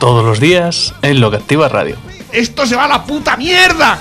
Todos 0.00 0.24
los 0.24 0.40
días 0.40 0.94
en 1.02 1.20
Lo 1.20 1.30
que 1.30 1.36
Activa 1.36 1.68
Radio. 1.68 1.96
¡Esto 2.32 2.64
se 2.64 2.74
va 2.74 2.86
a 2.86 2.88
la 2.88 3.04
puta 3.04 3.36
mierda! 3.36 3.98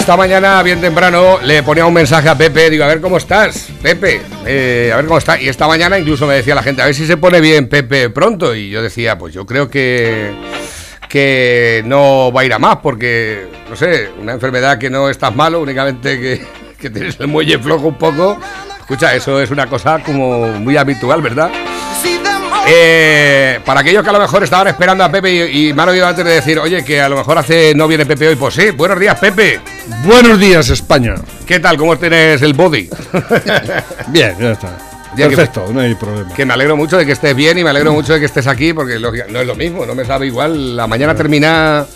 Esta 0.00 0.16
mañana, 0.16 0.62
bien 0.62 0.80
temprano, 0.80 1.38
le 1.42 1.62
ponía 1.62 1.84
un 1.84 1.92
mensaje 1.92 2.30
a 2.30 2.34
Pepe, 2.34 2.70
digo, 2.70 2.84
a 2.84 2.86
ver 2.86 3.02
cómo 3.02 3.18
estás, 3.18 3.68
Pepe, 3.82 4.22
eh, 4.46 4.90
a 4.90 4.96
ver 4.96 5.04
cómo 5.04 5.18
está. 5.18 5.38
Y 5.38 5.48
esta 5.48 5.68
mañana 5.68 5.98
incluso 5.98 6.26
me 6.26 6.36
decía 6.36 6.54
la 6.54 6.62
gente, 6.62 6.80
a 6.80 6.86
ver 6.86 6.94
si 6.94 7.06
se 7.06 7.18
pone 7.18 7.42
bien 7.42 7.68
Pepe 7.68 8.08
pronto. 8.08 8.54
Y 8.54 8.70
yo 8.70 8.82
decía, 8.82 9.18
pues 9.18 9.34
yo 9.34 9.44
creo 9.44 9.68
que, 9.68 10.34
que 11.06 11.82
no 11.84 12.32
va 12.32 12.40
a 12.40 12.44
ir 12.46 12.54
a 12.54 12.58
más, 12.58 12.76
porque, 12.76 13.46
no 13.68 13.76
sé, 13.76 14.08
una 14.18 14.32
enfermedad 14.32 14.78
que 14.78 14.88
no 14.88 15.10
estás 15.10 15.36
malo, 15.36 15.60
únicamente 15.60 16.18
que, 16.18 16.46
que 16.80 16.88
tienes 16.88 17.20
el 17.20 17.26
muelle 17.26 17.58
flojo 17.58 17.88
un 17.88 17.98
poco. 17.98 18.38
Escucha, 18.80 19.14
eso 19.14 19.38
es 19.38 19.50
una 19.50 19.66
cosa 19.66 20.02
como 20.02 20.46
muy 20.48 20.78
habitual, 20.78 21.20
¿verdad? 21.20 21.50
Eh, 22.66 23.60
para 23.64 23.80
aquellos 23.80 24.02
que 24.02 24.08
a 24.08 24.12
lo 24.12 24.20
mejor 24.20 24.42
estaban 24.42 24.68
esperando 24.68 25.04
a 25.04 25.10
Pepe 25.12 25.50
y, 25.50 25.68
y 25.68 25.74
me 25.74 25.82
han 25.82 25.88
oído 25.90 26.06
antes 26.06 26.24
de 26.24 26.30
decir, 26.32 26.58
oye, 26.58 26.82
que 26.84 27.00
a 27.00 27.08
lo 27.10 27.16
mejor 27.16 27.36
hace 27.36 27.74
no 27.74 27.86
viene 27.86 28.06
Pepe 28.06 28.28
hoy, 28.28 28.36
pues 28.36 28.54
sí, 28.54 28.70
buenos 28.70 28.98
días, 28.98 29.18
Pepe. 29.18 29.60
Buenos 30.04 30.38
días, 30.40 30.70
España. 30.70 31.14
¿Qué 31.46 31.60
tal? 31.60 31.76
¿Cómo 31.76 31.96
tienes 31.98 32.40
el 32.40 32.54
body? 32.54 32.88
Bien, 34.08 34.34
ya 34.40 34.52
está. 34.52 34.78
Ya 35.16 35.28
que- 35.28 35.36
Perfecto, 35.36 35.66
no 35.72 35.80
hay 35.80 35.94
problema. 35.94 36.32
que 36.34 36.44
me 36.46 36.54
alegro 36.54 36.76
mucho 36.76 36.96
de 36.96 37.06
que 37.06 37.12
estés 37.12 37.36
bien 37.36 37.56
y 37.58 37.62
me 37.62 37.70
alegro 37.70 37.92
mucho 37.92 38.14
de 38.14 38.18
que 38.20 38.26
estés 38.26 38.46
aquí, 38.48 38.72
porque 38.72 38.98
no 38.98 39.40
es 39.40 39.46
lo 39.46 39.54
mismo, 39.54 39.86
no 39.86 39.94
me 39.94 40.04
sabe 40.04 40.26
igual. 40.26 40.74
La 40.76 40.86
mañana 40.88 41.14
termina 41.14 41.86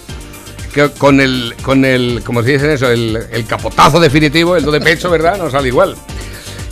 que 0.73 0.91
con 0.91 1.21
el, 1.21 1.55
con 1.63 1.85
el, 1.85 2.23
como 2.25 2.43
se 2.45 2.51
dice 2.53 2.75
eso, 2.75 2.89
el, 2.91 3.19
el 3.33 3.45
capotazo 3.47 3.99
definitivo, 3.99 4.55
el 4.57 4.65
do 4.65 4.71
de 4.71 4.81
pecho, 4.81 5.11
¿verdad? 5.11 5.37
No 5.37 5.51
sale 5.51 5.67
igual. 5.67 5.97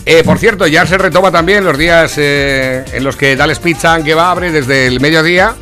Eh, 0.09 0.23
por 0.25 0.39
cierto, 0.39 0.69
ya 0.69 0.87
se 0.87 0.97
retoma 0.97 1.33
también 1.33 1.65
los 1.65 1.77
días 1.77 2.15
eh, 2.17 2.85
en 2.93 3.03
los 3.03 3.17
que 3.17 3.35
Dales 3.35 3.59
Pizza 3.59 4.01
que 4.05 4.15
va 4.15 4.31
abre 4.31 4.53
desde 4.53 4.87
el 4.87 5.01
mediodía 5.01 5.57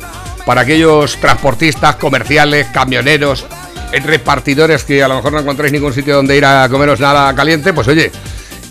para 0.45 0.61
aquellos 0.61 1.17
transportistas, 1.17 1.95
comerciales, 1.95 2.67
camioneros, 2.67 3.47
repartidores 3.91 4.83
que 4.83 5.01
a 5.01 5.07
lo 5.07 5.15
mejor 5.15 5.33
no 5.33 5.39
encontráis 5.39 5.73
ningún 5.73 5.93
sitio 5.93 6.15
donde 6.15 6.37
ir 6.37 6.45
a 6.45 6.69
comeros 6.69 6.99
nada 6.99 7.33
caliente, 7.33 7.73
pues 7.73 7.87
oye, 7.87 8.11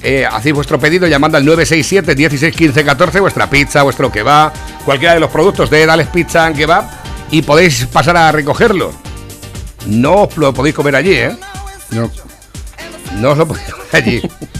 eh, 0.00 0.24
hacéis 0.30 0.54
vuestro 0.54 0.78
pedido 0.78 1.08
llamando 1.08 1.38
al 1.38 1.44
967 1.44 2.14
16 2.14 2.54
15 2.54 2.84
14, 2.84 3.20
vuestra 3.20 3.50
pizza, 3.50 3.82
vuestro 3.82 4.12
kebab, 4.12 4.52
cualquiera 4.84 5.14
de 5.14 5.20
los 5.20 5.30
productos 5.30 5.70
de 5.70 5.86
Dales 5.86 6.06
Pizza 6.06 6.46
and 6.46 6.56
Kebab 6.56 6.84
y 7.32 7.42
podéis 7.42 7.86
pasar 7.86 8.16
a 8.16 8.30
recogerlo. 8.30 8.92
No 9.86 10.22
os 10.22 10.36
lo 10.36 10.54
podéis 10.54 10.76
comer 10.76 10.94
allí, 10.94 11.14
¿eh? 11.14 11.36
No. 11.90 12.10
No 13.16 13.30
os 13.32 13.38
lo 13.38 13.48
podéis 13.48 13.72
comer 13.72 13.88
allí. 13.92 14.22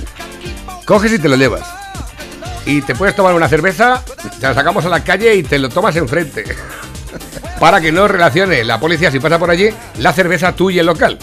Coges 0.84 1.12
y 1.12 1.18
te 1.18 1.28
lo 1.28 1.36
llevas. 1.36 1.62
Y 2.66 2.82
te 2.82 2.94
puedes 2.94 3.14
tomar 3.14 3.34
una 3.34 3.48
cerveza, 3.48 4.02
te 4.40 4.46
la 4.46 4.54
sacamos 4.54 4.84
a 4.84 4.88
la 4.88 5.02
calle 5.02 5.34
y 5.34 5.42
te 5.42 5.58
lo 5.58 5.68
tomas 5.68 5.96
enfrente. 5.96 6.44
Para 7.60 7.80
que 7.80 7.92
no 7.92 8.08
relacione 8.08 8.64
la 8.64 8.80
policía, 8.80 9.10
si 9.10 9.20
pasa 9.20 9.38
por 9.38 9.50
allí, 9.50 9.70
la 9.98 10.12
cerveza 10.12 10.52
tú 10.52 10.70
y 10.70 10.78
el 10.78 10.86
local. 10.86 11.18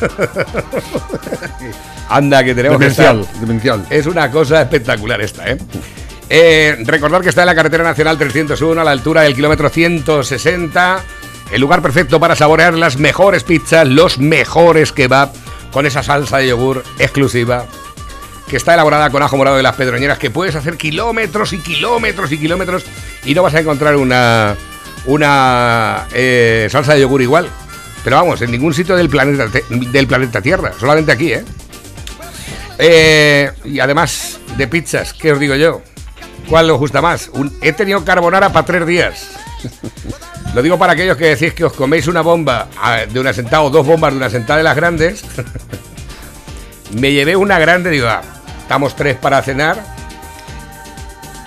Anda, 2.08 2.44
que 2.44 2.54
tenemos 2.54 2.78
que 2.78 2.86
estar. 2.86 3.14
Demencial, 3.14 3.40
demencial. 3.40 3.86
Es 3.90 4.06
una 4.06 4.30
cosa 4.30 4.62
espectacular 4.62 5.20
esta, 5.20 5.50
¿eh? 5.50 5.58
Eh, 6.28 6.76
recordar 6.84 7.22
que 7.22 7.28
está 7.28 7.42
en 7.42 7.46
la 7.46 7.54
carretera 7.54 7.84
nacional 7.84 8.18
301 8.18 8.80
a 8.80 8.84
la 8.84 8.90
altura 8.90 9.22
del 9.22 9.34
kilómetro 9.34 9.68
160. 9.68 11.00
El 11.52 11.60
lugar 11.60 11.82
perfecto 11.82 12.18
para 12.18 12.34
saborear 12.34 12.74
las 12.74 12.98
mejores 12.98 13.44
pizzas, 13.44 13.86
los 13.86 14.18
mejores 14.18 14.92
kebab, 14.92 15.30
con 15.72 15.86
esa 15.86 16.02
salsa 16.02 16.38
de 16.38 16.48
yogur 16.48 16.82
exclusiva 16.98 17.66
que 18.48 18.56
está 18.56 18.74
elaborada 18.74 19.10
con 19.10 19.22
ajo 19.22 19.36
morado 19.36 19.56
de 19.56 19.62
las 19.62 19.76
pedroñeras, 19.76 20.18
que 20.18 20.30
puedes 20.30 20.54
hacer 20.54 20.76
kilómetros 20.76 21.52
y 21.52 21.58
kilómetros 21.58 22.30
y 22.32 22.38
kilómetros 22.38 22.84
y 23.24 23.34
no 23.34 23.42
vas 23.42 23.54
a 23.54 23.60
encontrar 23.60 23.96
una, 23.96 24.56
una 25.06 26.06
eh, 26.12 26.68
salsa 26.70 26.94
de 26.94 27.00
yogur 27.00 27.22
igual. 27.22 27.48
Pero 28.04 28.16
vamos, 28.16 28.40
en 28.42 28.52
ningún 28.52 28.72
sitio 28.72 28.94
del 28.94 29.08
planeta, 29.08 29.48
del 29.68 30.06
planeta 30.06 30.40
Tierra, 30.40 30.72
solamente 30.78 31.10
aquí, 31.10 31.32
¿eh? 31.32 31.44
Eh, 32.78 33.50
y 33.64 33.80
además 33.80 34.38
de 34.56 34.68
pizzas, 34.68 35.12
¿qué 35.12 35.32
os 35.32 35.40
digo 35.40 35.54
yo? 35.56 35.82
¿Cuál 36.48 36.70
os 36.70 36.78
gusta 36.78 37.02
más? 37.02 37.30
He 37.62 37.72
tenido 37.72 38.04
carbonara 38.04 38.52
para 38.52 38.66
tres 38.66 38.86
días. 38.86 39.30
Lo 40.54 40.62
digo 40.62 40.78
para 40.78 40.92
aquellos 40.92 41.16
que 41.16 41.34
decís 41.34 41.52
que 41.52 41.64
os 41.64 41.72
coméis 41.72 42.06
una 42.06 42.22
bomba 42.22 42.68
ah, 42.80 43.00
de 43.10 43.20
una 43.20 43.32
sentada 43.32 43.62
o 43.62 43.70
dos 43.70 43.84
bombas 43.84 44.12
de 44.12 44.18
una 44.18 44.30
sentada 44.30 44.58
de 44.58 44.64
las 44.64 44.76
grandes. 44.76 45.24
Me 46.92 47.12
llevé 47.12 47.36
una 47.36 47.58
grande, 47.58 47.90
digo, 47.90 48.06
ah, 48.06 48.22
estamos 48.66 48.96
tres 48.96 49.16
para 49.16 49.40
cenar. 49.42 49.80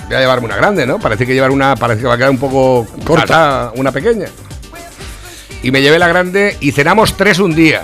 Voy 0.07 0.15
a 0.15 0.21
llevarme 0.21 0.45
una 0.45 0.55
grande, 0.55 0.87
¿no? 0.87 0.99
Parece 0.99 1.25
que 1.27 1.33
llevar 1.33 1.51
una, 1.51 1.75
parece 1.75 1.99
que 1.99 2.07
va 2.07 2.13
a 2.13 2.17
quedar 2.17 2.29
un 2.29 2.37
poco 2.37 2.87
corta, 3.03 3.73
una 3.75 3.91
pequeña. 3.91 4.27
Y 5.61 5.69
me 5.71 5.81
llevé 5.81 5.99
la 5.99 6.07
grande 6.07 6.55
y 6.61 6.71
cenamos 6.71 7.17
tres 7.17 7.39
un 7.39 7.53
día. 7.53 7.81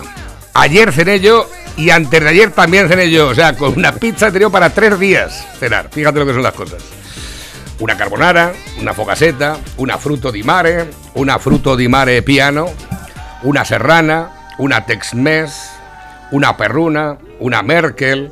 Ayer 0.53 0.93
cené 0.93 1.19
yo 1.19 1.49
y 1.75 1.89
antes 1.89 2.23
de 2.23 2.29
ayer 2.29 2.51
también 2.51 2.87
cené 2.87 3.11
yo. 3.11 3.27
O 3.27 3.35
sea, 3.35 3.57
con 3.57 3.77
una 3.77 3.91
pizza 3.91 4.27
he 4.27 4.31
tenido 4.31 4.49
para 4.49 4.69
tres 4.69 4.97
días 4.97 5.45
cenar. 5.59 5.89
Fíjate 5.91 6.17
lo 6.17 6.25
que 6.25 6.31
son 6.31 6.41
las 6.41 6.53
cosas. 6.53 6.81
Una 7.79 7.97
carbonara, 7.97 8.53
una 8.79 8.93
focaceta, 8.93 9.57
una 9.75 9.97
fruto 9.97 10.31
di 10.31 10.43
mare, 10.43 10.91
una 11.15 11.39
fruto 11.39 11.75
di 11.75 11.89
mare 11.89 12.21
piano, 12.21 12.69
una 13.43 13.65
serrana, 13.65 14.47
una 14.59 14.85
tex-mex, 14.85 15.51
una 16.31 16.55
perruna, 16.55 17.17
una 17.39 17.61
Merkel, 17.61 18.31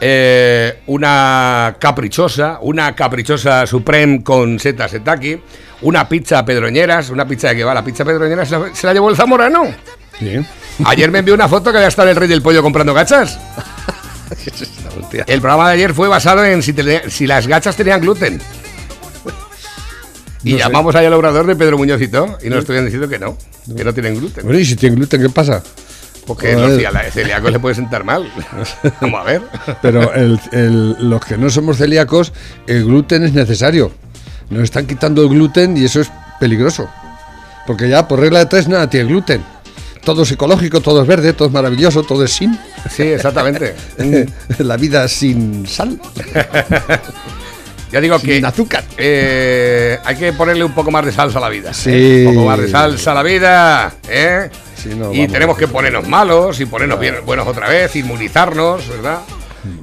eh, 0.00 0.80
una 0.86 1.76
caprichosa, 1.78 2.58
una 2.62 2.94
caprichosa 2.94 3.66
Supreme 3.66 4.22
con 4.22 4.58
seta 4.58 4.88
setaki, 4.88 5.38
una 5.82 6.08
pizza 6.08 6.44
pedroñeras, 6.44 7.10
una 7.10 7.26
pizza 7.26 7.48
de 7.48 7.56
que 7.56 7.64
va, 7.64 7.74
la 7.74 7.84
pizza 7.84 8.04
pedroñeras 8.04 8.48
se 8.74 8.86
la, 8.86 8.92
llevó 8.92 9.10
el 9.10 9.16
Zamorano. 9.16 9.64
Sí. 10.18 10.38
Ayer 10.84 11.10
me 11.10 11.20
envió 11.20 11.34
una 11.34 11.48
foto 11.48 11.70
que 11.70 11.78
había 11.78 11.88
estado 11.88 12.08
el 12.10 12.16
rey 12.16 12.28
del 12.28 12.42
pollo 12.42 12.62
comprando 12.62 12.92
gachas. 12.94 13.38
El 15.26 15.40
programa 15.40 15.68
de 15.68 15.74
ayer 15.74 15.94
fue 15.94 16.08
basado 16.08 16.44
en 16.44 16.62
si, 16.62 16.72
te- 16.72 17.10
si 17.10 17.26
las 17.26 17.46
gachas 17.46 17.76
tenían 17.76 18.00
gluten. 18.00 18.40
Y 20.42 20.52
No 20.52 20.58
llamamos 20.58 20.94
ahí 20.94 21.06
al 21.06 21.12
obrador 21.14 21.46
de 21.46 21.56
Pedro 21.56 21.76
Muñoz 21.78 22.00
y 22.00 22.08
nos 22.08 22.58
estuvieron 22.60 22.84
diciendo 22.84 23.08
que 23.08 23.18
no, 23.18 23.36
que 23.76 23.84
no 23.84 23.92
tienen 23.92 24.16
gluten. 24.16 24.44
Bueno, 24.44 24.58
y 24.58 24.64
si 24.64 24.76
tiene 24.76 24.96
gluten, 24.96 25.20
¿qué 25.22 25.28
pasa? 25.28 25.62
Porque 26.26 26.54
no, 26.56 26.76
si 26.76 26.84
a 26.84 26.90
la 26.90 27.02
celíaco 27.10 27.50
le 27.50 27.58
puede 27.60 27.74
sentar 27.76 28.02
mal. 28.04 28.30
Vamos 29.00 29.20
a 29.20 29.24
ver. 29.24 29.42
Pero 29.80 30.12
el- 30.12 30.40
el- 30.52 31.08
los 31.10 31.24
que 31.24 31.36
no 31.38 31.48
somos 31.50 31.78
celíacos, 31.78 32.32
el 32.66 32.84
gluten 32.84 33.22
es 33.24 33.32
necesario. 33.32 33.92
Nos 34.50 34.64
están 34.64 34.86
quitando 34.86 35.22
el 35.22 35.28
gluten 35.28 35.76
y 35.76 35.84
eso 35.84 36.00
es 36.00 36.10
peligroso. 36.40 36.88
Porque 37.66 37.88
ya 37.88 38.06
por 38.08 38.20
regla 38.20 38.40
de 38.40 38.46
tres 38.46 38.68
nada 38.68 38.88
tiene 38.90 39.08
gluten. 39.08 39.42
Todo 40.04 40.22
es 40.22 40.30
ecológico, 40.32 40.80
todo 40.80 41.02
es 41.02 41.08
verde, 41.08 41.32
todo 41.32 41.48
es 41.48 41.54
maravilloso, 41.54 42.02
todo 42.04 42.24
es 42.24 42.32
sin. 42.32 42.56
Sí, 42.90 43.02
exactamente. 43.02 43.74
La 44.58 44.76
vida 44.76 45.08
sin 45.08 45.66
sal, 45.66 45.98
Ya 47.92 48.00
digo 48.00 48.18
que 48.18 48.36
sin 48.36 48.44
azúcar. 48.44 48.84
eh, 48.98 49.98
hay 50.04 50.16
que 50.16 50.32
ponerle 50.32 50.64
un 50.64 50.72
poco 50.74 50.90
más 50.90 51.04
de 51.06 51.12
salsa 51.12 51.38
a 51.38 51.40
la 51.42 51.48
vida. 51.48 51.72
Sí. 51.72 51.90
¿eh? 51.92 52.24
Un 52.26 52.34
poco 52.34 52.46
más 52.46 52.58
de 52.60 52.68
salsa 52.68 53.12
a 53.12 53.14
la 53.14 53.22
vida. 53.22 53.92
¿eh? 54.08 54.50
Sí, 54.88 54.94
no, 54.96 55.12
y 55.12 55.18
vamos. 55.18 55.32
tenemos 55.32 55.58
que 55.58 55.68
ponernos 55.68 56.08
malos 56.08 56.60
y 56.60 56.66
ponernos 56.66 57.00
bien, 57.00 57.16
buenos 57.24 57.46
otra 57.46 57.68
vez, 57.68 57.94
inmunizarnos, 57.96 58.88
¿verdad? 58.88 59.20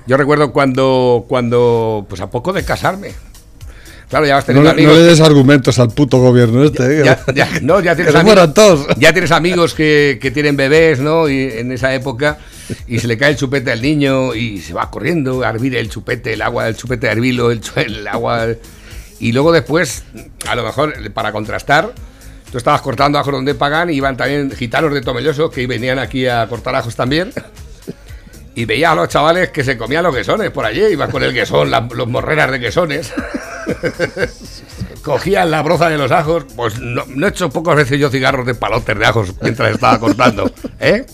Yo 0.07 0.15
recuerdo 0.17 0.51
cuando, 0.53 1.25
cuando, 1.27 2.05
pues 2.07 2.21
a 2.21 2.29
poco 2.29 2.53
de 2.53 2.63
casarme. 2.63 3.11
Claro, 4.09 4.25
ya 4.27 4.35
vas 4.35 4.43
No, 4.43 4.47
teniendo 4.47 4.69
no 4.69 4.75
amigos. 4.75 4.95
le 4.97 5.03
des 5.03 5.21
argumentos 5.21 5.79
al 5.79 5.89
puto 5.89 6.19
gobierno 6.19 6.63
este. 6.63 7.01
¿eh? 7.01 7.03
ya, 7.03 7.19
ya- 7.35 7.49
no, 7.63 7.79
ya 7.81 7.95
tienes 7.95 8.13
amigos, 8.15 8.53
todos. 8.53 8.87
ya 8.97 9.11
tienes 9.11 9.31
amigos 9.31 9.73
que, 9.73 10.19
que 10.21 10.29
tienen 10.31 10.55
bebés, 10.55 10.99
¿no? 10.99 11.27
Y 11.27 11.41
en 11.51 11.71
esa 11.71 11.93
época 11.95 12.37
y 12.87 12.99
se 12.99 13.07
le 13.07 13.17
cae 13.17 13.31
el 13.31 13.37
chupete 13.37 13.71
al 13.71 13.81
niño 13.81 14.35
y 14.35 14.59
se 14.61 14.73
va 14.73 14.89
corriendo 14.91 15.43
a 15.43 15.49
hervir 15.49 15.75
el 15.75 15.89
chupete, 15.89 16.33
el 16.33 16.41
agua 16.43 16.65
del 16.65 16.77
chupete 16.77 17.09
a 17.09 17.11
hervirlo, 17.11 17.49
el, 17.51 17.61
el 17.75 18.07
agua 18.07 18.47
y 19.19 19.31
luego 19.31 19.51
después, 19.51 20.03
a 20.47 20.55
lo 20.55 20.63
mejor 20.63 20.93
para 21.13 21.31
contrastar, 21.31 21.91
tú 22.53 22.59
estabas 22.59 22.81
cortando 22.81 23.17
ajos 23.17 23.33
donde 23.33 23.55
pagan 23.55 23.89
y 23.89 23.93
iban 23.95 24.15
también 24.15 24.51
gitanos 24.51 24.93
de 24.93 25.01
Tomelloso 25.01 25.49
que 25.49 25.65
venían 25.65 25.97
aquí 25.97 26.27
a 26.27 26.47
cortar 26.47 26.75
ajos 26.75 26.95
también. 26.95 27.33
Y 28.53 28.65
veías 28.65 28.91
a 28.91 28.95
los 28.95 29.09
chavales 29.09 29.49
que 29.49 29.63
se 29.63 29.75
comían 29.75 30.03
los 30.03 30.15
quesones 30.15 30.51
por 30.51 30.63
allí, 30.63 30.83
ibas 30.83 31.09
con 31.09 31.23
el 31.23 31.33
quesón, 31.33 31.71
la- 31.71 31.87
los 31.95 32.07
morreras 32.07 32.51
de 32.51 32.59
quesones. 32.59 33.11
cogía 35.03 35.45
la 35.45 35.63
broza 35.63 35.89
de 35.89 35.97
los 35.97 36.11
ajos, 36.11 36.45
pues 36.55 36.77
no, 36.79 37.03
he 37.25 37.29
hecho 37.29 37.49
pocas 37.49 37.75
veces 37.75 37.99
yo 37.99 38.11
cigarros 38.11 38.45
de 38.45 38.53
palotes 38.53 38.99
de 38.99 39.05
ajos 39.07 39.33
mientras 39.41 39.73
estaba 39.73 39.99
cortando, 39.99 40.51
¿eh? 40.79 41.05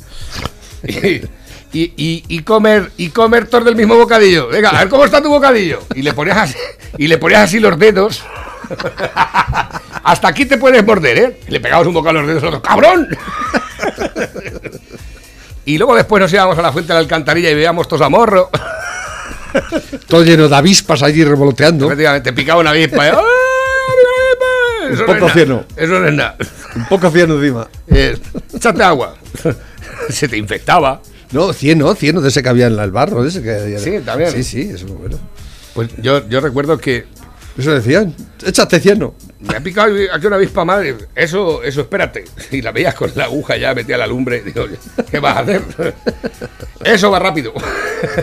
Y- 1.72 2.24
y 2.28 2.42
comer 2.44 2.92
y 2.98 3.10
comer 3.12 3.48
todos 3.48 3.64
del 3.64 3.76
mismo 3.78 3.96
bocadillo. 3.96 4.48
Venga, 4.50 4.72
a 4.72 4.80
ver 4.80 4.90
cómo 4.90 5.06
está 5.06 5.22
tu 5.22 5.30
bocadillo. 5.30 5.80
Y 5.96 6.02
le 6.02 6.14
ponías 6.14 6.38
así, 6.38 6.56
y 6.98 7.08
le 7.08 7.18
ponías 7.18 7.42
así 7.44 7.60
los 7.60 7.80
dedos. 7.80 8.22
Hasta 10.04 10.28
aquí 10.28 10.46
te 10.46 10.58
puedes 10.58 10.86
morder, 10.86 11.18
¿eh? 11.18 11.40
Le 11.48 11.60
pegabas 11.60 11.88
un 11.88 11.94
bocado 11.94 12.20
a 12.20 12.22
los 12.22 12.28
dedos 12.28 12.44
al 12.44 12.50
otro. 12.50 12.62
¡Cabrón! 12.62 13.08
Y 15.66 15.78
luego 15.78 15.96
después 15.96 16.20
nos 16.20 16.34
íbamos 16.34 16.58
a 16.58 16.64
la 16.64 16.72
fuente 16.72 16.88
de 16.88 16.96
la 16.96 17.00
alcantarilla 17.02 17.52
y 17.52 17.54
veíamos 17.54 17.88
todos 17.88 18.02
a 18.02 18.10
morro. 18.10 18.50
Todo 20.08 20.24
lleno 20.24 20.48
de 20.50 20.56
avispas 20.56 21.04
allí 21.04 21.24
revoloteando. 21.24 21.86
Efectivamente, 21.86 22.34
picaba 22.34 22.62
una 22.62 22.72
avispa. 22.72 23.08
¿eh? 23.08 23.12
Eso 24.92 25.02
Un 25.02 25.06
poco 25.06 25.20
no 25.20 25.30
cieno. 25.30 25.64
Eso 25.76 26.00
no 26.00 26.08
es 26.08 26.14
nada. 26.16 26.36
Un 26.76 26.88
poco 26.88 27.12
cieno 27.12 27.36
encima. 27.36 27.68
Eh, 27.88 28.18
échate 28.52 28.82
agua. 28.82 29.16
Se 30.10 30.28
te 30.28 30.38
infectaba. 30.38 31.02
No, 31.32 31.54
cieno, 31.54 31.94
cieno 31.94 32.22
de 32.22 32.30
ese 32.30 32.42
que 32.42 32.50
había 32.50 32.66
en 32.66 32.80
el 32.80 32.90
barro. 32.90 33.22
De 33.22 33.30
ese 33.30 33.44
que 33.44 33.78
Sí, 33.78 34.00
también. 34.04 34.32
Sí, 34.32 34.44
sí, 34.44 34.62
eso 34.74 34.88
es 34.88 34.92
bueno. 34.92 35.20
Pues 35.76 35.90
yo, 35.98 36.28
yo 36.28 36.42
recuerdo 36.42 36.80
que 36.80 37.06
Eso 37.60 37.74
decían. 37.74 38.16
Échate 38.46 38.80
cieno. 38.80 39.14
me 39.42 39.58
ha 39.58 39.60
picado 39.60 39.94
aquí 40.14 40.28
una 40.28 40.38
avispa 40.38 40.64
madre. 40.64 40.96
Eso, 41.14 41.62
eso, 41.62 41.82
espérate. 41.82 42.24
Y 42.52 42.62
la 42.62 42.72
veías 42.72 42.96
con 42.96 43.12
la 43.16 43.26
aguja 43.26 43.58
ya 43.58 43.74
metía 43.74 43.98
la 43.98 44.08
lumbre. 44.08 44.42
Digo, 44.42 44.66
¿qué 45.12 45.20
vas 45.20 45.38
a 45.38 45.40
hacer? 45.42 45.62
Eso 46.84 47.12
va 47.12 47.20
rápido. 47.20 47.54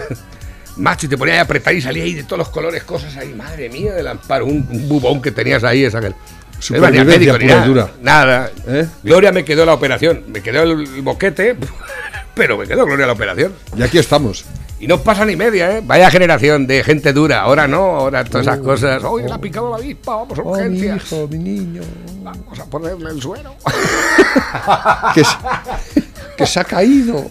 Macho, 0.77 1.07
y 1.07 1.09
te 1.09 1.17
ponías 1.17 1.39
a 1.39 1.43
apretar 1.43 1.75
y 1.75 1.81
salía 1.81 2.05
ahí 2.05 2.15
de 2.15 2.25
todos 2.25 2.39
los 2.39 2.49
colores, 2.49 2.83
cosas 2.85 3.17
ahí. 3.17 3.33
Madre 3.35 3.69
mía 3.69 3.93
del 3.93 4.07
amparo. 4.09 4.47
Un, 4.47 4.67
un 4.71 4.89
bubón 4.89 5.21
que 5.21 5.31
tenías 5.31 5.65
ahí. 5.65 5.85
Esa 5.85 6.01
que... 6.01 6.13
Supervivencia 6.59 7.05
No 7.05 7.11
médico, 7.11 7.33
pura 7.35 7.45
y 7.45 7.49
nada, 7.49 7.67
dura. 7.67 7.91
Nada. 8.01 8.51
¿Eh? 8.67 8.87
Gloria 9.03 9.33
me 9.33 9.45
quedó 9.45 9.67
la 9.67 9.75
operación. 9.75 10.25
Me 10.29 10.43
quedó 10.43 10.63
el 10.63 11.03
boquete. 11.03 11.57
Pero 12.35 12.57
me 12.57 12.67
quedó 12.67 12.87
Gloria 12.87 13.07
la 13.07 13.13
operación. 13.13 13.53
Y 13.77 13.83
aquí 13.83 13.99
estamos. 13.99 14.47
Y 14.79 14.87
no 14.87 15.01
pasa 15.01 15.25
ni 15.25 15.37
media, 15.37 15.79
¿eh? 15.79 15.83
Vaya 15.85 16.11
generación 16.11 16.67
de 16.67 16.85
gente 16.85 17.13
dura. 17.15 17.41
Ahora 17.41 17.67
no, 17.67 17.79
ahora 17.97 18.25
todas 18.25 18.47
esas 18.47 18.59
cosas. 18.59 19.03
¡Oye, 19.05 19.27
le 19.27 19.33
ha 19.33 19.41
picado 19.41 19.71
la 19.71 19.77
avispa! 19.77 20.17
¡Vamos 20.17 20.39
a 20.39 20.43
Oh, 20.43 20.55
mi 20.55 20.61
urgencias! 20.61 21.13
hijo, 21.13 21.29
mi 21.29 21.39
niño. 21.39 21.81
Vamos 22.23 22.59
a 22.61 22.65
ponerle 22.67 23.11
el 23.11 23.23
suero. 23.23 23.55
Que 25.15 25.25
se, 25.25 25.37
que 26.37 26.47
se 26.47 26.61
ha 26.61 26.65
caído. 26.65 27.25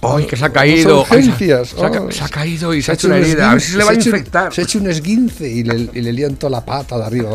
Oh. 0.00 0.16
¡Ay, 0.16 0.26
que 0.26 0.36
se 0.36 0.44
ha 0.46 0.50
caído! 0.50 1.00
Urgencias. 1.02 1.74
Ay, 1.74 1.80
se, 1.80 1.86
ha, 1.86 1.90
se 1.90 1.98
ha 1.98 2.02
Oh. 2.02 2.10
se 2.12 2.24
ha 2.24 2.28
caído 2.28 2.72
y 2.74 2.82
se 2.82 2.92
ha 2.92 2.94
hecho 2.94 3.08
un 3.08 3.14
una 3.14 3.26
herida. 3.26 3.50
A 3.50 3.52
ver 3.54 3.60
si 3.60 3.72
se 3.72 3.78
le 3.78 3.84
va 3.84 3.90
a 3.90 3.94
infectar. 3.94 4.54
Se 4.54 4.60
ha 4.60 4.64
hecho 4.64 4.78
un 4.78 4.88
esguince 4.88 5.48
y 5.48 5.64
le, 5.64 5.90
y 5.92 6.00
le 6.00 6.12
lían 6.12 6.36
toda 6.36 6.50
la 6.52 6.64
pata 6.64 6.96
de 6.98 7.04
arriba. 7.04 7.30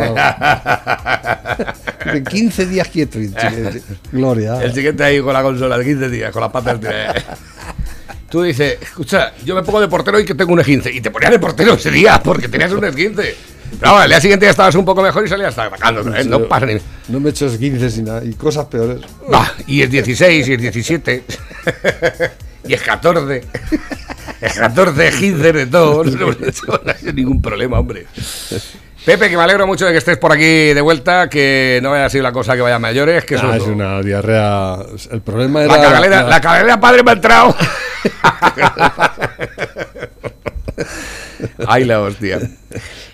De 2.13 2.23
15 2.23 2.65
días 2.65 2.87
quieto. 2.87 3.19
Gloria. 4.11 4.61
El 4.61 4.73
siguiente 4.73 5.03
ahí 5.03 5.21
con 5.21 5.33
la 5.33 5.41
consola 5.41 5.77
de 5.77 5.85
15 5.85 6.09
días, 6.09 6.31
con 6.31 6.41
las 6.41 6.51
patas 6.51 6.79
de... 6.81 6.89
Tú 8.33 8.41
dices, 8.41 8.79
escucha, 8.81 9.31
yo 9.45 9.53
me 9.53 9.61
pongo 9.61 9.79
de 9.79 9.87
portero 9.87 10.19
y 10.19 10.25
que 10.25 10.33
tengo 10.33 10.53
un 10.53 10.59
esguince. 10.59 10.91
Y 10.91 11.01
te 11.01 11.11
ponías 11.11 11.29
de 11.29 11.37
portero 11.37 11.75
ese 11.75 11.91
día 11.91 12.19
porque 12.23 12.47
tenías 12.47 12.71
un 12.71 12.83
esguince. 12.83 13.35
Pero 13.79 13.91
vamos, 13.91 14.05
el 14.05 14.09
día 14.09 14.19
siguiente 14.21 14.47
ya 14.47 14.49
estabas 14.49 14.73
un 14.73 14.83
poco 14.85 15.03
mejor 15.03 15.23
y 15.23 15.27
salías 15.29 15.55
atacando. 15.55 16.03
vez, 16.03 16.25
No 16.25 16.39
pasa 16.45 16.65
ni... 16.65 16.77
No 17.09 17.19
me 17.19 17.27
he 17.27 17.29
hecho 17.29 17.45
esguinces 17.45 17.95
ni 17.99 18.05
nada. 18.05 18.25
Y 18.25 18.33
cosas 18.33 18.65
peores. 18.65 19.01
Va, 19.31 19.53
y 19.67 19.83
es 19.83 19.91
16, 19.91 20.47
y 20.47 20.53
es 20.53 20.61
17, 20.61 21.23
y 22.67 22.73
es 22.73 22.81
14. 22.81 23.43
Es 24.41 24.55
14, 24.55 25.11
15 25.11 25.53
de 25.53 25.65
todo. 25.67 26.03
No, 26.03 26.27
no 26.27 26.91
ha 26.91 26.93
sido 26.95 27.13
ningún 27.13 27.39
problema, 27.41 27.79
hombre. 27.79 28.07
Pepe, 29.05 29.29
que 29.29 29.37
me 29.37 29.43
alegro 29.43 29.67
mucho 29.67 29.85
de 29.85 29.91
que 29.93 29.99
estés 29.99 30.17
por 30.17 30.33
aquí 30.33 30.73
de 30.73 30.81
vuelta, 30.81 31.29
que 31.29 31.79
no 31.83 31.93
haya 31.93 32.09
sido 32.09 32.23
la 32.23 32.31
cosa 32.33 32.55
que 32.55 32.61
vaya 32.61 32.75
a 32.75 32.79
mayores, 32.79 33.23
que 33.25 33.35
eso 33.35 33.47
Ah, 33.49 33.55
es 33.57 33.63
una 33.63 34.01
diarrea. 34.01 34.77
El 35.11 35.21
problema 35.21 35.63
era. 35.63 35.77
La 35.77 35.81
cagalera, 35.81 36.23
la- 36.23 36.29
la 36.29 36.41
cagalera 36.41 36.79
padre 36.79 37.03
me 37.03 37.11
ha 37.11 37.13
entrado. 37.13 37.55
Ay, 41.67 41.85
la 41.85 42.01
hostia. 42.01 42.39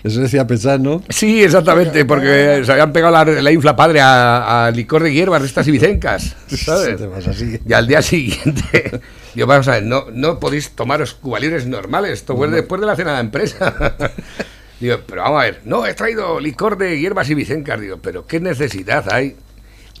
Eso 0.02 0.20
decía 0.20 0.46
pensar, 0.46 0.80
¿no? 0.80 1.02
Sí, 1.08 1.42
exactamente, 1.42 2.04
porque 2.04 2.62
se 2.64 2.72
habían 2.72 2.92
pegado 2.92 3.12
la, 3.12 3.24
la 3.24 3.52
infla 3.52 3.76
padre 3.76 4.00
a, 4.00 4.66
a 4.66 4.70
licor 4.70 5.02
de 5.02 5.12
hierbas 5.12 5.42
de 5.42 5.48
estas 5.48 5.66
ibicencas, 5.68 6.36
¿sabes? 6.48 6.96
Te 6.96 7.06
vas 7.06 7.26
así. 7.28 7.60
Y 7.66 7.72
al 7.72 7.86
día 7.86 8.00
siguiente, 8.02 9.00
yo 9.34 9.46
vamos 9.46 9.68
a 9.68 9.72
ver, 9.72 9.82
no, 9.84 10.06
no 10.12 10.40
podéis 10.40 10.70
tomaros 10.70 11.14
cubalibres 11.14 11.66
normales, 11.66 12.12
esto 12.12 12.36
fue 12.36 12.48
después 12.48 12.80
de 12.80 12.86
la 12.86 12.96
cena 12.96 13.14
de 13.14 13.20
empresa. 13.20 13.96
Digo, 14.80 14.96
pero 15.06 15.22
vamos 15.22 15.42
a 15.42 15.44
ver, 15.44 15.60
no, 15.64 15.86
he 15.86 15.92
traído 15.92 16.40
licor 16.40 16.78
de 16.78 16.98
hierbas 16.98 17.28
ibicencas, 17.28 17.78
digo, 17.78 17.98
pero 17.98 18.26
¿qué 18.26 18.40
necesidad 18.40 19.12
hay? 19.12 19.36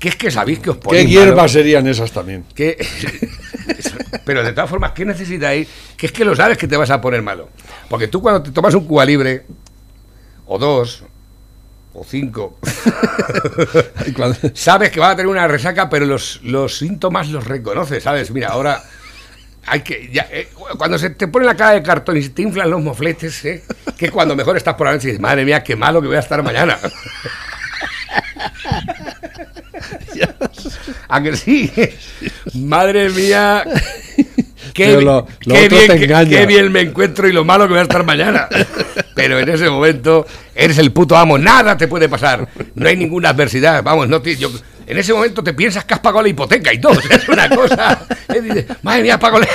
¿Qué 0.00 0.08
es 0.08 0.16
que 0.16 0.30
sabéis 0.30 0.58
que 0.58 0.70
os 0.70 0.76
¿Qué 0.78 0.82
ponéis 0.82 1.08
hierbas 1.10 1.36
malos? 1.36 1.52
serían 1.52 1.86
esas 1.86 2.10
también? 2.10 2.44
¿Qué- 2.54 2.76
Pero 4.24 4.42
de 4.42 4.52
todas 4.52 4.68
formas, 4.70 4.92
¿qué 4.92 5.04
necesidad 5.04 5.50
hay? 5.50 5.68
Que 5.96 6.06
es 6.06 6.12
que 6.12 6.24
lo 6.24 6.34
sabes 6.34 6.56
que 6.58 6.66
te 6.66 6.76
vas 6.76 6.90
a 6.90 7.00
poner 7.00 7.22
malo. 7.22 7.48
Porque 7.88 8.08
tú 8.08 8.20
cuando 8.22 8.42
te 8.42 8.50
tomas 8.50 8.74
un 8.74 8.86
Cuba 8.86 9.04
libre, 9.04 9.44
o 10.46 10.58
dos, 10.58 11.04
o 11.92 12.04
cinco, 12.04 12.58
sabes 14.54 14.90
que 14.90 15.00
va 15.00 15.10
a 15.10 15.16
tener 15.16 15.26
una 15.30 15.46
resaca, 15.48 15.88
pero 15.88 16.06
los, 16.06 16.40
los 16.44 16.78
síntomas 16.78 17.28
los 17.28 17.44
reconoces, 17.46 18.02
¿sabes? 18.02 18.30
Mira, 18.30 18.48
ahora 18.48 18.82
hay 19.66 19.80
que. 19.82 20.08
ya, 20.12 20.28
eh, 20.30 20.48
cuando 20.78 20.98
se 20.98 21.10
te 21.10 21.28
pone 21.28 21.44
la 21.46 21.56
cara 21.56 21.72
de 21.72 21.82
cartón 21.82 22.16
y 22.16 22.22
se 22.22 22.30
te 22.30 22.42
inflan 22.42 22.70
los 22.70 22.80
mofletes, 22.82 23.44
¿eh? 23.44 23.64
que 23.96 24.10
cuando 24.10 24.36
mejor 24.36 24.56
estás 24.56 24.74
por 24.74 24.86
la 24.86 24.92
noche 24.94 25.08
y 25.08 25.10
dices, 25.12 25.20
madre 25.20 25.44
mía, 25.44 25.62
qué 25.62 25.76
malo 25.76 26.00
que 26.00 26.08
voy 26.08 26.16
a 26.16 26.20
estar 26.20 26.42
mañana. 26.42 26.78
¿A 31.08 31.22
que 31.22 31.36
sí? 31.36 31.70
Madre 32.54 33.08
mía. 33.10 33.64
Qué, 34.74 34.86
Pero 34.86 35.00
lo- 35.00 35.26
lo 35.46 35.54
qué 35.54 35.64
otro 35.66 35.78
bien, 35.78 35.88
qué- 36.28 36.46
bien 36.46 36.70
me 36.72 36.80
encuentro 36.82 37.26
y 37.28 37.32
lo 37.32 37.44
malo 37.44 37.64
que 37.66 37.70
voy 37.72 37.80
a 37.80 37.82
estar 37.82 38.04
mañana. 38.04 38.48
Pero 39.14 39.38
en 39.38 39.48
ese 39.48 39.68
momento 39.68 40.26
eres 40.54 40.78
el 40.78 40.92
puto 40.92 41.16
amo, 41.16 41.38
nada 41.38 41.76
te 41.76 41.88
puede 41.88 42.08
pasar. 42.08 42.46
No 42.74 42.88
hay 42.88 42.96
ninguna 42.96 43.30
adversidad. 43.30 43.82
Vamos, 43.82 44.08
no 44.08 44.20
te- 44.22 44.36
yo- 44.36 44.50
en 44.86 44.98
ese 44.98 45.12
momento 45.12 45.42
te 45.42 45.54
piensas 45.54 45.84
que 45.84 45.94
has 45.94 46.00
pagado 46.00 46.22
la 46.22 46.28
hipoteca 46.28 46.72
y 46.72 46.80
todo. 46.80 46.98
Es 47.10 47.28
una 47.28 47.48
cosa. 47.48 48.00
Dices, 48.28 48.66
madre 48.82 49.02
mía, 49.02 49.18
pago 49.18 49.38
la... 49.38 49.48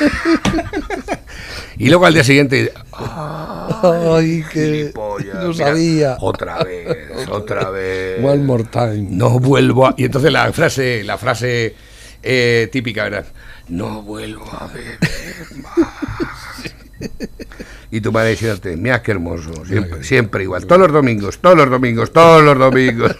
Y 1.78 1.88
luego 1.88 2.06
al 2.06 2.14
día 2.14 2.24
siguiente, 2.24 2.72
Ay, 2.92 4.42
que. 4.50 4.60
gilipollas, 4.60 5.44
No 5.44 5.52
sabía. 5.52 6.16
Otra 6.20 6.64
vez, 6.64 7.28
otra 7.28 7.68
vez. 7.70 8.24
One 8.24 8.44
more 8.44 8.64
time. 8.64 9.08
No 9.10 9.38
vuelvo 9.38 9.86
a... 9.86 9.94
Y 9.98 10.06
entonces 10.06 10.32
la 10.32 10.50
frase, 10.54 11.04
la 11.04 11.18
frase 11.18 11.74
eh, 12.22 12.68
típica, 12.72 13.04
¿verdad? 13.04 13.26
No 13.68 14.00
vuelvo 14.02 14.50
a 14.58 14.68
beber 14.68 14.98
más. 15.62 15.88
Y 17.90 18.00
tu 18.00 18.10
madre 18.10 18.30
diciéndote, 18.30 18.76
mira 18.76 19.02
qué 19.02 19.10
hermoso, 19.12 19.52
siempre, 19.66 20.02
siempre 20.02 20.42
igual, 20.44 20.66
todos 20.66 20.80
los 20.80 20.92
domingos, 20.92 21.38
todos 21.38 21.56
los 21.56 21.68
domingos, 21.70 22.10
todos 22.12 22.42
los 22.42 22.58
domingos. 22.58 23.14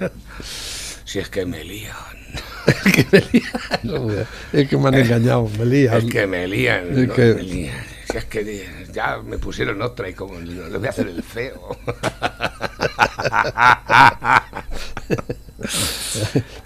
si 1.04 1.20
es 1.20 1.28
que 1.28 1.46
me 1.46 1.62
lían, 1.62 1.94
Es 4.52 4.68
que 4.68 4.76
me 4.76 4.88
han 4.88 4.94
engañado, 4.94 5.48
me 5.58 5.64
lían. 5.66 5.96
es 5.98 6.04
que 6.04 6.26
me 6.26 6.46
lían, 6.48 6.88
Es 6.90 7.08
no, 7.08 7.14
que- 7.14 7.34
me 7.34 7.42
lían. 7.42 7.76
Si 8.10 8.16
es 8.18 8.24
que 8.26 8.66
ya 8.92 9.18
me 9.24 9.36
pusieron 9.38 9.82
otra 9.82 10.08
y 10.08 10.14
como 10.14 10.38
les 10.38 10.72
voy 10.72 10.86
a 10.86 10.90
hacer 10.90 11.08
el 11.08 11.22
feo. 11.22 11.76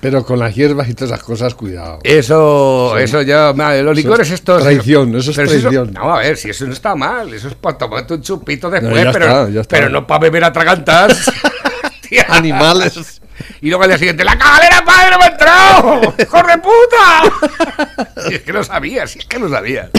Pero 0.00 0.24
con 0.24 0.38
las 0.38 0.54
hierbas 0.54 0.88
y 0.88 0.94
todas 0.94 1.12
esas 1.12 1.22
cosas, 1.24 1.54
cuidado. 1.54 1.98
Eso, 2.02 2.96
eso 2.98 3.22
ya, 3.22 3.52
madre, 3.54 3.82
los 3.82 3.96
licores 3.96 4.28
es 4.28 4.34
estos. 4.34 4.62
traición, 4.62 5.14
eso 5.16 5.30
es 5.30 5.36
Pero 5.36 5.48
si 5.50 5.58
traición. 5.60 5.92
no, 5.92 6.14
a 6.14 6.18
ver, 6.20 6.36
si 6.36 6.50
eso 6.50 6.66
no 6.66 6.72
está 6.72 6.94
mal, 6.94 7.32
eso 7.32 7.48
es 7.48 7.54
para 7.54 7.78
tomarte 7.78 8.14
un 8.14 8.22
chupito 8.22 8.68
después, 8.70 8.94
ya 9.04 9.12
pero, 9.12 9.24
está, 9.26 9.50
ya 9.50 9.60
está. 9.62 9.76
pero 9.76 9.88
no 9.88 10.06
para 10.06 10.20
beber 10.20 10.44
atragantas. 10.44 11.30
Tía. 12.08 12.26
Animales. 12.28 13.19
Y 13.60 13.68
luego 13.68 13.84
al 13.84 13.90
día 13.90 13.98
siguiente, 13.98 14.24
¡la 14.24 14.38
cagalera 14.38 14.84
padre 14.84 15.18
me 15.18 15.24
ha 15.24 15.28
entrado! 15.28 16.14
¡Hijo 16.18 16.42
de 16.42 16.58
puta! 16.58 18.06
Si 18.28 18.34
es 18.34 18.42
que 18.42 18.52
lo 18.52 18.62
sabía, 18.62 19.06
si 19.06 19.18
es 19.18 19.24
que 19.24 19.38
lo 19.38 19.48
sabía. 19.48 19.90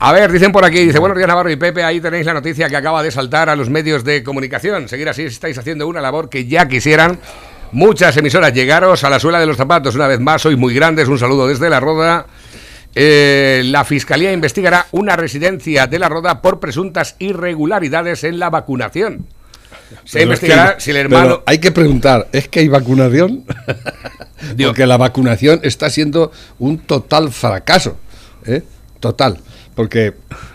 A 0.00 0.12
ver, 0.12 0.32
dicen 0.32 0.50
por 0.50 0.64
aquí, 0.64 0.84
dice, 0.84 0.98
buenos 0.98 1.16
días 1.16 1.28
Navarro 1.28 1.50
y 1.50 1.56
Pepe, 1.56 1.84
ahí 1.84 2.00
tenéis 2.00 2.26
la 2.26 2.34
noticia 2.34 2.68
que 2.68 2.76
acaba 2.76 3.02
de 3.02 3.10
saltar 3.10 3.48
a 3.48 3.56
los 3.56 3.70
medios 3.70 4.02
de 4.04 4.22
comunicación. 4.22 4.88
Seguir 4.88 5.08
así 5.08 5.22
estáis 5.22 5.56
haciendo 5.56 5.86
una 5.86 6.00
labor 6.00 6.28
que 6.28 6.46
ya 6.46 6.66
quisieran 6.66 7.20
muchas 7.72 8.16
emisoras. 8.16 8.52
Llegaros 8.52 9.04
a 9.04 9.10
la 9.10 9.20
suela 9.20 9.38
de 9.38 9.46
los 9.46 9.56
zapatos 9.56 9.94
una 9.94 10.08
vez 10.08 10.20
más, 10.20 10.42
sois 10.42 10.58
muy 10.58 10.74
grandes, 10.74 11.08
un 11.08 11.18
saludo 11.18 11.46
desde 11.46 11.70
La 11.70 11.80
Roda. 11.80 12.26
Eh, 12.94 13.62
la 13.66 13.84
Fiscalía 13.84 14.32
investigará 14.32 14.86
una 14.90 15.16
residencia 15.16 15.86
de 15.86 15.98
La 15.98 16.08
Roda 16.08 16.42
por 16.42 16.60
presuntas 16.60 17.14
irregularidades 17.18 18.24
en 18.24 18.38
la 18.38 18.50
vacunación. 18.50 19.26
Se 20.04 20.22
investigará 20.22 20.70
es 20.70 20.74
que- 20.76 20.80
si 20.80 20.90
el 20.90 20.96
pero 21.08 21.18
hermano... 21.18 21.42
hay 21.46 21.58
que 21.58 21.72
preguntar, 21.72 22.28
¿es 22.32 22.48
que 22.48 22.60
hay 22.60 22.68
vacunación? 22.68 23.44
Digo- 24.56 24.70
Porque 24.70 24.86
la 24.86 24.96
vacunación 24.96 25.60
está 25.62 25.90
siendo 25.90 26.30
un 26.58 26.78
total 26.78 27.30
fracaso. 27.32 27.96
¿eh? 28.44 28.62
Total. 29.00 29.38
Porque 29.74 30.14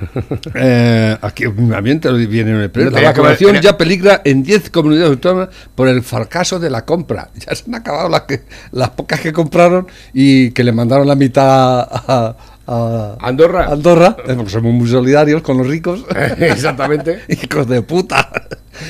eh, 0.55 1.17
aquí 1.21 1.43
también 1.69 1.99
te 1.99 2.09
lo 2.09 2.17
viene 2.17 2.51
en 2.51 2.57
el 2.57 2.71
pleno. 2.71 2.89
No, 2.89 2.97
La 2.99 3.09
vacunación 3.09 3.61
ya 3.61 3.77
peligra 3.77 4.21
en 4.25 4.41
10 4.41 4.71
comunidades 4.71 5.11
autónomas 5.11 5.49
por 5.75 5.87
el 5.87 6.01
fracaso 6.01 6.59
de 6.59 6.71
la 6.71 6.85
compra. 6.85 7.29
Ya 7.35 7.53
se 7.55 7.65
han 7.67 7.75
acabado 7.75 8.09
las, 8.09 8.21
que, 8.21 8.41
las 8.71 8.89
pocas 8.89 9.19
que 9.19 9.31
compraron 9.31 9.87
y 10.11 10.49
que 10.51 10.63
le 10.63 10.71
mandaron 10.71 11.07
la 11.07 11.15
mitad 11.15 11.81
a, 11.81 12.35
a- 12.67 13.17
Andorra. 13.19 13.65
Andorra, 13.65 14.15
eh, 14.27 14.33
porque 14.35 14.51
somos 14.51 14.73
muy 14.73 14.87
solidarios 14.89 15.41
con 15.41 15.57
los 15.57 15.67
ricos. 15.67 16.05
Exactamente. 16.39 17.21
Hijos 17.27 17.67
de 17.67 17.81
puta. 17.81 18.29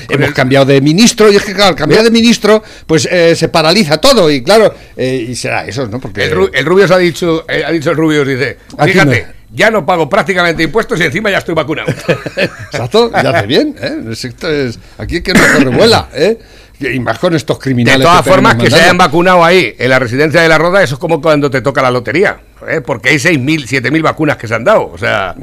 Hemos 0.08 0.30
cambiado 0.30 0.64
de 0.66 0.80
ministro 0.80 1.30
y 1.30 1.36
es 1.36 1.42
que, 1.44 1.52
claro, 1.52 1.70
al 1.70 1.74
cambiar 1.76 2.02
de 2.04 2.10
ministro, 2.10 2.62
pues 2.86 3.06
eh, 3.10 3.34
se 3.36 3.48
paraliza 3.48 3.98
todo 3.98 4.30
y, 4.30 4.42
claro, 4.42 4.72
eh, 4.96 5.26
y 5.28 5.34
será 5.34 5.66
eso, 5.66 5.86
¿no? 5.86 5.98
Porque 6.00 6.24
El, 6.24 6.32
Ru- 6.32 6.50
el 6.54 6.64
Rubius 6.64 6.90
ha 6.92 6.98
dicho, 6.98 7.44
eh, 7.48 7.62
ha 7.66 7.70
dicho 7.70 7.90
el 7.90 7.96
Rubius, 7.96 8.26
dice, 8.26 8.58
Aquí 8.78 8.92
fíjate, 8.92 9.22
no. 9.26 9.56
ya 9.56 9.70
no 9.70 9.84
pago 9.84 10.08
prácticamente 10.08 10.62
impuestos 10.62 10.98
y 11.00 11.02
encima 11.02 11.30
ya 11.30 11.38
estoy 11.38 11.54
vacunado. 11.54 11.92
Exacto, 12.36 13.10
ya 13.12 13.30
hace 13.30 13.46
bien, 13.46 13.74
¿eh? 13.82 14.12
Es- 14.12 14.78
aquí 14.98 15.16
es 15.16 15.22
que 15.22 15.32
no 15.34 15.40
se 15.40 15.58
revuela, 15.64 16.08
¿eh? 16.14 16.38
Y 16.90 17.00
más 17.00 17.18
con 17.18 17.34
estos 17.34 17.58
De 17.58 17.62
criminales. 17.62 18.02
todas 18.02 18.18
que 18.22 18.30
tenemos 18.30 18.50
formas, 18.52 18.64
que 18.64 18.70
se 18.70 18.82
hayan 18.82 18.98
vacunado 18.98 19.44
ahí, 19.44 19.74
en 19.78 19.88
la 19.90 19.98
residencia 19.98 20.40
de 20.40 20.48
la 20.48 20.58
Roda, 20.58 20.82
eso 20.82 20.94
es 20.94 20.98
como 21.00 21.20
cuando 21.20 21.50
te 21.50 21.60
toca 21.60 21.82
la 21.82 21.90
lotería, 21.90 22.40
¿eh? 22.68 22.80
porque 22.80 23.10
hay 23.10 23.16
6.000, 23.16 23.66
7.000 23.82 24.02
vacunas 24.02 24.36
que 24.36 24.48
se 24.48 24.54
han 24.54 24.64
dado. 24.64 24.90
O 24.92 24.98
sea, 24.98 25.34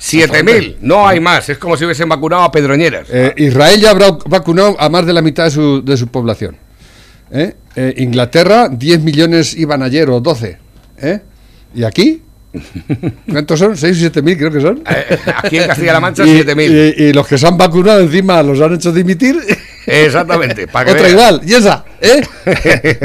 7.000, 0.00 0.76
no 0.80 1.06
hay 1.08 1.20
más. 1.20 1.48
Es 1.48 1.58
como 1.58 1.76
si 1.76 1.84
hubiesen 1.84 2.08
vacunado 2.08 2.42
a 2.42 2.52
Pedroñeras. 2.52 3.08
Eh, 3.10 3.34
Israel 3.36 3.80
ya 3.80 3.90
habrá 3.90 4.10
vacunado 4.26 4.76
a 4.78 4.88
más 4.88 5.04
de 5.06 5.12
la 5.12 5.22
mitad 5.22 5.44
de 5.44 5.50
su, 5.50 5.82
de 5.84 5.96
su 5.96 6.08
población. 6.08 6.56
¿eh? 7.30 7.54
Eh, 7.76 7.94
Inglaterra, 7.98 8.68
10 8.68 9.00
millones 9.00 9.54
iban 9.56 9.82
ayer 9.82 10.08
o 10.10 10.20
12. 10.20 10.58
¿eh? 10.98 11.20
¿Y 11.74 11.84
aquí? 11.84 12.22
¿Cuántos 13.30 13.58
son? 13.58 13.72
¿6 13.72 13.90
o 13.90 13.94
7 13.94 14.22
mil 14.22 14.38
creo 14.38 14.50
que 14.50 14.60
son? 14.60 14.82
Aquí 15.42 15.58
en 15.58 15.66
Castilla-La 15.66 16.00
Mancha, 16.00 16.24
Y- 16.26 16.40
7.000. 16.42 16.94
Y, 16.96 17.02
y 17.04 17.12
los 17.12 17.26
que 17.26 17.36
se 17.36 17.46
han 17.46 17.58
vacunado 17.58 18.00
encima 18.00 18.42
los 18.42 18.60
han 18.60 18.74
hecho 18.74 18.92
dimitir. 18.92 19.36
Exactamente. 19.88 20.68
Para 20.68 20.86
que 20.86 20.90
Otra 20.92 21.02
veas. 21.02 21.12
igual, 21.12 21.40
y 21.44 21.54
esa, 21.54 21.84
¿eh? 22.00 22.22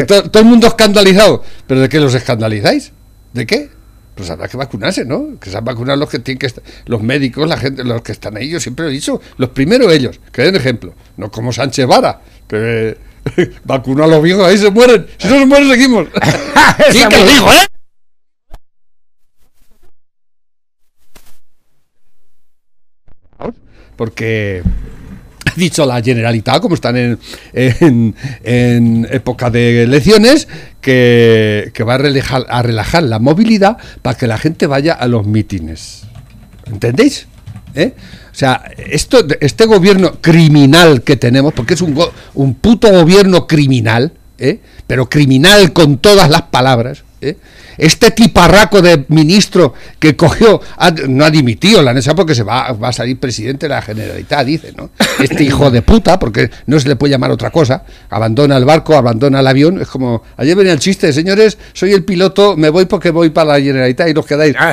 todo, 0.07 0.29
todo 0.29 0.43
el 0.43 0.49
mundo 0.49 0.67
escandalizado. 0.67 1.43
¿Pero 1.67 1.81
de 1.81 1.89
qué 1.89 1.99
los 1.99 2.13
escandalizáis? 2.13 2.91
¿De 3.33 3.45
qué? 3.45 3.69
Pues 4.15 4.29
habrá 4.29 4.47
que 4.47 4.57
vacunarse, 4.57 5.05
¿no? 5.05 5.39
Que 5.39 5.49
se 5.49 5.57
han 5.57 5.65
vacunado 5.65 5.97
los 5.97 6.09
que 6.09 6.19
tienen 6.19 6.37
que 6.37 6.45
estar, 6.45 6.63
los 6.85 7.01
médicos, 7.01 7.47
la 7.47 7.57
gente, 7.57 7.83
los 7.83 8.01
que 8.03 8.11
están 8.11 8.37
ahí, 8.37 8.49
yo 8.49 8.59
siempre 8.59 8.85
lo 8.85 8.91
he 8.91 8.93
dicho, 8.93 9.19
los 9.37 9.49
primeros 9.49 9.91
ellos, 9.91 10.19
que 10.31 10.43
den 10.43 10.55
ejemplo, 10.55 10.93
no 11.17 11.31
como 11.31 11.51
Sánchez 11.51 11.87
Vara, 11.87 12.21
que 12.47 12.95
vacunó 13.63 14.03
a 14.03 14.07
los 14.07 14.21
viejos, 14.21 14.45
ahí 14.45 14.57
se 14.57 14.69
mueren, 14.69 15.07
si 15.17 15.27
no 15.27 15.39
se 15.39 15.45
mueren 15.47 15.69
seguimos. 15.69 16.07
sí, 16.91 16.99
que 17.09 17.17
lo 17.17 17.25
digo, 17.25 17.51
¿eh? 17.51 17.65
Porque 23.95 24.63
ha 25.53 25.59
dicho 25.59 25.85
la 25.85 26.01
Generalitat, 26.01 26.61
como 26.61 26.75
están 26.75 26.97
en, 26.97 27.19
en, 27.53 28.15
en 28.43 29.07
época 29.09 29.49
de 29.49 29.83
elecciones, 29.83 30.47
que, 30.81 31.83
va 31.87 31.95
a 31.95 32.61
relajar, 32.61 33.03
la 33.03 33.19
movilidad 33.19 33.77
para 34.01 34.17
que 34.17 34.27
la 34.27 34.37
gente 34.37 34.67
vaya 34.67 34.93
a 34.93 35.07
los 35.07 35.25
mítines. 35.25 36.03
¿Entendéis? 36.65 37.27
¿Eh? 37.75 37.93
O 38.31 38.35
sea, 38.35 38.63
esto, 38.77 39.25
este 39.39 39.65
gobierno 39.65 40.19
criminal 40.21 41.01
que 41.01 41.15
tenemos, 41.15 41.53
porque 41.53 41.73
es 41.75 41.81
un, 41.81 41.97
un 42.33 42.55
puto 42.55 42.91
gobierno 42.91 43.47
criminal, 43.47 44.13
¿eh? 44.37 44.59
pero 44.87 45.09
criminal 45.09 45.73
con 45.73 45.97
todas 45.97 46.29
las 46.29 46.43
palabras, 46.43 47.03
¿eh? 47.29 47.37
este 47.77 48.11
tiparraco 48.11 48.81
de 48.81 49.05
ministro 49.07 49.73
que 49.99 50.15
cogió, 50.15 50.61
ha- 50.77 50.91
no 50.91 51.25
ha 51.25 51.31
dimitido 51.31 51.81
la 51.81 51.93
NESA 51.93 52.13
porque 52.15 52.35
se 52.35 52.43
va, 52.43 52.71
va 52.73 52.89
a 52.89 52.93
salir 52.93 53.19
presidente 53.19 53.65
de 53.67 53.69
la 53.73 53.81
Generalitat, 53.81 54.45
dice, 54.45 54.73
¿no? 54.77 54.91
Este 55.19 55.43
hijo 55.43 55.71
de 55.71 55.81
puta, 55.81 56.19
porque 56.19 56.49
no 56.67 56.79
se 56.79 56.87
le 56.87 56.95
puede 56.95 57.11
llamar 57.11 57.31
otra 57.31 57.49
cosa, 57.49 57.83
abandona 58.09 58.57
el 58.57 58.65
barco, 58.65 58.95
abandona 58.95 59.39
el 59.39 59.47
avión, 59.47 59.81
es 59.81 59.87
como, 59.87 60.21
ayer 60.37 60.55
venía 60.55 60.73
el 60.73 60.79
chiste, 60.79 61.11
señores, 61.13 61.57
soy 61.73 61.93
el 61.93 62.03
piloto, 62.03 62.55
me 62.57 62.69
voy 62.69 62.85
porque 62.85 63.09
voy 63.09 63.29
para 63.31 63.53
la 63.57 63.61
Generalitat 63.61 64.09
y 64.09 64.13
los 64.13 64.25
quedáis. 64.25 64.55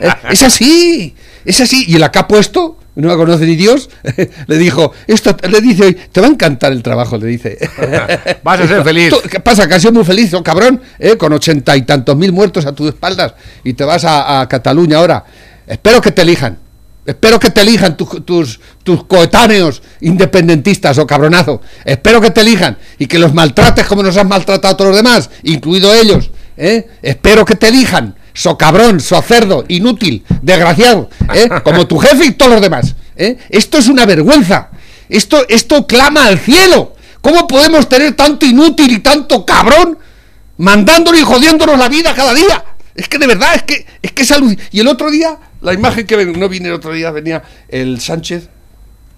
Eh, 0.00 0.08
es 0.30 0.42
así, 0.42 1.14
es 1.44 1.60
así. 1.60 1.84
Y 1.88 1.98
la 1.98 2.10
que 2.10 2.18
ha 2.18 2.28
puesto, 2.28 2.78
no 3.00 3.08
la 3.08 3.16
conoce 3.16 3.46
ni 3.46 3.56
Dios, 3.56 3.90
le 4.46 4.58
dijo, 4.58 4.92
esto 5.06 5.36
le 5.48 5.60
dice 5.60 5.84
hoy, 5.84 5.94
te 6.12 6.20
va 6.20 6.26
a 6.26 6.30
encantar 6.30 6.72
el 6.72 6.82
trabajo, 6.82 7.16
le 7.18 7.26
dice. 7.26 7.58
Vas 8.42 8.60
a 8.60 8.66
ser 8.68 8.82
feliz. 8.84 9.14
¿Qué 9.30 9.40
pasa? 9.40 9.66
Que 9.68 9.74
has 9.74 9.82
sido 9.82 9.92
muy 9.92 10.04
feliz, 10.04 10.32
oh, 10.34 10.42
cabrón, 10.42 10.80
¿eh? 10.98 11.16
con 11.16 11.32
ochenta 11.32 11.76
y 11.76 11.82
tantos 11.82 12.16
mil 12.16 12.32
muertos 12.32 12.66
a 12.66 12.72
tus 12.72 12.88
espaldas 12.88 13.34
y 13.64 13.72
te 13.74 13.84
vas 13.84 14.04
a, 14.04 14.40
a 14.40 14.48
Cataluña 14.48 14.98
ahora. 14.98 15.24
Espero 15.66 16.00
que 16.00 16.10
te 16.10 16.22
elijan. 16.22 16.58
Espero 17.06 17.40
que 17.40 17.50
te 17.50 17.62
elijan 17.62 17.96
tu- 17.96 18.20
tus, 18.20 18.60
tus 18.84 19.04
coetáneos 19.04 19.82
independentistas 20.00 20.98
o 20.98 21.06
cabronazo. 21.06 21.60
Espero 21.84 22.20
que 22.20 22.30
te 22.30 22.42
elijan 22.42 22.76
y 22.98 23.06
que 23.06 23.18
los 23.18 23.32
maltrates 23.34 23.86
como 23.86 24.02
nos 24.02 24.16
han 24.16 24.28
maltratado 24.28 24.74
a 24.74 24.76
todos 24.76 24.90
los 24.90 24.96
demás, 24.96 25.30
incluido 25.42 25.92
ellos. 25.94 26.30
¿eh? 26.56 26.86
Espero 27.02 27.44
que 27.44 27.56
te 27.56 27.68
elijan. 27.68 28.14
So 28.32 28.56
cabrón, 28.56 29.00
so 29.00 29.20
cerdo, 29.22 29.64
inútil, 29.68 30.24
desgraciado, 30.42 31.10
¿eh? 31.34 31.48
como 31.64 31.86
tu 31.86 31.98
jefe 31.98 32.26
y 32.26 32.30
todos 32.32 32.52
los 32.52 32.60
demás. 32.60 32.94
¿eh? 33.16 33.36
Esto 33.48 33.78
es 33.78 33.88
una 33.88 34.06
vergüenza. 34.06 34.70
Esto, 35.08 35.44
esto 35.48 35.86
clama 35.86 36.26
al 36.26 36.38
cielo. 36.38 36.94
¿Cómo 37.20 37.46
podemos 37.46 37.88
tener 37.88 38.14
tanto 38.14 38.46
inútil 38.46 38.90
y 38.92 38.98
tanto 39.00 39.44
cabrón 39.44 39.98
mandándonos 40.56 41.20
y 41.20 41.24
jodiéndonos 41.24 41.78
la 41.78 41.88
vida 41.88 42.14
cada 42.14 42.32
día? 42.34 42.64
Es 42.94 43.08
que 43.08 43.18
de 43.18 43.26
verdad, 43.26 43.54
es 43.54 43.62
que 43.64 43.86
es 44.02 44.12
que 44.12 44.22
es 44.22 44.30
aluc- 44.30 44.58
Y 44.72 44.80
el 44.80 44.88
otro 44.88 45.10
día, 45.10 45.38
la 45.60 45.72
imagen 45.72 46.06
que 46.06 46.16
ven- 46.16 46.38
no 46.38 46.48
vine 46.48 46.68
el 46.68 46.74
otro 46.74 46.92
día, 46.92 47.10
venía 47.10 47.42
el 47.68 48.00
Sánchez 48.00 48.48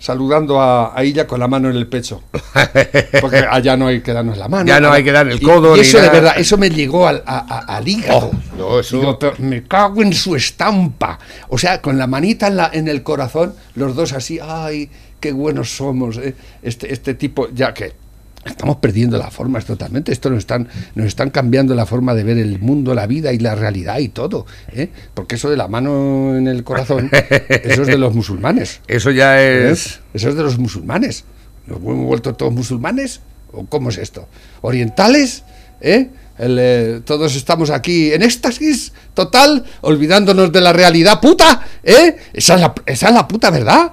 saludando 0.02 0.61
a, 0.61 0.99
a 0.99 1.02
ella 1.04 1.28
con 1.28 1.38
la 1.38 1.47
mano 1.47 1.71
en 1.71 1.76
el 1.76 1.87
pecho. 1.87 2.23
Porque 3.21 3.37
allá 3.50 3.76
no 3.76 3.87
hay 3.87 4.00
que 4.00 4.12
darnos 4.12 4.37
la 4.37 4.49
mano. 4.49 4.66
Ya 4.66 4.80
no 4.80 4.90
hay 4.90 5.04
que 5.04 5.12
dar 5.12 5.28
el 5.28 5.40
codo 5.40 5.76
Y, 5.76 5.80
eso 5.80 5.99
de 5.99 6.06
nada. 6.09 6.12
verdad, 6.14 6.35
eso 6.38 6.59
me 6.59 6.71
llegó 6.71 7.06
al, 7.06 7.23
a- 7.25 7.38
a- 7.68 7.76
al 7.76 7.87
hígado. 7.87 8.30
Oh, 8.32 8.56
no, 8.59 8.80
eso- 8.80 8.99
Digo, 8.99 9.16
pero 9.18 9.35
me 9.38 9.62
cago 9.62 10.02
en 10.02 10.12
su 10.12 10.35
estampa. 10.35 11.21
O 11.49 11.56
sea, 11.56 11.80
con 11.80 11.99
la 11.99 12.09
manita 12.09 12.49
en, 12.49 12.56
la, 12.56 12.71
en 12.73 12.88
el 12.88 13.04
corazón, 13.04 13.54
los 13.76 13.94
dos 13.94 14.12
así, 14.12 14.40
ay, 14.42 14.90
qué 15.21 15.30
buenos 15.30 15.71
somos. 15.76 16.16
eh". 16.16 16.35
Este, 16.62 16.92
este 16.92 17.14
tipo, 17.14 17.49
ya 17.54 17.73
que 17.73 17.92
estamos 18.45 18.77
perdiendo 18.77 19.19
las 19.19 19.33
formas 19.33 19.65
totalmente. 19.65 20.13
Esto 20.13 20.31
nos 20.31 20.41
están, 20.41 20.69
nos 20.95 21.07
están 21.07 21.31
cambiando 21.31 21.75
la 21.75 21.87
forma 21.87 22.15
de 22.15 22.25
ver 22.25 22.39
el 22.39 22.59
mundo, 22.59 22.95
la 22.95 23.07
vida 23.07 23.33
y 23.33 23.39
la 23.39 23.55
realidad 23.55 23.99
y 23.99 24.09
todo. 24.09 24.47
¿eh? 24.73 24.91
Porque 25.15 25.37
eso 25.37 25.51
de 25.51 25.57
la 25.57 25.69
mano 25.69 26.37
en 26.37 26.49
el 26.49 26.65
corazón, 26.65 27.11
eso 27.49 27.83
es 27.83 27.89
de 27.89 27.99
los 27.99 28.15
musulmanes. 28.15 28.81
Eso 28.87 29.11
ya 29.11 29.43
¿eh? 29.43 29.71
es... 29.71 30.01
Eso 30.15 30.29
es 30.29 30.35
de 30.35 30.43
los 30.43 30.59
musulmanes. 30.59 31.25
¿Nos 31.67 31.79
hemos 31.79 32.07
vuelto 32.07 32.35
todos 32.35 32.53
musulmanes? 32.53 33.21
¿O 33.53 33.67
cómo 33.67 33.91
es 33.91 33.99
esto? 33.99 34.29
¿Orientales? 34.63 35.45
¿Eh? 35.81 36.09
El, 36.39 36.57
eh, 36.59 37.01
todos 37.05 37.37
estamos 37.37 37.71
aquí 37.71 38.13
en 38.13 38.23
éxtasis 38.23 38.93
total, 39.15 39.65
olvidándonos 39.83 40.51
de 40.51 40.61
la 40.61 40.73
realidad 40.73 41.21
puta, 41.21 41.61
¿eh? 41.83 42.17
Esa 42.33 42.55
es 42.55 42.61
la, 42.61 42.75
esa 42.87 43.09
es 43.09 43.15
la 43.15 43.29
puta 43.29 43.51
verdad. 43.51 43.93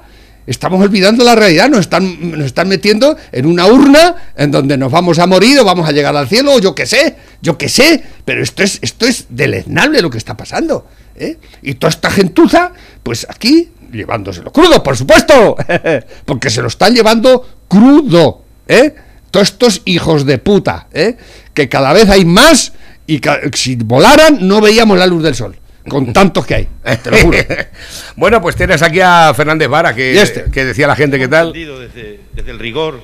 Estamos 0.50 0.82
olvidando 0.82 1.24
la 1.24 1.36
realidad, 1.36 1.70
nos 1.70 1.82
están, 1.82 2.32
nos 2.32 2.48
están 2.48 2.68
metiendo 2.68 3.16
en 3.32 3.46
una 3.46 3.68
urna 3.68 4.16
en 4.36 4.50
donde 4.50 4.80
nos 4.80 4.92
vamos 4.92 5.20
a 5.20 5.28
morir 5.28 5.60
o 5.60 5.64
vamos 5.64 5.88
a 5.88 5.92
llegar 5.92 6.16
al 6.16 6.28
cielo, 6.28 6.56
o 6.56 6.60
yo 6.60 6.74
qué 6.74 6.88
sé, 6.88 7.18
yo 7.40 7.56
qué 7.56 7.70
sé, 7.70 8.04
pero 8.26 8.42
esto 8.42 8.64
es, 8.64 8.80
esto 8.82 9.06
es 9.06 9.28
deleznable 9.30 10.02
lo 10.02 10.10
que 10.10 10.18
está 10.18 10.36
pasando. 10.36 10.88
¿eh? 11.16 11.38
Y 11.62 11.76
toda 11.76 11.92
esta 11.92 12.10
gentuza, 12.10 12.72
pues 13.04 13.28
aquí, 13.30 13.70
llevándoselo 13.92 14.52
crudo, 14.52 14.82
por 14.82 14.98
supuesto, 14.98 15.56
porque 16.26 16.50
se 16.50 16.64
lo 16.64 16.68
están 16.70 16.96
llevando 16.96 17.48
crudo, 17.68 18.42
¿eh? 18.68 18.96
Todos 19.30 19.50
estos 19.50 19.84
hijos 19.86 20.26
de 20.26 20.40
puta, 20.40 20.88
¿eh? 20.92 21.16
Que 21.54 21.70
cada 21.70 21.94
vez 21.94 22.10
hay 22.10 22.26
más 22.26 22.74
y 23.06 23.22
si 23.54 23.76
volaran 23.76 24.48
no 24.48 24.62
veíamos 24.62 24.98
la 24.98 25.06
luz 25.06 25.22
del 25.22 25.36
sol, 25.36 25.59
con 25.90 26.14
tantos 26.14 26.46
que 26.46 26.56
hay, 26.56 26.68
te 27.04 27.12
lo 27.12 27.18
juro. 27.18 27.38
bueno, 28.16 28.42
pues 28.42 28.56
tienes 28.56 28.82
aquí 28.82 29.00
a 29.02 29.34
Fernández 29.36 29.68
Vara, 29.68 29.94
que, 29.94 30.14
¿Y 30.14 30.18
este? 30.18 30.50
que 30.52 30.66
decía 30.66 30.88
la 30.88 30.96
gente, 30.96 31.18
¿qué 31.20 31.28
tal? 31.28 31.52
Desde, 31.54 32.22
desde 32.34 32.52
el 32.52 32.60
rigor 32.60 33.02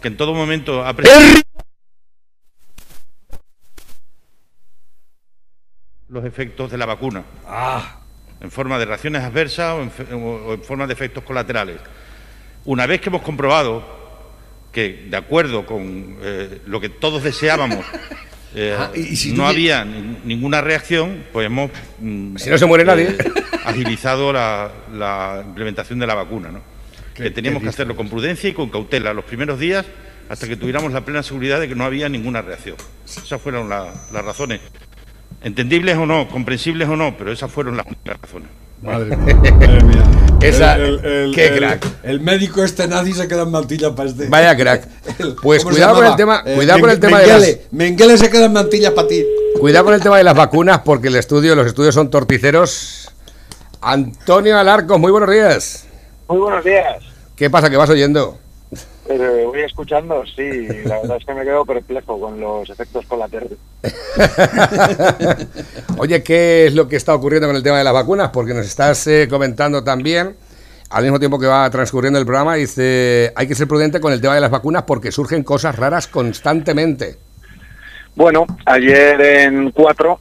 que 0.00 0.08
en 0.08 0.16
todo 0.16 0.34
momento 0.34 0.84
ha 0.86 0.90
El- 0.90 1.42
los 6.08 6.24
efectos 6.24 6.70
de 6.70 6.78
la 6.78 6.86
vacuna. 6.86 7.24
En 8.40 8.50
forma 8.50 8.78
de 8.78 8.84
reacciones 8.84 9.22
adversas 9.22 9.76
en, 10.10 10.22
o 10.22 10.52
en 10.54 10.62
forma 10.62 10.86
de 10.86 10.92
efectos 10.92 11.24
colaterales. 11.24 11.78
Una 12.64 12.86
vez 12.86 13.00
que 13.00 13.08
hemos 13.08 13.22
comprobado 13.22 13.84
que, 14.72 15.06
de 15.08 15.16
acuerdo 15.16 15.64
con 15.66 16.18
eh, 16.20 16.60
lo 16.66 16.80
que 16.80 16.88
todos 16.90 17.22
deseábamos, 17.22 17.84
eh, 18.56 18.76
y- 18.94 19.14
si 19.16 19.32
no 19.32 19.46
había 19.46 19.84
ni- 19.84 20.16
ninguna 20.24 20.60
reacción, 20.60 21.24
pues 21.32 21.46
hemos 21.46 21.70
mm, 22.00 22.36
Si 22.36 22.50
no 22.50 22.58
se 22.58 22.66
muere 22.66 22.84
nadie. 22.84 23.16
agilizado 23.64 24.32
la, 24.32 24.70
la 24.92 25.42
implementación 25.46 25.98
de 25.98 26.06
la 26.06 26.14
vacuna. 26.14 26.50
¿no? 26.50 26.60
que 27.14 27.30
teníamos 27.30 27.62
que 27.62 27.68
hacerlo 27.70 27.96
con 27.96 28.10
prudencia 28.10 28.50
y 28.50 28.52
con 28.52 28.68
cautela 28.68 29.14
los 29.14 29.24
primeros 29.24 29.58
días 29.58 29.86
hasta 30.28 30.46
que 30.46 30.54
tuviéramos 30.56 30.92
la 30.92 31.02
plena 31.02 31.22
seguridad 31.22 31.58
de 31.60 31.66
que 31.68 31.74
no 31.74 31.84
había 31.84 32.08
ninguna 32.10 32.42
reacción. 32.42 32.76
Esas 33.06 33.40
fueron 33.40 33.68
la- 33.70 33.94
las 34.12 34.24
razones 34.24 34.60
Entendibles 35.42 35.96
o 35.96 36.06
no, 36.06 36.28
comprensibles 36.28 36.88
o 36.88 36.96
no, 36.96 37.16
pero 37.16 37.30
esas 37.32 37.50
fueron 37.52 37.76
las 37.76 37.86
únicas 37.86 38.18
razones. 38.20 38.48
Madre 38.82 39.16
mía. 39.16 39.34
Madre 39.34 39.82
mía. 39.84 40.04
Esa- 40.42 40.76
qué 41.34 41.52
crack. 41.56 41.86
El, 42.02 42.20
médico 42.20 42.62
este 42.62 42.86
nazi 42.86 43.12
se 43.14 43.26
queda 43.26 43.42
en 43.42 43.50
mantilla 43.50 43.94
para 43.94 44.08
este. 44.10 44.28
Vaya 44.28 44.56
crack. 44.56 44.86
El- 45.18 45.34
Pues 45.42 45.62
¿cómo 45.64 45.74
se 45.74 45.80
cuidado 45.80 45.96
con 45.96 46.06
el 46.06 46.16
tema, 46.16 46.42
cuidado 46.44 46.80
con 46.80 46.90
el 46.90 47.00
tema 47.00 47.20
de 47.20 47.26
las, 47.26 47.40
Mengele. 47.40 47.62
Mengele 47.70 48.18
se 48.18 48.30
queda 48.30 48.44
en 48.46 48.52
mantilla 48.52 48.94
para 48.94 49.08
ti. 49.08 49.24
cuidado 49.58 49.84
con 49.86 49.94
el 49.94 50.02
tema 50.02 50.18
de 50.18 50.24
las 50.24 50.34
vacunas 50.34 50.80
porque 50.84 51.08
el 51.08 51.16
estudio, 51.16 51.54
los 51.54 51.66
estudios 51.66 51.94
son 51.94 52.10
torticeros. 52.10 53.10
Antonio 53.80 54.58
Alarcos, 54.58 54.98
muy 54.98 55.10
buenos 55.12 55.30
días. 55.30 55.84
Muy 56.28 56.38
buenos 56.38 56.64
días. 56.64 57.02
¿Qué 57.36 57.50
pasa? 57.50 57.70
¿Qué 57.70 57.76
vas 57.76 57.90
oyendo? 57.90 58.38
Eh, 59.08 59.42
voy 59.44 59.60
escuchando, 59.60 60.24
sí, 60.26 60.66
la 60.84 60.98
verdad 61.02 61.18
es 61.18 61.24
que 61.24 61.34
me 61.34 61.44
quedo 61.44 61.64
perplejo 61.64 62.20
con 62.20 62.40
los 62.40 62.68
efectos 62.68 63.06
colaterales. 63.06 63.58
Oye, 65.98 66.22
¿qué 66.22 66.66
es 66.66 66.74
lo 66.74 66.88
que 66.88 66.96
está 66.96 67.14
ocurriendo 67.14 67.48
con 67.48 67.56
el 67.56 67.62
tema 67.62 67.78
de 67.78 67.84
las 67.84 67.92
vacunas? 67.92 68.30
Porque 68.30 68.54
nos 68.54 68.66
estás 68.66 69.06
eh, 69.06 69.28
comentando 69.30 69.84
también, 69.84 70.36
al 70.90 71.02
mismo 71.04 71.18
tiempo 71.18 71.38
que 71.38 71.46
va 71.46 71.70
transcurriendo 71.70 72.18
el 72.18 72.26
programa, 72.26 72.56
dice, 72.56 73.32
hay 73.36 73.46
que 73.46 73.54
ser 73.54 73.68
prudente 73.68 74.00
con 74.00 74.12
el 74.12 74.20
tema 74.20 74.34
de 74.34 74.40
las 74.40 74.50
vacunas 74.50 74.82
porque 74.82 75.12
surgen 75.12 75.44
cosas 75.44 75.76
raras 75.76 76.08
constantemente. 76.08 77.16
Bueno, 78.14 78.46
ayer 78.64 79.20
en 79.20 79.70
4 79.70 80.20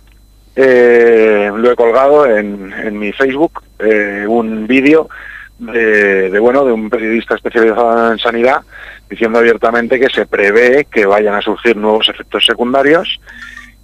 eh, 0.57 1.51
lo 1.53 1.71
he 1.71 1.75
colgado 1.75 2.25
en, 2.25 2.71
en 2.73 2.99
mi 2.99 3.11
Facebook, 3.11 3.63
eh, 3.79 4.25
un 4.27 4.67
vídeo 4.67 5.09
de, 5.57 6.38
bueno 6.39 6.65
de 6.65 6.74
un 6.74 6.89
periodista 6.89 7.35
especializado 7.35 8.12
en 8.12 8.19
sanidad 8.19 8.62
diciendo 9.09 9.39
abiertamente 9.39 10.00
que 10.00 10.09
se 10.09 10.25
prevé 10.25 10.85
que 10.91 11.05
vayan 11.05 11.35
a 11.35 11.41
surgir 11.41 11.77
nuevos 11.77 12.09
efectos 12.09 12.45
secundarios 12.45 13.19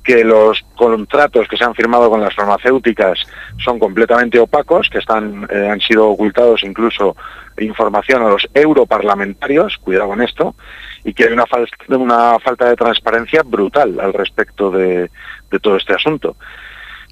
que 0.04 0.24
los 0.24 0.64
contratos 0.76 1.48
que 1.48 1.58
se 1.58 1.64
han 1.64 1.76
firmado 1.76 2.10
con 2.10 2.22
las 2.22 2.34
farmacéuticas 2.34 3.20
son 3.64 3.78
completamente 3.78 4.40
opacos, 4.40 4.90
que 4.90 4.98
están 4.98 5.48
eh, 5.50 5.70
han 5.70 5.80
sido 5.80 6.10
ocultados 6.10 6.64
incluso 6.64 7.16
información 7.60 8.24
a 8.24 8.30
los 8.30 8.50
europarlamentarios, 8.54 9.78
cuidado 9.78 10.10
con 10.10 10.24
esto, 10.24 10.56
y 11.04 11.14
que 11.14 11.26
hay 11.26 11.34
una, 11.34 11.46
una 11.90 12.40
falta 12.40 12.68
de 12.68 12.76
transparencia 12.76 13.44
brutal 13.44 14.00
al 14.00 14.14
respecto 14.14 14.72
de 14.72 15.10
todo 15.62 15.76
este 15.78 15.94
asunto. 15.94 16.36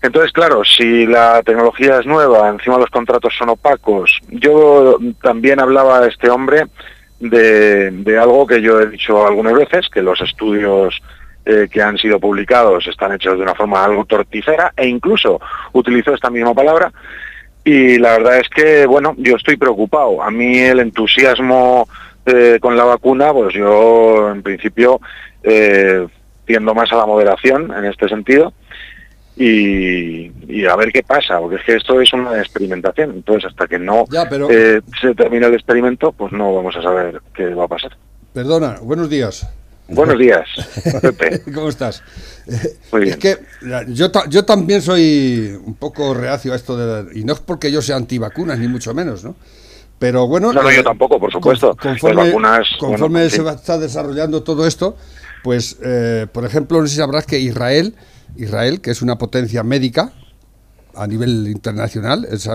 Entonces, 0.01 0.32
claro, 0.32 0.63
si 0.63 1.06
la 1.06 1.41
tecnología 1.44 2.00
es 2.00 2.06
nueva, 2.06 2.48
encima 2.50 2.77
los 2.77 2.89
contratos 2.89 3.34
son 3.38 3.50
opacos, 3.50 4.20
yo 4.29 4.98
también 5.22 5.60
hablaba 5.60 6.08
este 6.08 6.29
hombre 6.29 6.65
de, 7.20 8.18
algo 8.20 8.48
que 8.48 8.62
yo 8.62 8.79
he 8.79 8.88
dicho 8.88 9.27
algunas 9.27 9.53
veces, 9.53 9.89
que 9.89 10.01
los 10.01 10.22
estudios 10.22 11.01
eh, 11.46 11.68
que 11.70 11.82
han 11.82 11.98
sido 11.98 12.20
publicados 12.20 12.88
están 12.88 13.13
hechos 13.13 13.38
de 13.38 13.44
una 13.44 13.56
forma 13.56 13.84
algo 13.84 14.06
torticera 14.06 14.74
e 14.75 14.88
incluso 14.88 15.41
utilizó 15.74 16.13
esta 16.13 16.29
misma 16.29 16.53
palabra 16.53 16.91
y 17.63 17.98
la 17.98 18.18
verdad 18.18 18.39
es 18.39 18.50
que, 18.50 18.86
bueno, 18.86 19.15
yo 19.18 19.36
estoy 19.36 19.58
preocupado. 19.58 20.24
A 20.24 20.32
mí 20.32 20.58
el 20.60 20.79
entusiasmo 20.79 21.88
eh, 22.25 22.58
con 22.62 22.75
la 22.77 22.84
vacuna, 22.84 23.34
pues 23.34 23.53
yo 23.53 24.32
en 24.32 24.41
principio 24.41 25.00
eh, 25.44 26.08
tiendo 26.46 26.74
más 26.74 26.91
a 26.91 26.98
la 26.98 27.06
moderación 27.06 27.74
en 27.77 27.86
este 27.86 28.08
sentido 28.08 28.53
y, 29.43 30.31
y, 30.50 30.65
a 30.65 30.75
ver 30.75 30.91
qué 30.91 31.01
pasa, 31.01 31.39
porque 31.39 31.55
es 31.55 31.63
que 31.63 31.75
esto 31.77 32.00
es 32.01 32.12
una 32.13 32.38
experimentación, 32.39 33.12
entonces 33.12 33.50
hasta 33.50 33.67
que 33.67 33.79
no 33.79 34.05
Ya, 34.12 34.27
pero- 34.29 34.50
eh, 34.51 34.81
se 35.01 35.15
termine 35.15 35.48
el 35.48 35.53
experimento, 35.53 36.12
pues 36.12 36.31
no 36.34 36.53
vamos 36.53 36.75
a 36.75 36.81
saber 36.81 37.22
qué 37.34 37.46
va 37.53 37.63
a 37.63 37.67
pasar. 37.67 37.96
Perdona, 38.34 38.77
buenos 38.81 39.10
días. 39.10 39.48
Buenos 39.88 40.19
días, 40.19 40.46
Pepe. 41.01 41.41
¿Cómo 41.53 41.69
estás? 41.69 42.03
Muy 42.91 43.10
Es 43.10 43.17
bien. 43.17 43.19
que 43.19 43.38
la- 43.62 43.86
yo, 43.88 44.08
yo 44.29 44.46
también 44.46 44.81
soy 44.81 45.58
un 45.65 45.74
poco 45.75 46.13
reacio 46.13 46.53
a 46.53 46.55
esto 46.55 46.77
de... 46.77 47.17
Y 47.19 47.24
no 47.24 47.34
es 47.34 47.39
porque 47.39 47.72
yo 47.72 47.81
sea 47.81 47.96
antivacunas, 47.96 48.60
ni 48.60 48.67
mucho 48.67 48.93
menos, 48.93 49.24
¿no? 49.24 49.36
Pero 49.98 50.27
bueno... 50.27 50.53
No, 50.53 50.62
no, 50.62 50.69
eh, 50.69 50.75
yo 50.75 50.84
tampoco, 50.84 51.19
por 51.19 51.31
supuesto. 51.31 51.75
conforme 51.75 52.27
vacunas, 52.27 52.67
conforme 52.79 53.19
bueno, 53.19 53.29
se 53.29 53.38
sí. 53.38 53.41
va, 53.41 53.53
está 53.53 53.77
desarrollando 53.79 54.43
todo 54.43 54.67
esto, 54.67 54.96
pues, 55.43 55.77
eh, 55.84 56.27
por 56.31 56.46
ejemplo, 56.46 56.79
no 56.79 56.86
sé 56.88 56.91
si 56.93 57.00
sabrás 57.00 57.25
que 57.25 57.39
Israel, 57.39 57.96
Israel, 58.38 58.82
que 58.82 58.92
es 58.92 59.02
una 59.02 59.18
potencia 59.18 59.63
médica 59.63 60.12
a 60.96 61.08
nivel 61.08 61.48
internacional, 61.48 62.28
es, 62.30 62.50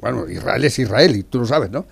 bueno, 0.00 0.28
Israel 0.28 0.64
es 0.64 0.78
Israel, 0.78 1.16
y 1.16 1.22
tú 1.22 1.40
lo 1.40 1.46
sabes, 1.46 1.70
¿no? 1.70 1.86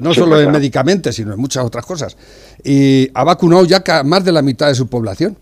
No 0.00 0.14
Sí, 0.14 0.20
solo 0.20 0.36
en 0.36 0.44
claro. 0.44 0.58
medicamentos, 0.58 1.14
sino 1.14 1.32
en 1.32 1.40
muchas 1.40 1.64
otras 1.64 1.84
cosas. 1.84 2.16
Y 2.64 3.10
ha 3.14 3.24
vacunado 3.24 3.64
ya 3.64 3.82
más 4.04 4.24
de 4.24 4.32
la 4.32 4.42
mitad 4.42 4.68
de 4.68 4.74
su 4.74 4.88
población. 4.88 5.36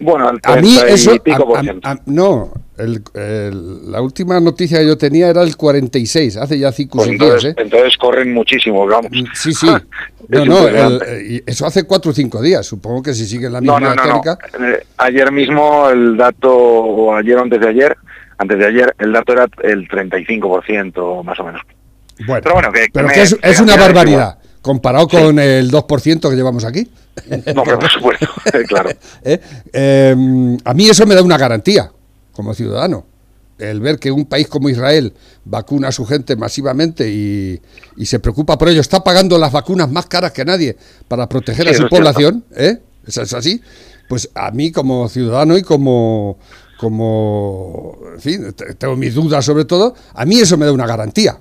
Bueno, 0.00 0.28
al 0.28 0.40
A 0.42 0.56
mí 0.56 0.76
30 0.76 0.90
y 0.90 0.94
eso... 0.94 1.22
pico 1.22 1.42
a- 1.42 1.46
por 1.46 1.58
a- 1.58 1.62
ciento. 1.62 1.88
a- 1.88 1.98
no, 2.06 2.52
el- 2.76 3.02
el- 3.14 3.90
la 3.90 4.00
última 4.00 4.38
noticia 4.40 4.78
que 4.78 4.86
yo 4.86 4.96
tenía 4.96 5.28
era 5.28 5.42
el 5.42 5.56
46, 5.56 6.36
hace 6.36 6.58
ya 6.58 6.70
cinco 6.72 6.98
Pues 6.98 7.08
días, 7.10 7.20
entonces, 7.22 7.50
¿eh? 7.50 7.54
entonces 7.58 7.96
corren 7.96 8.32
muchísimo, 8.32 8.86
vamos. 8.86 9.10
Sí, 9.34 9.52
sí. 9.52 9.66
Es 10.30 10.44
No, 10.44 10.68
no, 10.68 10.68
el- 10.68 11.42
eso 11.46 11.64
hace 11.64 11.84
cuatro 11.84 12.10
o 12.10 12.14
cinco 12.14 12.42
días. 12.42 12.66
Supongo 12.66 13.02
que 13.02 13.14
si 13.14 13.24
sigue 13.26 13.48
la 13.48 13.62
misma 13.62 13.80
no, 13.80 13.94
no, 13.94 14.04
no. 14.06 14.22
Eh, 14.66 14.84
Ayer 14.98 15.32
mismo 15.32 15.88
el 15.88 16.18
dato, 16.18 16.54
o 16.54 17.14
ayer 17.16 17.38
o 17.38 17.42
antes 17.44 17.58
de 17.58 17.66
ayer, 17.68 17.96
antes 18.36 18.58
de 18.58 18.66
ayer, 18.66 18.94
el 18.98 19.10
dato 19.12 19.32
era 19.32 19.46
el 19.62 19.88
35% 19.88 21.22
más 21.24 21.40
o 21.40 21.44
menos. 21.44 21.62
Bueno, 22.26 22.42
Pero 22.42 22.54
bueno, 22.54 22.72
que- 22.72 22.88
me- 23.02 23.22
es, 23.50 23.60
una 23.60 23.76
barbaridad 23.76 24.38
comparado 24.62 25.08
con 25.08 25.38
el 25.38 25.70
2% 25.70 26.28
que 26.30 26.36
llevamos 26.36 26.64
aquí. 26.64 26.88
No, 27.54 27.62
pero 27.64 27.78
por 27.78 27.90
supuesto, 27.90 28.26
claro. 28.68 28.90
¿eh? 29.24 29.40
Eh, 29.72 30.56
a 30.64 30.74
mí 30.74 30.88
eso 30.88 31.06
me 31.06 31.14
da 31.14 31.22
una 31.22 31.36
garantía 31.38 31.90
como 32.32 32.54
ciudadano. 32.54 33.06
El 33.58 33.80
ver 33.80 33.98
que 33.98 34.12
un 34.12 34.24
país 34.26 34.46
como 34.46 34.68
Israel 34.68 35.12
vacuna 35.44 35.88
a 35.88 35.92
su 35.92 36.06
gente 36.06 36.36
masivamente 36.36 37.10
y, 37.10 37.60
y 37.96 38.06
se 38.06 38.20
preocupa 38.20 38.56
por 38.56 38.68
ello, 38.68 38.80
está 38.80 39.02
pagando 39.02 39.36
las 39.36 39.50
vacunas 39.50 39.90
más 39.90 40.06
caras 40.06 40.30
que 40.30 40.44
nadie 40.44 40.76
para 41.08 41.28
proteger 41.28 41.66
Sí, 41.66 41.74
a 41.74 41.76
su 41.76 41.88
población, 41.88 42.44
¿eh? 42.54 42.78
¿Es, 43.04 43.16
es 43.16 43.32
así? 43.34 43.60
Pues 44.08 44.30
a 44.36 44.52
mí 44.52 44.70
como 44.70 45.08
ciudadano 45.08 45.58
y 45.58 45.62
como, 45.62 46.38
como, 46.78 47.98
en 48.14 48.20
fin, 48.20 48.52
te- 48.54 48.74
tengo 48.74 48.94
mis 48.96 49.14
dudas 49.14 49.44
sobre 49.44 49.64
todo, 49.64 49.94
a 50.14 50.24
mí 50.24 50.38
eso 50.40 50.56
me 50.56 50.64
da 50.66 50.72
una 50.72 50.86
garantía. 50.86 51.40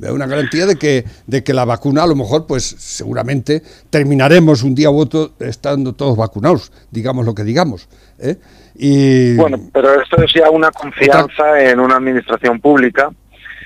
Una 0.00 0.26
garantía 0.26 0.66
de 0.66 0.76
que, 0.76 1.04
de 1.26 1.42
que 1.42 1.54
la 1.54 1.64
vacuna 1.64 2.02
a 2.02 2.06
lo 2.06 2.14
mejor, 2.14 2.46
pues 2.46 2.64
seguramente 2.64 3.62
terminaremos 3.90 4.62
un 4.62 4.74
día 4.74 4.90
u 4.90 4.98
otro 4.98 5.32
estando 5.40 5.94
todos 5.94 6.16
vacunados, 6.16 6.70
digamos 6.90 7.24
lo 7.24 7.34
que 7.34 7.44
digamos. 7.44 7.88
¿eh? 8.18 8.36
Y 8.74 9.36
Bueno, 9.36 9.58
pero 9.72 10.00
esto 10.00 10.22
es 10.22 10.32
ya 10.34 10.50
una 10.50 10.70
confianza 10.70 11.60
en 11.60 11.80
una 11.80 11.96
administración 11.96 12.60
pública, 12.60 13.10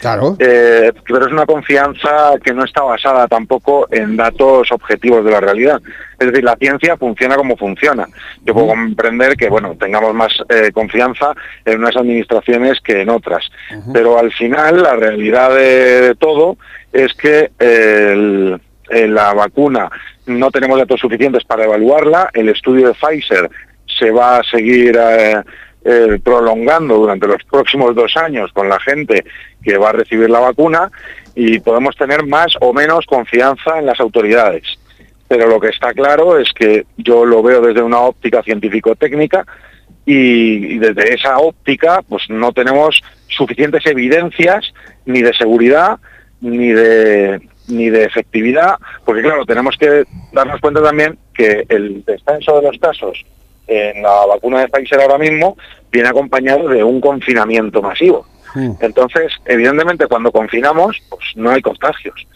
claro, 0.01 0.37
eh, 0.39 0.93
pero 1.07 1.27
es 1.27 1.33
una 1.33 1.47
confianza 1.47 2.33
que 2.43 2.53
no 2.53 2.65
está 2.65 2.83
basada 2.83 3.29
tampoco 3.29 3.87
en 3.91 4.17
datos 4.17 4.73
objetivos 4.73 5.25
de 5.25 5.31
la 5.31 5.41
realidad. 5.41 5.81
Es 6.19 6.27
decir, 6.29 6.43
la 6.45 6.57
ciencia 6.57 6.97
funciona 6.97 7.37
como 7.37 7.57
funciona. 7.57 8.07
Yo 8.45 8.53
puedo 8.55 8.69
comprender 8.69 9.37
que, 9.37 9.49
bueno, 9.49 9.77
tengamos 9.79 10.15
más 10.15 10.33
eh, 10.49 10.71
confianza 10.73 11.33
en 11.65 11.79
unas 11.79 11.97
administraciones 11.97 12.81
que 12.81 13.03
en 13.03 13.11
otras. 13.11 13.49
Pero 13.93 14.19
al 14.19 14.33
final, 14.33 14.83
la 14.83 14.97
realidad 14.97 15.55
de, 15.55 16.01
de 16.09 16.15
todo 16.17 16.57
es 16.93 17.15
que 17.15 17.51
el- 17.59 18.61
la 19.15 19.33
vacuna 19.35 19.89
no 20.27 20.51
tenemos 20.51 20.77
datos 20.79 20.99
suficientes 21.01 21.45
para 21.45 21.65
evaluarla. 21.65 22.29
El 22.33 22.49
estudio 22.49 22.89
de 22.89 22.95
Pfizer 22.95 23.49
se 23.87 24.11
va 24.11 24.39
a 24.39 24.43
seguir 24.43 24.99
eh, 25.01 25.37
eh, 25.85 26.19
prolongando 26.23 26.97
durante 26.97 27.27
los 27.27 27.43
próximos 27.45 27.95
dos 27.95 28.17
años 28.17 28.53
con 28.53 28.69
la 28.69 28.79
gente 28.81 29.25
que 29.63 29.79
va 29.79 29.91
a 29.91 29.93
recibir 29.93 30.29
la 30.29 30.41
vacuna 30.41 30.91
y 31.35 31.59
podemos 31.61 31.97
tener 31.97 32.27
más 32.27 32.55
o 32.61 32.73
menos 32.73 33.07
confianza 33.07 33.79
en 33.79 33.87
las 33.87 34.01
autoridades. 34.01 34.65
Pero 35.29 35.47
lo 35.49 35.61
que 35.61 35.69
está 35.69 35.93
claro 35.93 36.39
es 36.39 36.53
que 36.53 36.85
yo 36.97 37.25
lo 37.25 37.43
veo 37.43 37.61
desde 37.61 37.83
una 37.83 38.01
óptica 38.01 38.43
científico-técnica 38.43 39.47
y, 40.05 40.75
y 40.75 40.79
desde 40.79 41.15
esa 41.15 41.39
óptica 41.39 42.03
pues 42.09 42.29
no 42.29 42.53
tenemos 42.53 43.01
suficientes 43.29 43.87
evidencias 43.87 44.73
ni 45.07 45.23
de 45.23 45.33
seguridad 45.35 45.99
ni 46.41 46.73
de 46.73 47.41
ni 47.69 47.89
de 47.89 48.05
efectividad, 48.05 48.77
porque 49.05 49.23
claro, 49.23 49.47
tenemos 49.47 49.77
que 49.77 50.05
darnos 50.33 50.61
cuenta 50.61 50.83
también 50.83 51.17
que 51.33 51.65
el 51.69 52.05
descenso 52.05 52.61
de 52.61 52.67
los 52.67 52.79
casos 52.79 53.25
en 53.71 54.03
la 54.03 54.27
vacuna 54.27 54.61
de 54.61 54.69
Pfizer 54.69 55.01
ahora 55.01 55.17
mismo 55.17 55.57
viene 55.93 56.09
acompañado 56.09 56.69
de 56.69 56.83
un 56.83 57.01
confinamiento 57.01 57.81
masivo. 57.81 58.27
Entonces, 58.81 59.33
evidentemente, 59.45 60.09
cuando 60.09 60.33
confinamos, 60.33 61.01
pues 61.09 61.21
no 61.37 61.51
hay 61.51 61.63
contagios. 61.63 62.27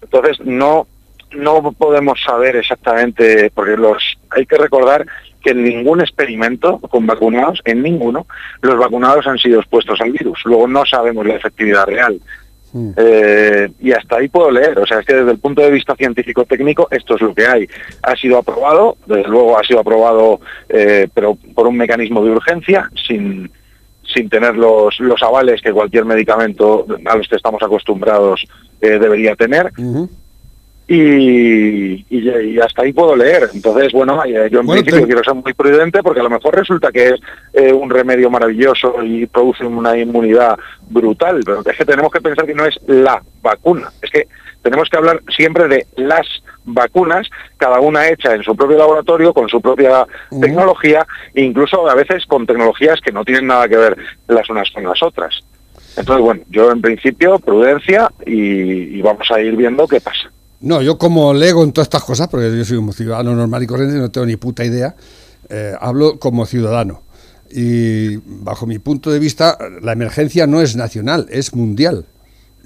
Entonces, 0.00 0.40
no, 0.40 0.86
no 1.32 1.72
podemos 1.72 2.18
saber 2.22 2.56
exactamente, 2.56 3.50
porque 3.54 3.76
los 3.76 4.02
hay 4.30 4.46
que 4.46 4.56
recordar 4.56 5.06
que 5.42 5.50
en 5.50 5.64
ningún 5.64 6.00
experimento 6.00 6.78
con 6.78 7.06
vacunados, 7.06 7.60
en 7.66 7.82
ninguno, 7.82 8.26
los 8.62 8.78
vacunados 8.78 9.26
han 9.26 9.38
sido 9.38 9.60
expuestos 9.60 10.00
al 10.00 10.12
virus. 10.12 10.40
Luego 10.44 10.66
no 10.66 10.86
sabemos 10.86 11.26
la 11.26 11.34
efectividad 11.34 11.86
real. 11.86 12.20
Eh, 12.96 13.72
y 13.80 13.92
hasta 13.92 14.18
ahí 14.18 14.28
puedo 14.28 14.50
leer, 14.50 14.78
o 14.78 14.86
sea, 14.86 15.00
es 15.00 15.06
que 15.06 15.14
desde 15.14 15.32
el 15.32 15.38
punto 15.38 15.62
de 15.62 15.70
vista 15.70 15.96
científico-técnico 15.96 16.88
esto 16.90 17.16
es 17.16 17.20
lo 17.20 17.34
que 17.34 17.46
hay. 17.46 17.68
Ha 18.02 18.14
sido 18.16 18.38
aprobado, 18.38 18.96
desde 19.06 19.28
luego 19.28 19.58
ha 19.58 19.64
sido 19.64 19.80
aprobado, 19.80 20.40
eh, 20.68 21.08
pero 21.12 21.36
por 21.54 21.66
un 21.66 21.76
mecanismo 21.76 22.24
de 22.24 22.30
urgencia, 22.30 22.88
sin, 23.06 23.50
sin 24.14 24.28
tener 24.28 24.56
los, 24.56 24.98
los 25.00 25.22
avales 25.22 25.60
que 25.62 25.72
cualquier 25.72 26.04
medicamento 26.04 26.86
a 27.06 27.16
los 27.16 27.28
que 27.28 27.36
estamos 27.36 27.62
acostumbrados 27.62 28.46
eh, 28.80 28.98
debería 28.98 29.34
tener. 29.34 29.72
Y, 30.92 32.04
y, 32.10 32.28
y 32.28 32.58
hasta 32.58 32.82
ahí 32.82 32.92
puedo 32.92 33.14
leer. 33.14 33.48
Entonces, 33.54 33.92
bueno, 33.92 34.24
eh, 34.24 34.48
yo 34.50 34.58
en 34.58 34.66
Bueno, 34.66 34.82
principio 34.82 35.00
te- 35.02 35.06
quiero 35.06 35.22
ser 35.22 35.34
muy 35.34 35.54
prudente 35.54 36.02
porque 36.02 36.18
a 36.18 36.24
lo 36.24 36.30
mejor 36.30 36.52
resulta 36.56 36.90
que 36.90 37.10
es 37.10 37.20
eh, 37.52 37.72
un 37.72 37.88
remedio 37.88 38.28
maravilloso 38.28 38.96
y 39.04 39.24
produce 39.26 39.64
una 39.64 39.96
inmunidad 39.96 40.58
brutal, 40.88 41.42
pero 41.44 41.62
es 41.64 41.76
que 41.76 41.84
tenemos 41.84 42.10
que 42.10 42.20
pensar 42.20 42.44
que 42.44 42.54
no 42.56 42.66
es 42.66 42.74
la 42.88 43.22
vacuna, 43.40 43.92
es 44.02 44.10
que 44.10 44.26
tenemos 44.62 44.88
que 44.90 44.96
hablar 44.96 45.22
siempre 45.34 45.68
de 45.68 45.86
las 45.94 46.26
vacunas, 46.64 47.30
cada 47.56 47.78
una 47.78 48.08
hecha 48.08 48.34
en 48.34 48.42
su 48.42 48.56
propio 48.56 48.76
laboratorio, 48.76 49.32
con 49.32 49.48
su 49.48 49.60
propia 49.60 50.04
tecnología, 50.40 51.06
incluso 51.36 51.88
a 51.88 51.94
veces 51.94 52.26
con 52.26 52.46
tecnologías 52.46 53.00
que 53.00 53.12
no 53.12 53.24
tienen 53.24 53.46
nada 53.46 53.68
que 53.68 53.76
ver 53.76 53.96
las 54.26 54.50
unas 54.50 54.68
con 54.72 54.82
las 54.82 55.00
otras. 55.04 55.40
Entonces, 55.96 56.22
bueno, 56.24 56.42
yo 56.50 56.70
en 56.72 56.80
principio 56.82 57.38
prudencia 57.38 58.10
y, 58.26 58.98
y 58.98 59.02
vamos 59.02 59.30
a 59.30 59.40
ir 59.40 59.54
viendo 59.54 59.86
qué 59.86 60.00
pasa. 60.00 60.30
No, 60.60 60.82
yo 60.82 60.98
como 60.98 61.32
lego 61.32 61.64
en 61.64 61.72
todas 61.72 61.86
estas 61.86 62.04
cosas, 62.04 62.28
porque 62.28 62.54
yo 62.56 62.64
soy 62.64 62.76
un 62.76 62.92
ciudadano 62.92 63.34
normal 63.34 63.62
y 63.62 63.66
corriente, 63.66 63.96
no 63.96 64.10
tengo 64.10 64.26
ni 64.26 64.36
puta 64.36 64.64
idea, 64.64 64.94
eh, 65.48 65.72
hablo 65.80 66.18
como 66.18 66.44
ciudadano. 66.46 67.02
Y 67.50 68.16
bajo 68.16 68.66
mi 68.66 68.78
punto 68.78 69.10
de 69.10 69.18
vista, 69.18 69.58
la 69.82 69.92
emergencia 69.92 70.46
no 70.46 70.60
es 70.60 70.76
nacional, 70.76 71.26
es 71.30 71.54
mundial, 71.54 72.06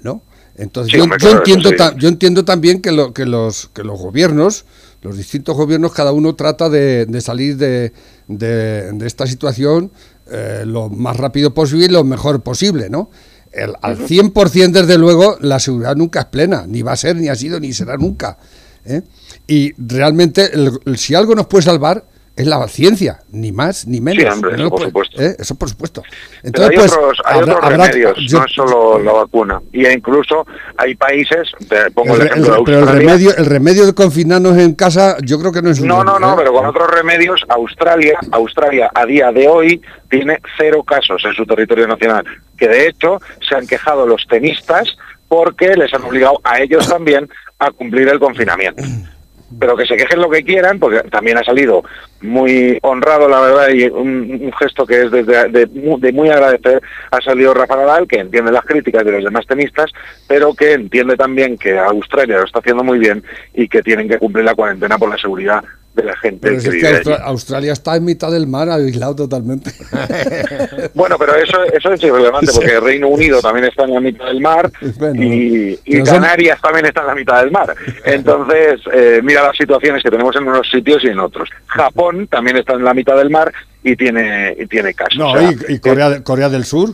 ¿no? 0.03 0.21
Entonces 0.57 0.91
Sí, 0.91 0.97
yo, 0.99 1.31
entiendo 1.37 1.69
sí. 1.69 1.75
yo 1.97 2.07
entiendo 2.07 2.45
también 2.45 2.81
que, 2.81 2.91
lo- 2.91 3.13
que 3.13 3.25
los 3.25 3.69
que 3.73 3.83
los 3.83 3.99
gobiernos, 3.99 4.65
los 5.01 5.17
distintos 5.17 5.55
gobiernos, 5.57 5.91
cada 5.91 6.11
uno 6.13 6.35
trata 6.35 6.69
de, 6.69 7.05
de 7.05 7.21
salir 7.21 7.57
de, 7.57 7.91
de- 8.27 8.91
de 8.93 9.07
esta 9.07 9.25
situación 9.27 9.91
eh, 10.31 10.63
lo 10.65 10.89
más 10.89 11.17
rápido 11.17 11.53
posible 11.53 11.85
y 11.85 11.89
lo 11.89 12.03
mejor 12.03 12.41
posible, 12.41 12.89
¿no? 12.89 13.09
El- 13.55 13.75
al 13.81 13.97
100% 13.97 14.71
desde 14.71 14.97
luego 14.97 15.37
la 15.41 15.59
seguridad 15.59 15.95
nunca 15.95 16.19
es 16.21 16.25
plena, 16.25 16.65
ni 16.67 16.81
va 16.81 16.91
a 16.93 16.97
ser, 16.97 17.15
ni 17.15 17.29
ha 17.29 17.35
sido, 17.35 17.59
ni 17.59 17.73
será 17.73 17.97
nunca. 17.97 18.37
¿eh? 18.85 19.01
Y 19.47 19.73
realmente 19.77 20.53
el- 20.53 20.71
el- 20.85 20.97
si 20.97 21.15
algo 21.15 21.35
nos 21.35 21.47
puede 21.47 21.63
salvar 21.63 22.05
es 22.35 22.45
la 22.47 22.67
ciencia, 22.67 23.19
ni 23.31 23.51
más 23.53 23.87
ni 23.87 24.01
menos. 24.01 24.21
Sí, 24.23 24.29
hombre, 24.29 24.51
No 24.57 24.63
eso 24.65 24.69
por 24.69 24.81
supuesto. 24.83 25.21
¿eh? 25.21 25.35
Eso 25.39 25.55
por 25.55 25.69
supuesto. 25.69 26.03
Pero 26.43 26.63
hay 26.67 26.75
pues, 26.75 26.91
otros, 26.91 27.17
hay 27.23 27.39
habrá- 27.39 27.53
otros 27.55 27.63
habrá- 27.71 27.85
remedios, 27.87 28.17
yo- 28.27 28.39
no 28.39 28.45
es 28.45 28.51
solo 28.53 28.99
la 28.99 29.11
vacuna. 29.13 29.61
Y 29.71 29.87
incluso 29.87 30.45
hay 30.77 30.95
países, 30.95 31.47
te 31.69 31.89
pongo 31.91 32.15
el, 32.15 32.21
el- 32.21 32.27
ejemplo 32.27 32.51
de 32.53 32.57
el- 32.59 32.63
pero 32.65 32.79
el 32.79 32.87
remedio, 32.87 33.35
el 33.37 33.45
remedio 33.45 33.85
de 33.85 33.93
confinarnos 33.93 34.57
en 34.57 34.73
casa, 34.75 35.15
yo 35.23 35.39
creo 35.39 35.51
que 35.53 35.61
no 35.61 35.69
es 35.69 35.79
un 35.79 35.87
No, 35.87 36.03
no, 36.03 36.19
no, 36.19 36.33
¿eh? 36.33 36.35
pero 36.37 36.51
con 36.53 36.65
otros 36.65 36.89
remedios, 36.91 37.41
Australia, 37.47 38.19
Australia 38.31 38.91
a 38.93 39.05
día 39.05 39.31
de 39.31 39.47
hoy 39.47 39.81
tiene 40.09 40.39
cero 40.57 40.83
casos 40.83 41.23
en 41.25 41.33
su 41.33 41.45
territorio 41.45 41.87
nacional, 41.87 42.25
que 42.57 42.67
de 42.67 42.87
hecho 42.89 43.19
se 43.47 43.55
han 43.55 43.65
quejado 43.65 44.05
los 44.05 44.25
tenistas 44.27 44.97
porque 45.29 45.69
les 45.75 45.93
han 45.93 46.03
obligado 46.03 46.39
a 46.43 46.59
ellos 46.59 46.87
también 46.87 47.29
a 47.59 47.71
cumplir 47.71 48.09
el 48.09 48.19
confinamiento. 48.19 48.83
Pero 49.59 49.77
que 49.77 49.85
se 49.85 49.95
quejen 49.95 50.19
lo 50.19 50.29
que 50.29 50.43
quieran, 50.43 50.79
porque 50.79 51.01
también 51.09 51.37
ha 51.37 51.43
salido 51.43 51.83
muy 52.21 52.77
honrado, 52.81 53.29
la 53.29 53.41
verdad, 53.41 53.69
y 53.69 53.85
un, 53.87 54.51
gesto 54.59 54.85
que 54.85 55.03
es 55.03 55.11
desde, 55.11 55.49
de, 55.49 55.65
de 55.65 56.11
muy 56.11 56.29
agradecer, 56.29 56.81
ha 57.11 57.21
salido 57.21 57.53
Rafa 57.53 57.75
Nadal, 57.75 58.07
que 58.07 58.19
entiende 58.19 58.51
las 58.51 58.65
críticas 58.65 59.05
de 59.05 59.11
los 59.11 59.23
demás 59.23 59.45
tenistas, 59.45 59.91
pero 60.27 60.53
que 60.53 60.73
entiende 60.73 61.15
también 61.15 61.57
que 61.57 61.77
Australia 61.77 62.37
lo 62.37 62.45
está 62.45 62.59
haciendo 62.59 62.83
muy 62.83 62.99
bien 62.99 63.23
y 63.53 63.67
que 63.67 63.81
tienen 63.81 64.09
que 64.09 64.17
cumplir 64.17 64.45
la 64.45 64.55
cuarentena 64.55 64.97
por 64.97 65.09
la 65.09 65.17
seguridad 65.17 65.63
de 65.95 66.03
la 66.03 66.15
gente 66.17 66.39
Pero 66.49 66.61
que 66.61 66.67
es 66.69 66.75
que 66.75 66.87
allí. 67.11 67.21
Australia 67.23 67.73
está 67.73 67.95
en 67.95 68.03
mitad 68.05 68.31
del 68.31 68.47
mar, 68.47 68.69
aislado 68.69 69.15
totalmente. 69.15 69.71
Bueno, 70.93 71.17
pero 71.17 71.35
eso, 71.35 71.63
eso 71.63 71.93
es 71.93 72.03
irrelevante 72.03 72.51
porque 72.53 72.79
Reino 72.79 73.07
Unido 73.07 73.41
también 73.41 73.65
está 73.65 73.83
en 73.85 73.93
la 73.93 73.99
mitad 73.99 74.25
del 74.25 74.39
mar 74.41 74.71
Bueno, 74.97 75.23
y, 75.23 75.79
y 75.85 75.91
pero 75.93 76.05
son- 76.05 76.15
Canarias 76.21 76.59
también 76.61 76.85
está 76.85 77.01
en 77.01 77.07
la 77.07 77.15
mitad 77.15 77.41
del 77.41 77.51
mar. 77.51 77.75
Entonces, 78.05 78.81
eh, 78.93 79.21
mira 79.23 79.43
las 79.43 79.57
situaciones 79.57 80.03
que 80.03 80.09
tenemos 80.11 80.35
en 80.35 80.47
unos 80.47 80.69
sitios 80.69 81.03
y 81.03 81.07
en 81.07 81.19
otros. 81.19 81.49
Japón 81.67 82.27
también 82.27 82.57
está 82.57 82.73
en 82.73 82.83
la 82.83 82.93
mitad 82.93 83.15
del 83.17 83.29
mar 83.29 83.51
y 83.83 83.95
tiene, 83.95 84.55
y 84.59 84.65
tiene 84.67 84.93
casos. 84.93 85.17
No, 85.17 85.31
O 85.31 85.37
sea, 85.37 85.51
y, 85.69 85.73
y 85.75 85.79
Corea, 85.79 86.09
de- 86.09 86.23
Corea 86.23 86.49
del 86.49 86.65
Sur. 86.65 86.89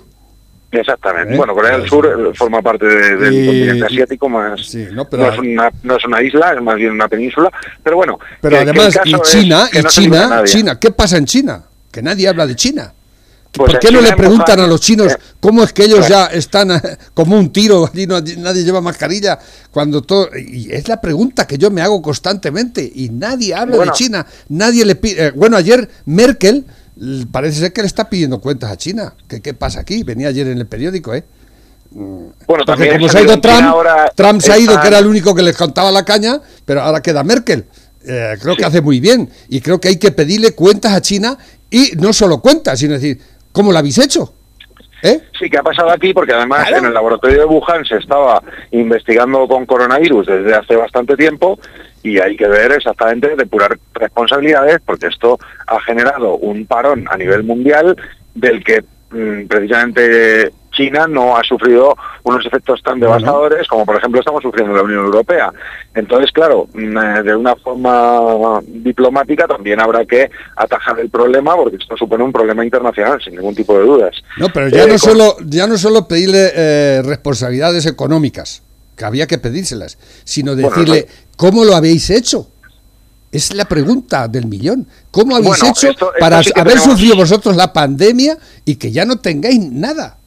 Exactamente. 0.71 1.34
¿Eh? 1.34 1.38
Bueno, 1.38 1.53
Corea 1.53 1.77
del 1.77 1.88
Sur 1.89 2.05
eh, 2.07 2.34
forma 2.34 2.62
parte 2.62 2.86
de- 2.86 3.17
del 3.17 3.34
Y- 3.34 3.45
continente 3.45 3.86
asiático, 3.86 4.29
más 4.29 4.65
Sí, 4.65 4.88
no, 4.91 5.01
es 5.03 5.38
una, 5.38 5.69
no 5.84 5.97
es 5.97 6.05
una 6.05 6.21
isla, 6.23 6.53
es 6.53 6.62
más 6.62 6.75
bien 6.75 6.91
una 6.91 7.07
península. 7.10 7.51
Pero 7.84 7.97
bueno, 7.97 8.19
Pero 8.41 8.55
que- 8.57 8.62
además, 8.63 8.99
y 9.03 9.13
China, 9.21 9.69
y 9.73 9.77
no 9.81 9.89
China. 9.89 10.41
China, 10.45 10.79
¿qué 10.79 10.91
pasa 10.91 11.17
en 11.17 11.25
China? 11.25 11.63
Que 11.91 12.01
nadie 12.01 12.27
habla 12.27 12.47
de 12.47 12.55
China. 12.55 12.93
Pues 13.53 13.69
¿Por 13.73 13.79
qué 13.81 13.91
no 13.91 13.99
China 13.99 14.12
le 14.12 14.15
preguntan 14.15 14.60
a 14.62 14.65
los 14.67 14.79
chinos 14.79 15.12
eh, 15.12 15.17
cómo 15.41 15.62
es 15.62 15.73
que 15.73 15.84
ellos 15.84 16.05
claro. 16.07 16.29
ya 16.31 16.38
están 16.38 16.71
eh, 16.71 16.79
como 17.13 17.38
un 17.38 17.51
tiro, 17.51 17.89
allí 17.93 18.07
no- 18.07 18.21
nadie 18.38 18.63
lleva 18.63 18.79
mascarilla, 18.79 19.38
cuando 19.71 20.01
todo... 20.01 20.29
Y 20.38 20.71
es 20.71 20.88
la 20.88 21.01
pregunta 21.01 21.45
que 21.45 21.57
yo 21.57 21.69
me 21.69 21.81
hago 21.81 22.01
constantemente 22.01 22.89
y 22.95 23.10
nadie 23.10 23.53
habla 23.53 23.75
Bueno. 23.75 23.91
de 23.91 23.97
China, 23.97 24.25
nadie 24.47 24.86
le 24.86 24.95
pide... 24.95 25.25
eh, 25.27 25.31
bueno, 25.36 25.57
ayer 25.57 25.86
Merkel 26.05 26.63
parece 27.32 27.60
ser 27.60 27.74
que 27.74 27.82
le 27.82 27.88
está 27.88 28.10
pidiendo 28.10 28.40
cuentas 28.40 28.72
a 28.72 28.78
China. 28.78 29.14
¿Qué, 29.28 29.42
qué 29.42 29.54
pasa 29.54 29.80
aquí? 29.82 30.04
Venía 30.04 30.28
ayer 30.30 30.48
en 30.48 30.58
el 30.58 30.68
periódico, 30.68 31.14
¿eh? 31.14 31.24
Bueno, 31.92 32.34
Porque 32.46 32.64
también 32.66 32.94
como 32.98 33.10
se 33.10 33.18
ha 33.18 33.22
ido 33.22 33.42
Trump, 33.42 33.76
Trump 34.16 34.42
se 34.42 34.52
ha 34.54 34.58
ido, 34.58 34.80
que 34.80 34.88
era 34.88 35.00
el 35.00 35.08
único 35.08 35.36
que 35.36 35.42
les 35.42 35.58
contaba 35.58 35.92
la 35.92 36.06
caña, 36.06 36.40
pero 36.66 36.82
ahora 36.82 37.02
queda 37.02 37.24
Merkel. 37.24 37.66
Eh, 38.08 38.38
creo 38.42 38.56
que 38.56 38.66
hace 38.66 38.82
muy 38.82 39.00
bien 39.00 39.30
y 39.50 39.60
creo 39.62 39.80
que 39.80 39.90
hay 39.90 39.98
que 39.98 40.12
pedirle 40.12 40.54
cuentas 40.56 40.94
a 40.94 41.02
China 41.02 41.38
y 41.70 41.92
no 41.98 42.14
solo 42.14 42.40
cuentas, 42.42 42.80
sino 42.80 42.94
decir, 42.94 43.20
¿cómo 43.52 43.72
lo 43.72 43.78
habéis 43.78 43.98
hecho? 43.98 44.34
¿Eh? 45.04 45.20
Sí, 45.38 45.50
que 45.50 45.58
ha 45.58 45.64
pasado 45.64 45.90
aquí 45.92 46.14
porque 46.14 46.32
además 46.34 46.62
Claro. 46.68 46.78
en 46.78 46.86
el 46.86 46.94
laboratorio 46.94 47.40
de 47.40 47.46
Wuhan 47.46 47.84
se 47.86 47.98
estaba 47.98 48.42
investigando 48.72 49.48
con 49.48 49.66
coronavirus 49.66 50.28
desde 50.28 50.54
hace 50.56 50.76
bastante 50.76 51.18
tiempo 51.18 51.60
y 52.04 52.20
hay 52.20 52.36
que 52.36 52.48
ver 52.48 52.72
exactamente 52.72 53.36
depurar 53.36 53.78
responsabilidades 53.94 54.78
porque 54.86 55.08
esto 55.08 55.38
ha 55.68 55.80
generado 55.82 56.36
un 56.38 56.66
parón 56.66 57.06
a 57.10 57.18
nivel 57.18 57.44
mundial 57.44 57.96
del 58.34 58.64
que 58.64 58.84
mm, 59.12 59.48
precisamente 59.48 60.52
China 60.72 61.06
no 61.06 61.36
ha 61.36 61.44
sufrido 61.44 61.96
unos 62.24 62.46
efectos 62.46 62.82
tan 62.82 62.98
devastadores 63.00 63.68
como 63.68 63.86
por 63.86 63.98
ejemplo 63.98 64.22
estamos 64.22 64.42
sufriendo 64.42 64.72
en 64.72 64.78
la 64.78 64.84
Unión 64.84 65.06
Europea. 65.06 65.52
Entonces, 65.94 66.32
claro, 66.32 66.68
mm, 66.74 66.98
eh, 66.98 67.24
de 67.24 67.36
una 67.36 67.56
forma 67.58 68.62
diplomática 68.66 69.48
también 69.48 69.82
habrá 69.82 70.06
que 70.06 70.32
atajar 70.56 70.98
el 71.02 71.10
problema 71.10 71.56
porque 71.58 71.76
esto 71.76 71.98
supone 71.98 72.24
un 72.24 72.32
problema 72.32 72.64
internacional 72.64 73.22
sin 73.22 73.36
ningún 73.36 73.54
tipo 73.54 73.78
de 73.78 73.84
dudas. 73.84 74.16
No, 74.38 74.48
pero 74.54 74.70
ya 74.70 74.84
Eh, 74.84 74.88
no 74.88 74.90
con- 74.92 75.00
solo 75.00 75.36
ya 75.46 75.68
no 75.68 75.78
solo 75.78 76.08
pedirle 76.08 76.52
eh, 76.56 77.02
responsabilidades 77.04 77.86
económicas, 77.86 78.64
que 79.02 79.06
había 79.06 79.26
que 79.26 79.40
pedírselas, 79.40 79.98
sino 80.24 80.56
decirle 80.56 81.08
¿cómo 81.36 81.66
lo 81.66 81.76
habéis 81.76 82.10
hecho? 82.12 82.48
Es 83.32 83.52
la 83.56 83.66
pregunta 83.66 84.28
del 84.28 84.46
millón. 84.46 84.86
¿Cómo 85.10 85.36
habéis 85.36 85.48
Bueno, 85.60 85.66
hecho 85.70 85.90
esto- 85.90 86.06
esto 86.08 86.12
para 86.20 86.44
sí 86.44 86.52
haber 86.56 86.74
tenemos- 86.76 86.92
sufrido 86.94 87.16
vosotros 87.16 87.56
la 87.56 87.74
pandemia 87.74 88.38
y 88.64 88.76
que 88.76 88.92
ya 88.92 89.06
no 89.06 89.18
tengáis 89.18 89.60
nada? 89.60 90.18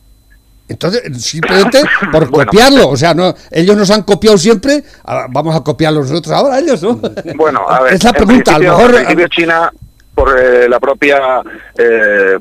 Entonces, 0.67 1.03
simplemente 1.23 1.83
por 2.13 2.29
Bueno. 2.31 2.51
copiarlo, 2.51 2.89
o 2.89 2.97
sea, 2.97 3.15
no, 3.15 3.35
ellos 3.51 3.77
nos 3.77 3.91
han 3.91 4.03
copiado 4.03 4.37
siempre, 4.39 4.83
ahora 5.05 5.27
vamos 5.31 5.55
a 5.55 5.61
copiarlos 5.61 6.11
nosotros 6.11 6.35
ahora, 6.35 6.59
ellos, 6.59 6.83
¿no? 6.83 6.99
Bueno, 7.37 7.69
a 7.69 7.81
ver, 7.83 7.95
es 7.95 8.03
la 8.03 8.13
pregunta, 8.15 8.57
a 8.57 8.59
lo 8.59 8.77
mejor 8.79 9.29
China, 9.31 9.71
por 10.14 10.38
eh, 10.38 10.68
la 10.68 10.79
propia 10.81 11.42
eh, 11.77 12.38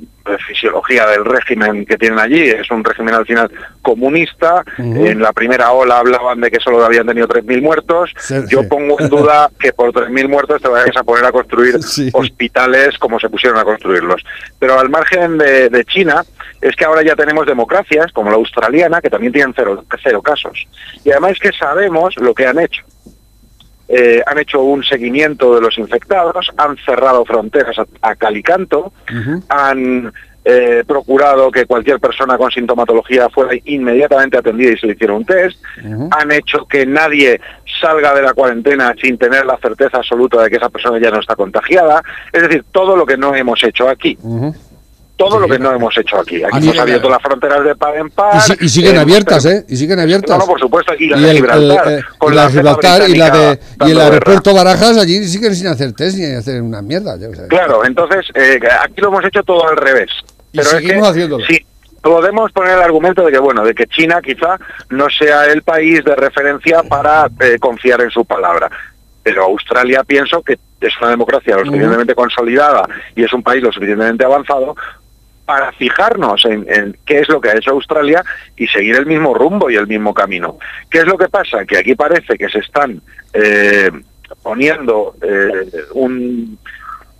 fisiología 0.48 1.06
del 1.08 1.26
régimen 1.26 1.86
que 1.86 1.98
tienen 1.98 2.20
allí, 2.20 2.42
es 2.50 2.70
un 2.72 2.84
régimen 2.84 3.14
al 3.16 3.26
final 3.26 3.52
comunista. 3.82 4.64
En 4.78 5.20
la 5.22 5.34
primera 5.34 5.72
ola 5.72 5.98
hablaban 6.00 6.40
de 6.40 6.50
que 6.52 6.60
solo 6.60 6.84
habían 6.86 7.06
tenido 7.08 7.28
3.000 7.28 7.62
muertos. 7.62 8.12
Sí, 8.18 8.36
Yo 8.50 8.62
sí. 8.62 8.68
pongo 8.70 9.00
en 9.00 9.10
duda 9.10 9.50
que 9.60 9.74
por 9.74 9.92
3.000 9.92 10.30
muertos 10.30 10.62
te 10.62 10.70
vayas 10.70 10.96
a 10.96 11.04
poner 11.04 11.26
a 11.26 11.32
construir 11.32 11.82
Sí. 11.84 12.10
hospitales 12.14 12.98
como 13.00 13.20
se 13.20 13.30
pusieron 13.30 13.60
a 13.60 13.64
construirlos. 13.66 14.24
Pero 14.60 14.80
al 14.80 14.90
margen 14.90 15.38
de, 15.38 15.70
de 15.70 15.84
China, 15.86 16.24
es 16.62 16.76
que 16.76 16.86
ahora 16.86 17.02
ya 17.04 17.16
tenemos 17.16 17.46
democracias 17.46 18.12
como 18.14 18.30
la 18.30 18.38
australiana 18.38 19.02
que 19.02 19.10
también 19.10 19.34
tienen 19.34 19.54
cero, 19.56 19.84
cero 20.02 20.22
casos. 20.22 20.68
Y 21.04 21.12
además 21.12 21.32
es 21.34 21.40
que 21.40 21.52
sabemos 21.58 22.16
lo 22.18 22.34
que 22.34 22.46
han 22.48 22.60
hecho 22.60 22.84
eh, 23.96 24.24
han 24.26 24.40
hecho 24.40 24.62
un 24.62 24.84
seguimiento 24.84 25.54
de 25.56 25.62
los 25.62 25.78
infectados, 25.78 26.52
han 26.58 26.78
cerrado 26.78 27.24
fronteras 27.26 27.78
a, 27.78 27.86
a 28.02 28.16
cal 28.16 28.36
y 28.36 28.42
canto, 28.44 28.92
Ujú. 29.12 29.44
han 29.50 30.12
eh, 30.46 30.84
procurado 30.86 31.50
que 31.52 31.66
cualquier 31.66 32.00
persona 32.00 32.38
con 32.38 32.52
sintomatología 32.52 33.30
fuera 33.30 33.54
inmediatamente 33.64 34.38
atendida 34.38 34.74
y 34.74 34.78
se 34.78 34.88
le 34.88 34.94
hiciera 34.94 35.14
un 35.14 35.24
test, 35.24 35.58
han 36.12 36.32
hecho 36.32 36.66
que 36.66 36.86
nadie 36.86 37.40
salga 37.80 38.14
de 38.14 38.22
la 38.24 38.34
cuarentena 38.34 38.94
sin 39.02 39.18
tener 39.18 39.46
la 39.46 39.58
certeza 39.58 39.98
absoluta 39.98 40.42
de 40.42 40.50
que 40.50 40.58
esa 40.58 40.70
persona 40.70 41.00
ya 41.00 41.12
no 41.12 41.22
está 41.22 41.36
contagiada, 41.36 42.04
es 42.32 42.42
decir, 42.42 42.66
todo 42.72 42.98
lo 42.98 43.06
que 43.06 43.16
no 43.16 43.34
hemos 43.36 43.64
hecho 43.64 43.88
aquí. 43.88 44.18
Todo 45.30 45.36
Sí, 45.36 45.48
lo 45.48 45.48
que 45.54 45.60
no 45.60 45.72
hemos 45.74 45.98
hecho 45.98 46.20
aquí. 46.20 46.44
Aquí 46.44 46.58
hemos 46.58 46.78
abierto 46.80 47.10
las 47.10 47.22
fronteras 47.22 47.64
de 47.64 47.76
par 47.76 47.96
en 47.98 48.10
par. 48.10 48.36
Y, 48.36 48.40
si- 48.42 48.66
y 48.66 48.70
siguen 48.70 48.96
eh, 48.96 49.00
abiertas, 49.00 49.46
¿eh? 49.46 49.66
Y 49.68 49.76
siguen 49.78 50.00
abiertas. 50.00 50.32
No, 50.32 50.38
no, 50.40 50.46
por 50.46 50.60
supuesto, 50.60 50.94
y 50.98 51.08
la 51.10 51.18
Y 51.18 51.22
de 51.24 51.30
el, 51.32 51.36
Gibraltar, 51.38 51.88
el- 51.88 52.00
eh, 52.00 52.04
con 52.18 52.34
y 52.34 52.36
la 52.36 52.44
la 52.44 52.50
Gibraltar 52.50 53.10
y 53.10 53.16
la 53.16 53.26
de 53.30 53.32
británica 53.50 53.64
y 53.80 53.84
el 53.92 53.98
guerra. 53.98 54.04
aeropuerto 54.14 54.54
Barajas 54.54 54.98
allí 54.98 55.24
siguen 55.26 55.56
sin 55.56 55.68
hacer 55.68 55.94
test 55.94 56.18
ni 56.18 56.26
hacer 56.36 56.62
una 56.62 56.82
mierda. 56.82 57.16
Claro, 57.50 57.86
entonces 57.86 58.26
eh, 58.36 58.60
aquí 58.82 59.02
lo 59.02 59.08
hemos 59.10 59.26
hecho 59.26 59.44
todo 59.44 59.68
al 59.68 59.78
revés. 59.78 60.10
Y 60.52 60.58
Pero 60.58 60.70
es 60.70 60.76
seguimos 60.76 61.04
que, 61.04 61.10
haciéndolo. 61.10 61.46
Sí, 61.46 61.66
podemos 62.02 62.52
poner 62.52 62.78
el 62.78 62.84
argumento 62.84 63.24
de 63.26 63.32
que 63.32 63.40
bueno, 63.40 63.64
de 63.64 63.74
que 63.74 63.88
China 63.88 64.20
quizá 64.22 64.58
no 64.90 65.10
sea 65.10 65.46
el 65.46 65.62
país 65.64 66.04
de 66.04 66.16
referencia 66.16 66.84
para 66.84 67.28
eh, 67.40 67.58
confiar 67.60 68.02
en 68.02 68.12
su 68.12 68.26
palabra. 68.26 68.70
Pero 69.24 69.46
Australia 69.46 70.04
pienso 70.04 70.42
que 70.42 70.60
es 70.82 70.94
una 71.00 71.12
democracia 71.12 71.56
lo 71.56 71.64
suficientemente 71.64 72.14
consolidada 72.14 72.86
y 73.16 73.24
es 73.24 73.32
un 73.32 73.42
país 73.42 73.64
lo 73.64 73.72
suficientemente 73.72 74.26
avanzado 74.26 74.76
para 75.46 75.72
fijarnos 75.74 76.46
en, 76.46 76.98
qué 77.06 77.20
es 77.20 77.30
lo 77.30 77.42
que 77.42 77.50
ha 77.50 77.58
hecho 77.58 77.72
Australia 77.72 78.24
y 78.56 78.68
seguir 78.68 78.96
el 78.96 79.06
mismo 79.06 79.34
rumbo 79.34 79.70
y 79.70 79.76
el 79.76 79.88
mismo 79.88 80.14
camino. 80.14 80.58
¿Qué 80.90 81.00
es 81.00 81.06
lo 81.06 81.18
que 81.18 81.30
pasa? 81.30 81.66
Que 81.66 81.78
aquí 81.78 81.96
parece 81.96 82.38
que 82.38 82.50
se 82.50 82.60
están 82.60 83.02
eh, 83.34 83.92
poniendo 84.42 85.16
eh, 85.22 85.70
un 85.94 86.58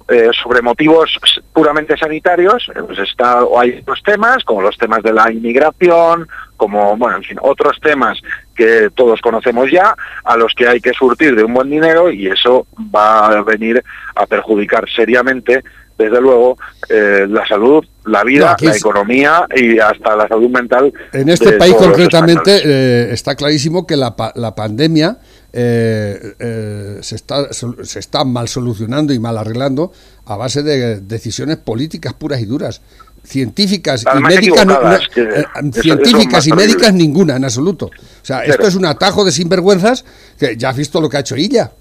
eh, 0.10 0.32
sobre 0.34 0.62
motivos 0.62 1.18
puramente 1.54 1.96
sanitarios, 1.96 2.70
pues 2.86 3.00
está, 3.00 3.40
hay 3.58 3.80
otros 3.80 4.04
temas, 4.04 4.44
como 4.44 4.62
los 4.62 4.78
temas 4.78 5.02
de 5.02 5.14
la 5.14 5.32
inmigración, 5.32 6.28
como, 6.58 6.98
bueno, 6.98 7.18
en 7.18 7.24
fin, 7.24 7.38
otros 7.42 7.80
temas 7.80 8.22
que 8.54 8.90
todos 8.94 9.22
conocemos 9.22 9.72
ya, 9.72 9.96
a 10.26 10.36
los 10.36 10.54
que 10.56 10.68
hay 10.68 10.82
que 10.82 10.92
surtir 10.92 11.38
de 11.38 11.46
un 11.46 11.54
buen 11.54 11.70
dinero 11.70 12.12
y 12.12 12.28
eso 12.28 12.68
va 12.94 13.28
a 13.28 13.42
venir 13.44 13.82
a 14.14 14.26
perjudicar 14.26 14.90
seriamente, 14.94 15.64
desde 15.98 16.20
luego, 16.22 16.58
eh, 16.90 17.26
la 17.30 17.46
salud, 17.48 17.84
la 18.06 18.24
vida, 18.24 18.56
No, 18.60 18.66
la 18.68 18.72
es- 18.74 18.78
economía 18.82 19.46
y 19.56 19.78
hasta 19.80 20.16
la 20.16 20.28
salud 20.28 20.50
mental. 20.50 20.92
En 21.14 21.30
este 21.30 21.54
país 21.54 21.74
concretamente 21.76 22.62
eh, 22.64 23.14
está 23.14 23.36
clarísimo 23.36 23.86
que 23.88 23.96
la, 23.96 24.16
la 24.36 24.56
pandemia 24.56 25.18
eh, 25.54 26.34
eh, 26.40 26.98
se, 27.02 27.16
está, 27.16 27.48
se 27.54 28.00
está 28.00 28.24
mal 28.26 28.48
solucionando 28.48 29.14
y 29.14 29.20
mal 29.20 29.38
arreglando 29.38 29.92
a 30.26 30.36
base 30.36 30.64
de 30.64 31.00
decisiones 31.02 31.58
políticas 31.58 32.14
puras 32.14 32.42
y 32.42 32.46
duras. 32.46 32.82
Científicas 33.26 34.04
y 34.04 34.22
médicas, 34.22 34.66
no- 34.66 34.82
no- 34.82 34.96
eh, 34.96 35.46
científicas 35.82 36.46
y 36.48 36.52
médicas 36.52 36.82
terrible. 36.88 37.04
ninguna 37.04 37.36
en 37.38 37.46
absoluto. 37.46 37.86
O 37.86 37.90
sea, 38.26 38.44
esto 38.44 38.68
es 38.68 38.76
un 38.76 38.86
atajo 38.86 39.24
de 39.24 39.32
sinvergüenzas 39.32 40.04
que 40.38 40.58
ya 40.58 40.70
has 40.70 40.76
visto 40.78 41.00
lo 41.00 41.08
que 41.10 41.18
ha 41.18 41.20
hecho 41.22 41.36
ella. 41.36 41.72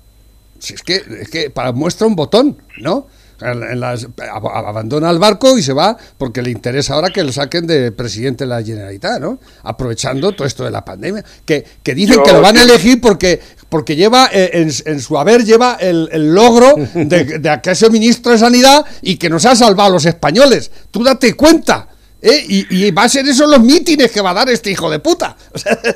Si 0.61 0.75
es 0.75 0.83
que, 0.83 1.03
es 1.21 1.29
que 1.29 1.51
para 1.51 1.73
muestra 1.73 2.07
un 2.07 2.15
botón, 2.15 2.57
¿no? 2.79 3.09
En- 3.45 3.81
las- 3.81 4.07
ab- 4.09 4.67
abandona 4.69 5.11
el 5.11 5.19
barco 5.19 5.57
y 5.59 5.63
se 5.63 5.73
va 5.73 5.97
porque 6.19 6.43
le 6.43 6.51
interesa 6.51 6.95
ahora 6.95 7.11
que 7.11 7.23
lo 7.25 7.33
saquen 7.33 7.67
de 7.67 7.93
presidente 7.93 8.45
de 8.45 8.49
la 8.49 8.63
Generalitat, 8.63 9.21
¿no? 9.21 9.39
Aprovechando 9.65 10.33
todo 10.33 10.47
esto 10.47 10.65
de 10.65 10.71
la 10.71 10.85
pandemia. 10.85 11.25
Que, 11.45 11.65
que 11.83 11.95
dicen 11.95 12.17
Yo- 12.17 12.23
que 12.23 12.33
lo 12.33 12.41
van 12.41 12.57
a 12.57 12.63
elegir 12.63 13.01
porque, 13.01 13.41
porque 13.69 13.97
lleva 13.97 14.29
eh, 14.33 14.51
en, 14.55 14.71
en 14.87 15.01
su 15.01 15.19
haber 15.19 15.45
lleva 15.45 15.77
el, 15.81 16.09
el 16.13 16.35
logro 16.35 16.75
de, 16.95 17.25
de 17.39 17.61
que 17.63 17.71
es 17.73 17.83
el 17.83 17.91
ministro 17.91 18.33
de 18.33 18.39
Sanidad 18.39 18.85
y 19.03 19.17
que 19.17 19.29
nos 19.31 19.45
ha 19.47 19.57
salvado 19.57 19.91
a 19.91 19.93
los 19.95 20.05
españoles. 20.07 20.71
Tú 20.91 21.03
date 21.03 21.35
cuenta. 21.35 21.89
¿eh? 22.21 22.45
Y, 22.49 22.87
y 22.87 22.91
va 22.93 23.05
a 23.05 23.09
ser 23.09 23.27
eso 23.29 23.47
los 23.47 23.61
mítines 23.61 24.11
que 24.13 24.21
va 24.21 24.31
a 24.31 24.35
dar 24.35 24.49
este 24.51 24.71
hijo 24.71 24.89
de 24.91 25.01
puta. 25.01 25.37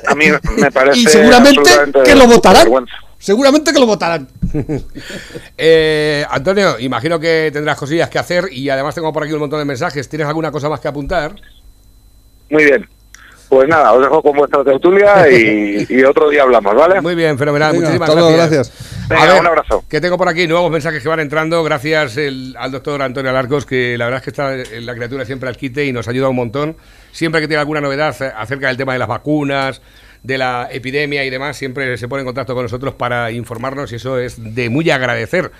A 0.07 0.15
mí 0.15 0.25
me 0.57 0.71
parece 0.71 0.99
y 0.99 1.05
seguramente 1.05 1.69
que 2.03 2.15
lo 2.15 2.27
votarán. 2.27 2.67
Seguramente 3.27 3.73
que 3.73 3.79
lo 3.81 3.85
votarán. 3.85 4.25
Eh, 5.57 6.23
Antonio, 6.29 6.79
imagino 6.79 7.19
que 7.19 7.49
tendrás 7.51 7.77
cosillas 7.77 8.09
que 8.09 8.17
hacer 8.19 8.45
y 8.51 8.69
además 8.69 8.95
tengo 8.95 9.11
por 9.11 9.23
aquí 9.23 9.33
un 9.33 9.39
montón 9.39 9.59
de 9.59 9.65
mensajes. 9.65 10.07
¿Tienes 10.07 10.27
alguna 10.27 10.49
cosa 10.49 10.69
más 10.69 10.79
que 10.79 10.87
apuntar? 10.87 11.35
Muy 12.49 12.63
bien. 12.63 12.87
Pues 13.49 13.67
nada, 13.67 13.91
os 13.93 14.01
dejo 14.01 14.21
con 14.21 14.37
vuestra 14.37 14.63
tertulia 14.63 15.29
y, 15.29 15.85
y 15.89 16.03
otro 16.03 16.29
día 16.29 16.43
hablamos, 16.43 16.73
¿vale? 16.75 17.01
Muy 17.01 17.15
bien, 17.15 17.37
fenomenal. 17.37 17.73
Venga, 17.73 17.89
Muchísimas 17.89 18.15
gracias. 18.15 18.37
gracias. 18.71 19.07
Venga, 19.09 19.23
A 19.23 19.25
ver, 19.33 19.41
un 19.41 19.47
abrazo. 19.47 19.83
Que 19.89 19.99
tengo 19.99 20.17
por 20.17 20.29
aquí 20.29 20.47
nuevos 20.47 20.71
mensajes 20.71 21.03
que 21.03 21.09
van 21.09 21.19
entrando. 21.19 21.61
Gracias 21.65 22.15
el- 22.15 22.55
al 22.57 22.71
doctor 22.71 23.01
Antonio 23.01 23.29
Alarcos, 23.31 23.65
que 23.65 23.97
la 23.97 24.05
verdad 24.05 24.19
es 24.19 24.23
que 24.23 24.29
está 24.29 24.55
eh, 24.55 24.79
la 24.81 24.93
criatura 24.95 25.25
siempre 25.25 25.49
al 25.49 25.57
quite 25.57 25.83
y 25.85 25.91
nos 25.91 26.07
ayuda 26.07 26.29
un 26.29 26.35
montón. 26.37 26.77
Siempre 27.11 27.41
que 27.41 27.47
tiene 27.47 27.59
alguna 27.59 27.81
novedad 27.81 28.15
acerca 28.37 28.67
del 28.67 28.77
tema 28.77 28.93
de 28.93 28.99
las 28.99 29.07
vacunas, 29.09 29.81
de 30.27 30.37
la 30.37 30.67
epidemia 30.69 31.23
y 31.23 31.29
demás, 31.29 31.55
siempre 31.55 31.97
se 31.97 32.09
pone 32.09 32.21
en 32.21 32.25
contacto 32.25 32.53
con 32.53 32.63
nosotros 32.63 32.93
para 32.95 33.31
informarnos 33.31 33.93
y 33.93 33.95
eso 33.95 34.19
es 34.19 34.35
de 34.53 34.69
muy 34.69 34.89
agradecer. 34.89 35.51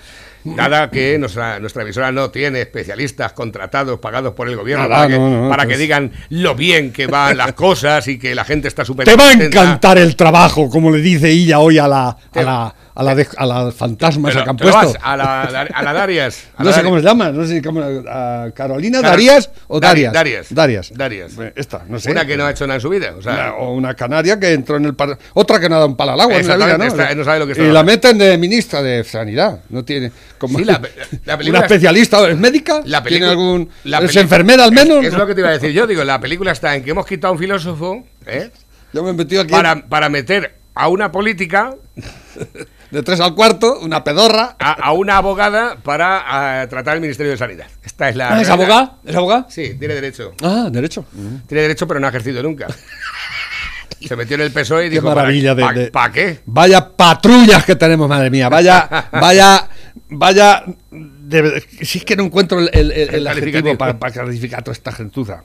Nada 0.44 0.90
que 0.90 1.18
nuestra, 1.18 1.58
nuestra 1.58 1.82
emisora 1.82 2.12
no 2.12 2.30
tiene 2.30 2.60
especialistas 2.60 3.32
contratados, 3.32 3.98
pagados 3.98 4.34
por 4.34 4.48
el 4.48 4.56
gobierno, 4.56 4.86
Nada, 4.88 4.96
para, 5.02 5.08
que, 5.08 5.18
no, 5.18 5.42
no, 5.42 5.48
para 5.48 5.64
pues- 5.64 5.76
que 5.76 5.82
digan 5.82 6.12
lo 6.28 6.54
bien 6.54 6.92
que 6.92 7.06
van 7.06 7.36
las 7.36 7.54
cosas 7.54 8.06
y 8.08 8.18
que 8.18 8.34
la 8.34 8.44
gente 8.44 8.68
está 8.68 8.84
súper 8.84 9.06
Te 9.06 9.16
va 9.16 9.30
a 9.30 9.32
encantar 9.32 9.98
el 9.98 10.14
trabajo, 10.16 10.68
como 10.68 10.90
le 10.90 11.00
dice 11.00 11.30
ella 11.30 11.58
hoy 11.58 11.78
a 11.78 11.88
la, 11.88 12.16
a 12.34 12.42
la, 12.42 12.74
a 12.98 13.02
la, 13.04 13.14
de- 13.14 13.28
a 13.36 13.46
la 13.46 13.70
fantasma 13.70 14.28
esa 14.28 14.42
que 14.42 14.50
han 14.50 14.56
puesto. 14.56 14.76
vas 14.76 14.96
a 15.00 15.16
la, 15.16 15.42
a 15.42 15.82
la 15.84 15.92
Darias. 15.92 16.48
a 16.56 16.64
No 16.64 16.70
la 16.70 16.72
sé 16.74 16.78
Darias. 16.78 16.84
cómo 16.84 16.96
se 16.98 17.04
llama, 17.06 17.30
no 17.30 17.46
sé 17.46 17.62
cómo. 17.62 17.80
a 17.80 18.50
Carolina 18.52 18.98
Cara- 18.98 19.10
Darías 19.10 19.50
o 19.68 19.78
Dari- 19.80 20.02
Darias. 20.02 20.12
Darias. 20.12 20.92
Darias. 20.92 20.92
Darias. 21.36 21.52
Esta, 21.54 21.84
no 21.88 22.00
sé. 22.00 22.10
Una 22.10 22.26
que 22.26 22.36
no 22.36 22.44
ha 22.44 22.50
hecho 22.50 22.66
nada 22.66 22.74
en 22.74 22.80
su 22.80 22.88
vida. 22.88 23.14
O 23.16 23.22
sea, 23.22 23.32
Una- 23.34 23.54
o 23.54 23.72
una 23.74 23.94
canaria 23.94 24.40
que 24.40 24.52
entró 24.52 24.76
en 24.78 24.86
el 24.86 24.94
par- 24.94 25.16
otra 25.34 25.60
que 25.60 25.68
no 25.68 25.76
ha 25.76 25.78
dado 25.78 25.88
un 25.90 25.96
palo 25.96 26.12
al 26.12 26.20
agua 26.22 26.36
en 26.38 26.48
la 26.48 26.56
vida, 26.56 26.66
¿no? 26.66 26.72
Exactamente, 26.84 27.02
está- 27.04 27.14
no 27.14 27.24
sabe 27.24 27.38
lo 27.38 27.46
que 27.46 27.52
está 27.52 27.64
y 27.64 27.68
la 27.70 27.82
meten 27.84 28.18
de 28.18 28.36
ministra 28.36 28.82
de 28.82 29.04
sanidad, 29.04 29.60
no 29.70 29.84
tiene 29.84 30.10
como 30.36 30.58
Sí, 30.58 30.64
la- 30.64 30.80
película 30.80 31.50
una 31.50 31.58
es- 31.60 31.64
especialista, 31.64 32.28
es 32.28 32.36
médica, 32.36 32.82
la 32.84 33.02
tiene 33.04 33.26
algún 33.26 33.70
la 33.84 33.98
es 34.00 34.16
enfermera 34.16 34.64
al 34.64 34.72
menos. 34.72 35.04
Es, 35.04 35.12
es 35.12 35.14
lo 35.18 35.24
que 35.24 35.34
te 35.36 35.40
iba 35.40 35.50
a 35.50 35.52
decir 35.52 35.70
yo. 35.70 35.86
Digo, 35.86 36.02
la 36.02 36.18
película 36.20 36.50
está 36.50 36.74
en 36.74 36.82
que 36.82 36.90
hemos 36.90 37.06
quitado 37.06 37.32
un 37.32 37.38
filósofo 37.38 38.04
¿eh? 38.26 38.50
Yo 38.92 39.04
me 39.04 39.10
he 39.10 39.12
metido 39.12 39.42
aquí 39.42 39.52
para, 39.52 39.86
para 39.88 40.08
meter 40.08 40.56
a 40.74 40.88
una 40.88 41.10
política, 41.12 41.74
de 42.90 43.02
tres 43.02 43.20
al 43.20 43.34
cuarto, 43.34 43.78
una 43.80 44.02
pedorra. 44.04 44.56
a, 44.58 44.72
a 44.72 44.92
una 44.92 45.16
abogada 45.18 45.76
para 45.82 46.62
ah, 46.62 46.66
tratar 46.68 46.94
el 46.94 47.00
Ministerio 47.00 47.32
de 47.32 47.38
Sanidad. 47.38 47.66
Esta 47.82 48.08
es 48.08 48.16
la. 48.16 48.28
Ah, 48.36 48.40
¿Es 48.40 48.48
realidad. 48.48 48.52
abogada? 48.76 48.98
¿Es 49.04 49.16
abogada? 49.16 49.46
Sí, 49.50 49.74
tiene 49.78 49.94
derecho. 49.94 50.32
Ah, 50.42 50.68
derecho. 50.70 51.04
Tiene 51.46 51.62
derecho, 51.62 51.86
pero 51.86 52.00
no 52.00 52.06
ha 52.06 52.10
ejercido 52.10 52.42
nunca. 52.42 52.66
Se 54.00 54.14
metió 54.14 54.36
en 54.36 54.42
el 54.42 54.52
PSOE 54.52 54.86
y 54.86 54.88
Qué 54.88 54.94
dijo: 54.96 55.08
maravilla 55.08 55.56
¿para, 55.56 55.78
de- 55.78 55.90
¿para 55.90 56.12
qué? 56.12 56.40
Vaya 56.46 56.88
patrullas 56.96 57.64
que 57.64 57.74
tenemos, 57.74 58.08
madre 58.08 58.30
mía. 58.30 58.48
Vaya, 58.48 58.88
vaya, 59.12 59.68
vaya. 60.10 60.62
de- 60.90 61.64
si 61.82 61.98
es 61.98 62.04
que 62.04 62.14
no 62.14 62.22
encuentro 62.24 62.60
el, 62.60 62.70
el- 62.72 62.92
el- 62.92 63.14
el 63.16 63.26
adjetivo 63.26 63.76
para, 63.76 63.98
calificar 63.98 64.62
toda 64.62 64.72
esta 64.72 64.92
gentuza. 64.92 65.42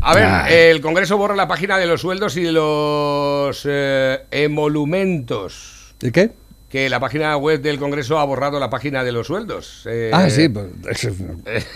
A 0.00 0.14
ver, 0.14 0.24
Ay. 0.24 0.54
el 0.54 0.80
Congreso 0.80 1.16
borra 1.18 1.34
la 1.36 1.46
página 1.48 1.76
de 1.76 1.86
los 1.86 2.00
sueldos 2.00 2.36
y 2.36 2.42
de 2.44 2.52
los 2.52 3.62
eh, 3.68 4.20
emolumentos. 4.30 5.94
¿De 6.00 6.12
qué? 6.12 6.30
Que 6.72 6.88
la 6.88 6.98
página 6.98 7.36
web 7.36 7.60
del 7.60 7.78
Congreso 7.78 8.18
ha 8.18 8.24
borrado 8.24 8.58
la 8.58 8.70
página 8.70 9.04
de 9.04 9.12
los 9.12 9.26
sueldos. 9.26 9.82
Eh, 9.84 10.10
ah, 10.10 10.30
sí, 10.30 10.48
pues, 10.48 10.68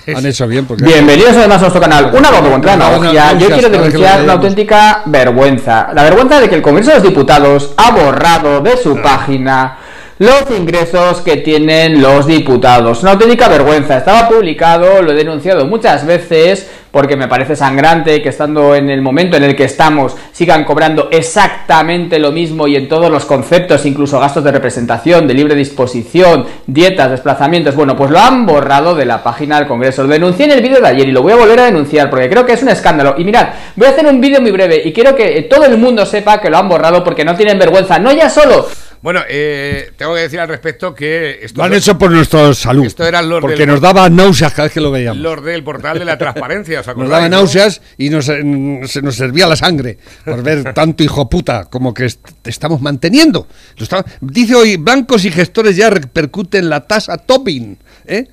han 0.16 0.24
hecho 0.24 0.48
bien 0.48 0.64
porque. 0.64 0.84
Bienvenidos 0.84 1.36
además 1.36 1.58
a 1.58 1.60
nuestro 1.60 1.82
canal. 1.82 2.10
Una 2.14 2.30
voz 2.30 2.48
contra 2.48 2.78
la 2.78 3.34
Yo 3.38 3.48
quiero 3.48 3.68
denunciar 3.68 4.22
una 4.22 4.32
auténtica 4.32 5.02
vergüenza. 5.04 5.90
La 5.92 6.02
vergüenza 6.02 6.40
de 6.40 6.48
que 6.48 6.54
el 6.54 6.62
Congreso 6.62 6.92
de 6.92 6.96
los 6.96 7.04
Diputados 7.04 7.74
ha 7.76 7.90
borrado 7.90 8.62
de 8.62 8.78
su 8.78 8.96
página 9.02 9.76
los 10.18 10.50
ingresos 10.50 11.20
que 11.20 11.36
tienen 11.36 12.00
los 12.00 12.26
diputados. 12.26 13.02
Una 13.02 13.12
auténtica 13.12 13.50
vergüenza. 13.50 13.98
Estaba 13.98 14.26
publicado, 14.30 15.02
lo 15.02 15.12
he 15.12 15.14
denunciado 15.14 15.66
muchas 15.66 16.06
veces 16.06 16.70
porque 16.96 17.14
me 17.14 17.28
parece 17.28 17.54
sangrante 17.54 18.22
que 18.22 18.30
estando 18.30 18.74
en 18.74 18.88
el 18.88 19.02
momento 19.02 19.36
en 19.36 19.44
el 19.44 19.54
que 19.54 19.64
estamos 19.64 20.16
sigan 20.32 20.64
cobrando 20.64 21.10
exactamente 21.12 22.18
lo 22.18 22.32
mismo 22.32 22.66
y 22.66 22.74
en 22.74 22.88
todos 22.88 23.10
los 23.10 23.26
conceptos, 23.26 23.84
incluso 23.84 24.18
gastos 24.18 24.42
de 24.42 24.50
representación, 24.50 25.28
de 25.28 25.34
libre 25.34 25.54
disposición, 25.54 26.46
dietas, 26.66 27.10
desplazamientos. 27.10 27.74
Bueno, 27.74 27.94
pues 27.94 28.10
lo 28.10 28.18
han 28.18 28.46
borrado 28.46 28.94
de 28.94 29.04
la 29.04 29.22
página 29.22 29.58
del 29.58 29.68
Congreso. 29.68 30.04
Lo 30.04 30.08
denuncié 30.08 30.46
en 30.46 30.52
el 30.52 30.62
vídeo 30.62 30.80
de 30.80 30.88
ayer 30.88 31.06
y 31.06 31.12
lo 31.12 31.20
voy 31.20 31.34
a 31.34 31.36
volver 31.36 31.60
a 31.60 31.64
denunciar 31.66 32.08
porque 32.08 32.30
creo 32.30 32.46
que 32.46 32.54
es 32.54 32.62
un 32.62 32.70
escándalo. 32.70 33.14
Y 33.18 33.24
mirad, 33.24 33.48
voy 33.74 33.88
a 33.88 33.90
hacer 33.90 34.06
un 34.06 34.18
vídeo 34.18 34.40
muy 34.40 34.52
breve 34.52 34.80
y 34.82 34.94
quiero 34.94 35.14
que 35.14 35.42
todo 35.50 35.66
el 35.66 35.76
mundo 35.76 36.06
sepa 36.06 36.40
que 36.40 36.48
lo 36.48 36.56
han 36.56 36.66
borrado 36.66 37.04
porque 37.04 37.26
no 37.26 37.36
tienen 37.36 37.58
vergüenza. 37.58 37.98
No 37.98 38.10
ya 38.10 38.30
solo 38.30 38.66
Bueno, 39.02 39.20
eh, 39.28 39.92
tengo 39.96 40.14
que 40.14 40.20
decir 40.22 40.40
al 40.40 40.48
respecto 40.48 40.94
que 40.94 41.38
esto 41.42 41.58
Lo 41.58 41.64
han 41.64 41.74
hecho 41.74 41.96
por 41.98 42.10
nuestra 42.10 42.52
salud. 42.54 42.84
Esto 42.86 43.04
era 43.06 43.22
los 43.22 43.40
porque 43.40 43.56
del- 43.58 43.68
nos 43.68 43.80
daba 43.80 44.08
náuseas 44.10 44.52
cada 44.52 44.64
vez 44.64 44.72
que 44.72 44.80
lo 44.80 44.90
veíamos. 44.90 45.22
los 45.22 45.44
del 45.44 45.62
portal 45.62 45.98
de 45.98 46.04
la 46.04 46.18
transparencia. 46.18 46.80
¿os 46.80 46.86
Nos 46.96 47.08
daba 47.08 47.28
náuseas 47.28 47.82
y 47.98 48.10
nos, 48.10 48.28
eh, 48.28 48.42
se 48.86 49.02
nos 49.02 49.14
servía 49.16 49.46
la 49.46 49.56
sangre 49.56 49.98
por 50.24 50.42
ver 50.42 50.72
tanto 50.74 51.02
hijo 51.04 51.28
puta 51.30 51.66
como 51.66 51.94
que 51.94 52.06
est- 52.06 52.26
estamos 52.44 52.80
manteniendo. 52.80 53.46
Lo 53.76 53.86
dice 54.20 54.54
hoy, 54.54 54.76
bancos 54.76 55.24
y 55.24 55.30
gestores 55.30 55.76
ya 55.76 55.90
repercuten 55.90 56.68
la 56.68 56.80
tasa 56.86 57.16
Tobin. 57.18 57.78
¿eh? 58.06 58.26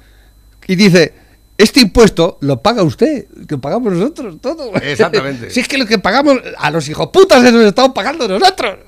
Y 0.67 0.75
dice, 0.75 1.13
este 1.57 1.81
impuesto 1.81 2.37
lo 2.41 2.61
paga 2.61 2.83
usted, 2.83 3.27
que 3.47 3.57
pagamos 3.57 3.93
nosotros, 3.93 4.41
todo. 4.41 4.75
Exactamente. 4.75 5.49
si 5.51 5.59
es 5.59 5.67
que 5.67 5.77
lo 5.77 5.85
que 5.85 5.99
pagamos 5.99 6.37
a 6.57 6.71
los 6.71 6.89
hijoputas 6.89 7.43
lo 7.51 7.61
estamos 7.61 7.93
pagando 7.93 8.27
nosotros. 8.27 8.79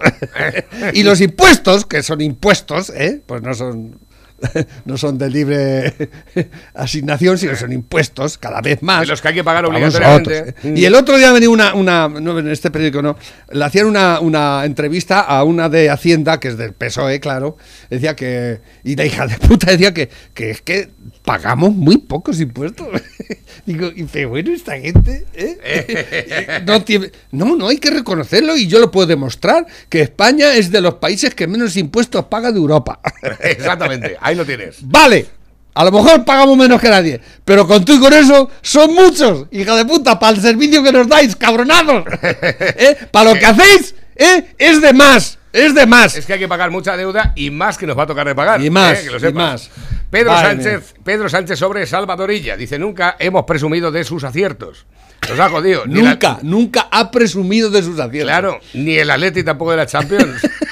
y 0.93 1.04
los 1.04 1.21
impuestos, 1.21 1.86
que 1.86 2.01
son 2.01 2.21
impuestos, 2.21 2.89
¿eh? 2.89 3.21
pues 3.25 3.41
no 3.41 3.54
son 3.54 3.99
no 4.85 4.97
son 4.97 5.17
de 5.17 5.29
libre 5.29 5.93
asignación, 6.73 7.37
sino 7.37 7.55
son 7.55 7.71
impuestos 7.71 8.37
cada 8.37 8.61
vez 8.61 8.81
más. 8.81 9.01
De 9.01 9.07
los 9.07 9.21
que 9.21 9.29
hay 9.29 9.33
que 9.33 9.43
pagar 9.43 9.65
obligatoriamente. 9.65 10.55
¿eh? 10.63 10.73
Y 10.75 10.85
el 10.85 10.95
otro 10.95 11.17
día 11.17 11.31
venía 11.31 11.49
una, 11.49 11.73
una 11.73 12.07
no, 12.07 12.37
en 12.39 12.49
este 12.49 12.71
periódico 12.71 13.01
no, 13.01 13.17
le 13.51 13.63
hacían 13.63 13.87
una, 13.87 14.19
una 14.19 14.65
entrevista 14.65 15.21
a 15.21 15.43
una 15.43 15.69
de 15.69 15.89
Hacienda, 15.89 16.39
que 16.39 16.49
es 16.49 16.57
del 16.57 16.73
PSOE, 16.73 17.19
claro, 17.19 17.57
decía 17.89 18.15
que, 18.15 18.61
y 18.83 18.95
la 18.95 19.05
hija 19.05 19.27
de 19.27 19.37
puta 19.37 19.71
decía 19.71 19.93
que, 19.93 20.09
que 20.33 20.51
es 20.51 20.61
que 20.61 20.89
pagamos 21.23 21.73
muy 21.73 21.97
pocos 21.97 22.39
impuestos. 22.39 22.87
Digo, 23.65 23.89
y 23.95 24.03
pero 24.03 24.29
bueno, 24.29 24.51
esta 24.53 24.77
gente, 24.77 25.25
¿eh? 25.33 26.61
no, 26.67 26.83
tiene- 26.83 27.11
no, 27.31 27.55
no, 27.55 27.67
hay 27.67 27.77
que 27.77 27.89
reconocerlo 27.89 28.55
y 28.55 28.67
yo 28.67 28.79
lo 28.79 28.91
puedo 28.91 29.07
demostrar, 29.07 29.65
que 29.89 30.01
España 30.01 30.53
es 30.55 30.69
de 30.71 30.81
los 30.81 30.95
países 30.95 31.33
que 31.33 31.47
menos 31.47 31.75
impuestos 31.75 32.25
paga 32.25 32.51
de 32.51 32.59
Europa. 32.59 32.99
Exactamente, 33.41 34.17
ahí 34.25 34.35
lo 34.35 34.45
tienes. 34.45 34.77
Vale, 34.81 35.25
a 35.73 35.83
lo 35.85 35.91
mejor 35.91 36.23
pagamos 36.25 36.57
menos 36.57 36.79
que 36.81 36.89
nadie, 36.89 37.21
pero 37.43 37.67
con 37.67 37.83
tú 37.85 37.93
y 37.93 37.99
con 37.99 38.13
eso 38.13 38.49
son 38.61 38.93
muchos, 38.93 39.47
hija 39.51 39.75
de 39.75 39.85
puta, 39.85 40.17
para 40.17 40.35
el 40.35 40.41
servicio 40.41 40.81
que 40.83 40.91
nos 40.91 41.07
dais, 41.07 41.35
cabronados. 41.35 42.05
¿Eh? 42.21 42.97
Para 43.11 43.33
lo 43.33 43.39
que 43.39 43.45
hacéis, 43.45 43.95
¿eh? 44.15 44.53
es 44.57 44.81
de 44.81 44.93
más, 44.93 45.38
es 45.53 45.75
de 45.75 45.85
más. 45.85 46.15
Es 46.15 46.25
que 46.25 46.33
hay 46.33 46.39
que 46.39 46.47
pagar 46.47 46.71
mucha 46.71 46.97
deuda 46.97 47.33
y 47.35 47.49
más 47.51 47.77
que 47.77 47.85
nos 47.85 47.97
va 47.97 48.03
a 48.03 48.07
tocar 48.07 48.27
de 48.27 48.35
pagar. 48.35 48.61
Y 48.61 48.69
más, 48.69 48.99
¿eh? 48.99 49.03
que 49.09 49.19
lo 49.19 49.29
y 49.29 49.33
más. 49.33 49.69
Pedro 50.09 50.31
Sánchez, 50.33 50.95
Pedro 51.03 51.27
Sánchez 51.29 51.59
sobre 51.59 51.85
Salvadorilla. 51.85 52.55
Dice, 52.55 52.79
nunca 52.79 53.17
hemos 53.19 53.43
presumido 53.43 53.91
de 53.91 54.03
sus 54.03 54.23
aciertos. 54.23 54.85
Nos 55.27 55.39
ha 55.39 55.49
jodido. 55.49 55.85
La- 55.85 55.93
Nunca, 55.93 56.39
nunca 56.41 56.88
ha 56.91 57.11
presumido 57.11 57.69
de 57.69 57.81
sus 57.81 57.99
aciertos. 57.99 58.31
Claro, 58.31 58.59
ni 58.73 58.95
el 58.95 59.09
Atleti 59.09 59.43
tampoco 59.43 59.71
de 59.71 59.77
la 59.77 59.85
Champions. 59.88 60.41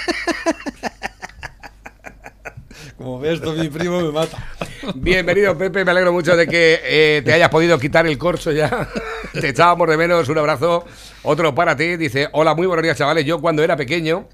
Como 3.04 3.20
ves, 3.20 3.42
mi 3.42 3.68
primo 3.68 4.00
me 4.00 4.14
mata. 4.14 4.38
Bienvenido, 4.96 5.58
Pepe. 5.58 5.84
Me 5.84 5.92
alegro 5.92 6.14
mucho 6.14 6.38
de 6.38 6.48
que 6.48 6.80
eh, 6.82 7.22
te 7.22 7.34
hayas 7.34 7.50
podido 7.50 7.78
quitar 7.78 8.08
el 8.08 8.18
corso 8.18 8.50
ya. 8.54 8.88
te 9.34 9.50
echábamos 9.50 9.90
de 9.90 9.98
menos. 9.98 10.30
Un 10.30 10.38
abrazo. 10.38 10.86
Otro 11.24 11.54
para 11.54 11.76
ti. 11.76 11.98
Dice: 11.98 12.30
Hola, 12.32 12.56
muy 12.56 12.66
buenos 12.66 12.82
días, 12.82 12.98
chavales. 12.98 13.26
Yo 13.26 13.42
cuando 13.42 13.62
era 13.62 13.76
pequeño 13.76 14.30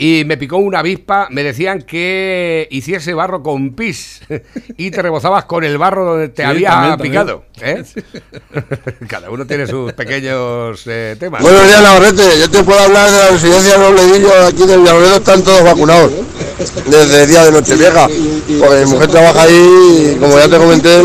y 0.00 0.22
me 0.24 0.36
picó 0.36 0.58
una 0.58 0.78
avispa, 0.78 1.26
me 1.30 1.42
decían 1.42 1.82
que 1.82 2.68
hiciese 2.70 3.14
barro 3.14 3.42
con 3.42 3.74
pis 3.74 4.20
y 4.76 4.92
te 4.92 5.02
rebozabas 5.02 5.44
con 5.44 5.64
el 5.64 5.76
barro 5.76 6.04
donde 6.04 6.28
te 6.28 6.42
Sí, 6.42 6.48
había 6.48 6.70
también, 6.70 6.92
también. 6.92 7.12
picado. 7.12 7.44
¿eh? 7.60 7.82
Cada 9.08 9.28
uno 9.28 9.44
tiene 9.44 9.66
sus 9.66 9.92
pequeños 9.94 10.82
eh, 10.86 11.16
temas. 11.18 11.42
Buenos 11.42 11.66
días, 11.66 11.82
Navarrete. 11.82 12.38
Yo 12.38 12.48
te 12.48 12.62
puedo 12.62 12.78
hablar 12.78 13.10
de 13.10 13.16
la 13.18 13.28
residencia 13.30 13.76
de 13.76 13.88
Robledillo 13.88 14.46
aquí 14.46 14.66
del 14.66 14.80
Villarroledo. 14.80 15.16
Están 15.16 15.42
todos 15.42 15.64
vacunados 15.64 16.12
desde 16.86 17.22
el 17.24 17.28
día 17.28 17.44
de 17.44 17.50
Nochevieja. 17.52 18.06
Porque 18.06 18.84
mi 18.84 18.90
mujer 18.92 19.08
trabaja 19.08 19.42
ahí 19.42 20.12
y, 20.14 20.18
como 20.20 20.38
ya 20.38 20.48
te 20.48 20.58
comenté, 20.58 21.02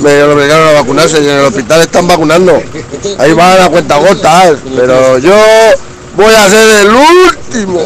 me 0.00 0.22
obligaron 0.22 0.68
a 0.68 0.72
vacunarse. 0.72 1.20
Y 1.20 1.24
en 1.28 1.38
el 1.38 1.44
hospital 1.46 1.80
están 1.80 2.06
vacunando. 2.06 2.62
Ahí 3.18 3.32
van 3.32 3.62
a 3.62 3.68
cuenta 3.68 3.96
gotas. 3.98 4.58
Pero 4.76 5.18
yo 5.18 5.34
voy 6.16 6.34
a 6.34 6.48
ser 6.48 6.86
el 6.86 6.94
último. 6.94 7.80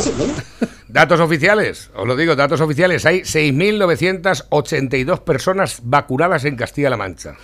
Datos 0.92 1.20
oficiales, 1.20 1.90
os 1.94 2.06
lo 2.06 2.16
digo, 2.16 2.36
datos 2.36 2.60
oficiales. 2.60 3.06
Hay 3.06 3.20
6.982 3.20 5.20
personas 5.20 5.80
vacunadas 5.82 6.44
en 6.44 6.54
Castilla-La 6.54 6.98
Mancha. 6.98 7.34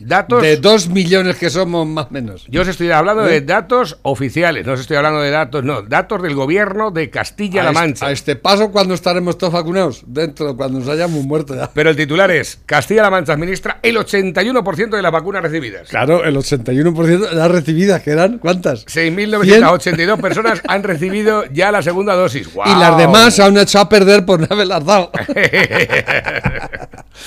Datos. 0.00 0.42
De 0.42 0.56
dos 0.56 0.88
millones 0.88 1.36
que 1.36 1.50
somos, 1.50 1.86
más 1.86 2.06
o 2.06 2.10
menos. 2.10 2.44
Yo 2.48 2.62
os 2.62 2.68
estoy 2.68 2.90
hablando 2.90 3.22
de 3.22 3.40
datos 3.40 3.98
oficiales, 4.02 4.66
no 4.66 4.72
os 4.72 4.80
estoy 4.80 4.96
hablando 4.96 5.20
de 5.20 5.30
datos, 5.30 5.64
no, 5.64 5.82
datos 5.82 6.22
del 6.22 6.34
gobierno 6.34 6.90
de 6.90 7.10
Castilla-La 7.10 7.72
Mancha. 7.72 7.92
Este, 7.92 8.06
a 8.06 8.10
este 8.32 8.36
paso, 8.36 8.70
cuando 8.72 8.94
estaremos 8.94 9.38
todos 9.38 9.52
vacunados? 9.52 10.02
Dentro, 10.06 10.56
cuando 10.56 10.80
nos 10.80 10.88
hayamos 10.88 11.24
muerto 11.24 11.54
ya. 11.54 11.70
Pero 11.72 11.90
el 11.90 11.96
titular 11.96 12.30
es: 12.30 12.58
Castilla-La 12.66 13.10
Mancha 13.10 13.32
administra 13.32 13.78
el 13.82 13.96
81% 13.96 14.90
de 14.90 15.02
las 15.02 15.12
vacunas 15.12 15.42
recibidas. 15.42 15.88
Claro, 15.88 16.24
el 16.24 16.36
81% 16.36 17.30
de 17.30 17.34
las 17.36 17.50
recibidas, 17.50 18.02
que 18.02 18.10
eran, 18.10 18.38
¿cuántas? 18.38 18.86
6.982 18.86 20.20
personas 20.20 20.60
han 20.68 20.82
recibido 20.82 21.44
ya 21.52 21.70
la 21.70 21.82
segunda 21.82 22.14
dosis. 22.14 22.48
Y 22.66 22.74
las 22.78 22.96
demás 22.96 23.34
se 23.36 23.42
han 23.42 23.56
echado 23.56 23.84
a 23.84 23.88
perder 23.88 24.24
por 24.24 24.40
no 24.40 24.46
haberlas 24.50 24.84
dado. 24.84 25.10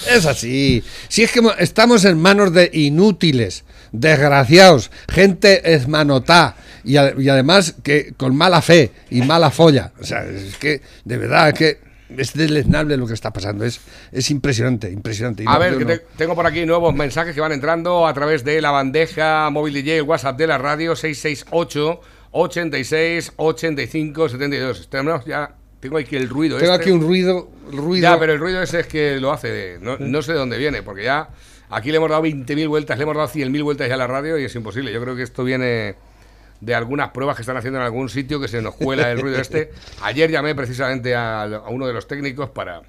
es 0.10 0.26
así. 0.26 0.84
Si 1.08 1.24
es 1.24 1.32
que 1.32 1.42
mo- 1.42 1.54
estamos 1.58 2.06
en 2.06 2.20
manos 2.20 2.45
de 2.52 2.70
inútiles, 2.74 3.64
desgraciados, 3.92 4.92
gente 5.10 5.74
esmanotá 5.74 6.56
y, 6.84 6.98
a- 6.98 7.14
y 7.18 7.30
además 7.30 7.76
que 7.84 8.14
con 8.18 8.36
mala 8.36 8.62
fe 8.62 8.92
y 9.10 9.22
mala 9.22 9.52
folla. 9.52 9.92
O 10.00 10.04
sea, 10.04 10.24
es 10.26 10.58
que, 10.58 10.82
de 11.04 11.18
verdad, 11.18 11.50
es 11.50 11.54
que 11.56 11.86
es 12.18 12.34
deleznable 12.34 12.98
lo 12.98 13.08
que 13.08 13.14
está 13.16 13.32
pasando. 13.34 13.66
Es, 13.66 13.80
es 14.12 14.30
impresionante, 14.30 14.92
impresionante. 14.92 15.44
Y 15.44 15.48
A 15.48 15.54
no- 15.54 15.60
ver, 15.60 15.78
que 15.78 15.86
no- 15.86 16.00
tengo 16.18 16.36
por 16.36 16.46
aquí 16.46 16.66
nuevos 16.66 16.94
mensajes 16.94 17.34
que 17.34 17.42
van 17.42 17.52
entrando 17.52 18.06
a 18.06 18.14
través 18.14 18.44
de 18.44 18.62
la 18.62 18.72
bandeja 18.72 19.50
móvil 19.50 19.74
DJ, 19.74 20.02
WhatsApp 20.04 20.38
de 20.38 20.48
la 20.48 20.58
radio 20.58 20.96
668 20.96 22.02
86 22.32 23.32
85 23.38 24.30
72. 24.30 24.88
Tenemos 24.90 25.26
ya, 25.26 25.56
tengo 25.80 25.98
aquí 25.98 26.16
el 26.16 26.30
ruido. 26.30 26.58
Tengo 26.58 26.74
este. 26.74 26.84
aquí 26.84 26.92
un 26.92 27.02
ruido, 27.02 27.50
ruido. 27.72 28.04
Ya, 28.04 28.20
pero 28.20 28.34
el 28.34 28.40
ruido 28.40 28.62
ese 28.62 28.82
es 28.82 28.88
que 28.88 29.20
lo 29.20 29.32
hace. 29.32 29.48
de- 29.50 29.80
no, 29.80 29.98
no 29.98 30.22
sé 30.22 30.34
de 30.34 30.38
dónde 30.40 30.58
viene, 30.58 30.84
porque 30.84 31.06
ya 31.06 31.30
aquí 31.70 31.92
le 31.92 31.98
hemos 31.98 32.10
dado 32.10 32.24
20.000 32.24 32.68
vueltas, 32.68 32.98
le 32.98 33.04
hemos 33.04 33.16
dado 33.16 33.28
100.000 33.28 33.64
vueltas 33.64 33.88
ya 33.88 33.96
a 33.96 33.98
la 33.98 34.08
radio 34.08 34.38
y 34.38 34.44
es 34.46 34.56
imposible. 34.56 34.92
Yo 34.92 35.02
creo 35.02 35.16
que 35.16 35.24
esto 35.24 35.44
viene 35.44 35.96
de 36.62 36.76
algunas 36.76 37.10
pruebas 37.10 37.36
que 37.36 37.42
están 37.42 37.58
haciendo 37.58 37.80
en 37.80 37.86
algún 37.86 38.10
sitio 38.10 38.40
que 38.40 38.48
se 38.48 38.62
nos 38.62 38.76
cuela 38.76 39.12
el 39.12 39.20
ruido 39.20 39.40
este. 39.40 39.72
Ayer 40.02 40.32
llamé 40.32 40.56
precisamente 40.56 41.16
a, 41.16 41.44
a 41.44 41.70
uno 41.70 41.88
de 41.88 41.94
los 41.94 42.08
técnicos 42.08 42.50
para 42.50 42.82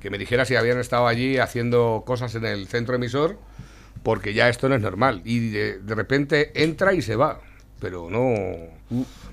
que 0.00 0.10
me 0.10 0.18
dijera 0.18 0.44
si 0.44 0.56
habían 0.56 0.78
estado 0.78 1.06
allí 1.06 1.38
haciendo 1.38 2.04
cosas 2.06 2.34
en 2.34 2.44
el 2.44 2.68
centro 2.68 2.94
emisor, 2.94 3.38
porque 4.02 4.32
ya 4.32 4.48
esto 4.48 4.68
no 4.68 4.76
es 4.76 4.80
normal. 4.80 5.22
Y 5.24 5.50
de, 5.50 5.78
de 5.80 5.94
repente 5.94 6.52
entra 6.62 6.94
y 6.94 7.02
se 7.02 7.16
va, 7.16 7.40
pero 7.80 8.08
no, 8.08 8.32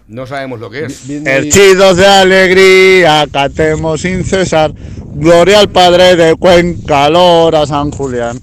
no 0.08 0.27
sabemos 0.27 0.60
lo 0.60 0.69
que 0.69 0.86
es. 0.86 1.10
Herchidos 1.10 1.97
de 1.97 2.05
alegría, 2.05 3.25
catemos 3.31 4.01
sin 4.01 4.23
cesar. 4.23 4.73
Gloria 5.13 5.60
al 5.60 5.69
Padre 5.69 6.15
de 6.15 6.36
Cuenca, 6.36 7.10
lora 7.10 7.65
San 7.65 7.91
Julián. 7.91 8.39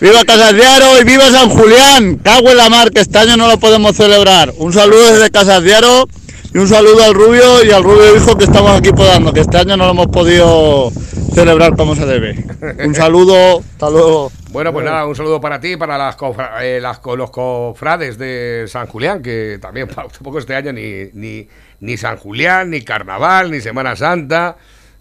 ¡Viva 0.00 0.24
Casas 0.26 0.54
de 0.54 0.64
Aro 0.64 1.00
y 1.00 1.04
viva 1.04 1.24
San 1.30 1.48
Julián! 1.48 2.16
¡Cago 2.16 2.50
en 2.50 2.56
la 2.58 2.68
mar, 2.68 2.90
que 2.90 3.00
este 3.00 3.18
año 3.18 3.36
no 3.36 3.48
lo 3.48 3.58
podemos 3.58 3.96
celebrar! 3.96 4.52
Un 4.58 4.72
saludo 4.72 5.12
desde 5.14 5.30
Casas 5.30 5.62
de 5.62 5.74
Aro 5.74 6.06
y 6.52 6.58
un 6.58 6.68
saludo 6.68 7.02
al 7.02 7.14
Rubio 7.14 7.64
y 7.64 7.70
al 7.70 7.82
Rubio 7.82 8.14
Hijo 8.14 8.36
que 8.36 8.44
estamos 8.44 8.72
aquí 8.78 8.92
podando, 8.92 9.32
que 9.32 9.40
este 9.40 9.56
año 9.56 9.76
no 9.76 9.84
lo 9.86 9.90
hemos 9.92 10.06
podido 10.08 10.90
celebrar 11.34 11.76
como 11.76 11.94
se 11.96 12.04
debe. 12.04 12.44
Un 12.84 12.94
saludo, 12.94 13.60
hasta 13.72 13.88
luego. 13.90 14.30
Bueno, 14.50 14.72
pues 14.72 14.84
nada, 14.84 15.06
un 15.06 15.16
saludo 15.16 15.40
para 15.40 15.60
ti, 15.60 15.76
para 15.76 15.96
las, 15.98 16.16
cofra- 16.16 16.58
eh, 16.62 16.80
los 16.80 17.30
cofrades 17.30 18.16
de 18.18 18.64
San 18.68 18.86
Julián, 18.86 19.22
que 19.22 19.58
también 19.60 19.88
tampoco 19.94 20.38
este 20.38 20.54
año 20.54 20.72
ni, 20.74 21.06
ni, 21.14 21.48
ni 21.80 21.96
San 21.96 22.16
Julián, 22.18 22.70
ni 22.70 22.82
Carnaval, 22.82 23.50
ni 23.50 23.60
Semana 23.62 23.96
Santa. 23.96 24.56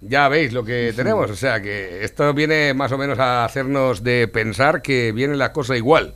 Ya 0.07 0.29
veis 0.29 0.53
lo 0.53 0.63
que 0.63 0.93
tenemos, 0.95 1.31
o 1.31 1.35
sea 1.35 1.61
que 1.61 2.03
esto 2.03 2.31
viene 2.33 2.73
más 2.75 2.91
o 2.91 2.97
menos 2.97 3.17
a 3.17 3.43
hacernos 3.43 4.03
de 4.03 4.27
pensar 4.27 4.81
que 4.83 5.11
viene 5.11 5.35
la 5.35 5.51
cosa 5.51 5.75
igual. 5.75 6.13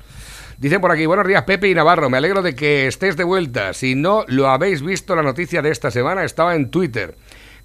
Dicen 0.59 0.79
por 0.81 0.91
aquí, 0.91 1.05
buenos 1.07 1.25
días 1.27 1.43
Pepe 1.43 1.69
y 1.69 1.73
Navarro, 1.73 2.09
me 2.09 2.17
alegro 2.17 2.41
de 2.43 2.53
que 2.53 2.85
estés 2.87 3.17
de 3.17 3.23
vuelta. 3.23 3.73
Si 3.73 3.95
no 3.95 4.25
lo 4.27 4.47
habéis 4.49 4.81
visto, 4.83 5.15
la 5.15 5.23
noticia 5.23 5.61
de 5.63 5.71
esta 5.71 5.89
semana 5.89 6.23
estaba 6.23 6.53
en 6.55 6.69
Twitter, 6.69 7.15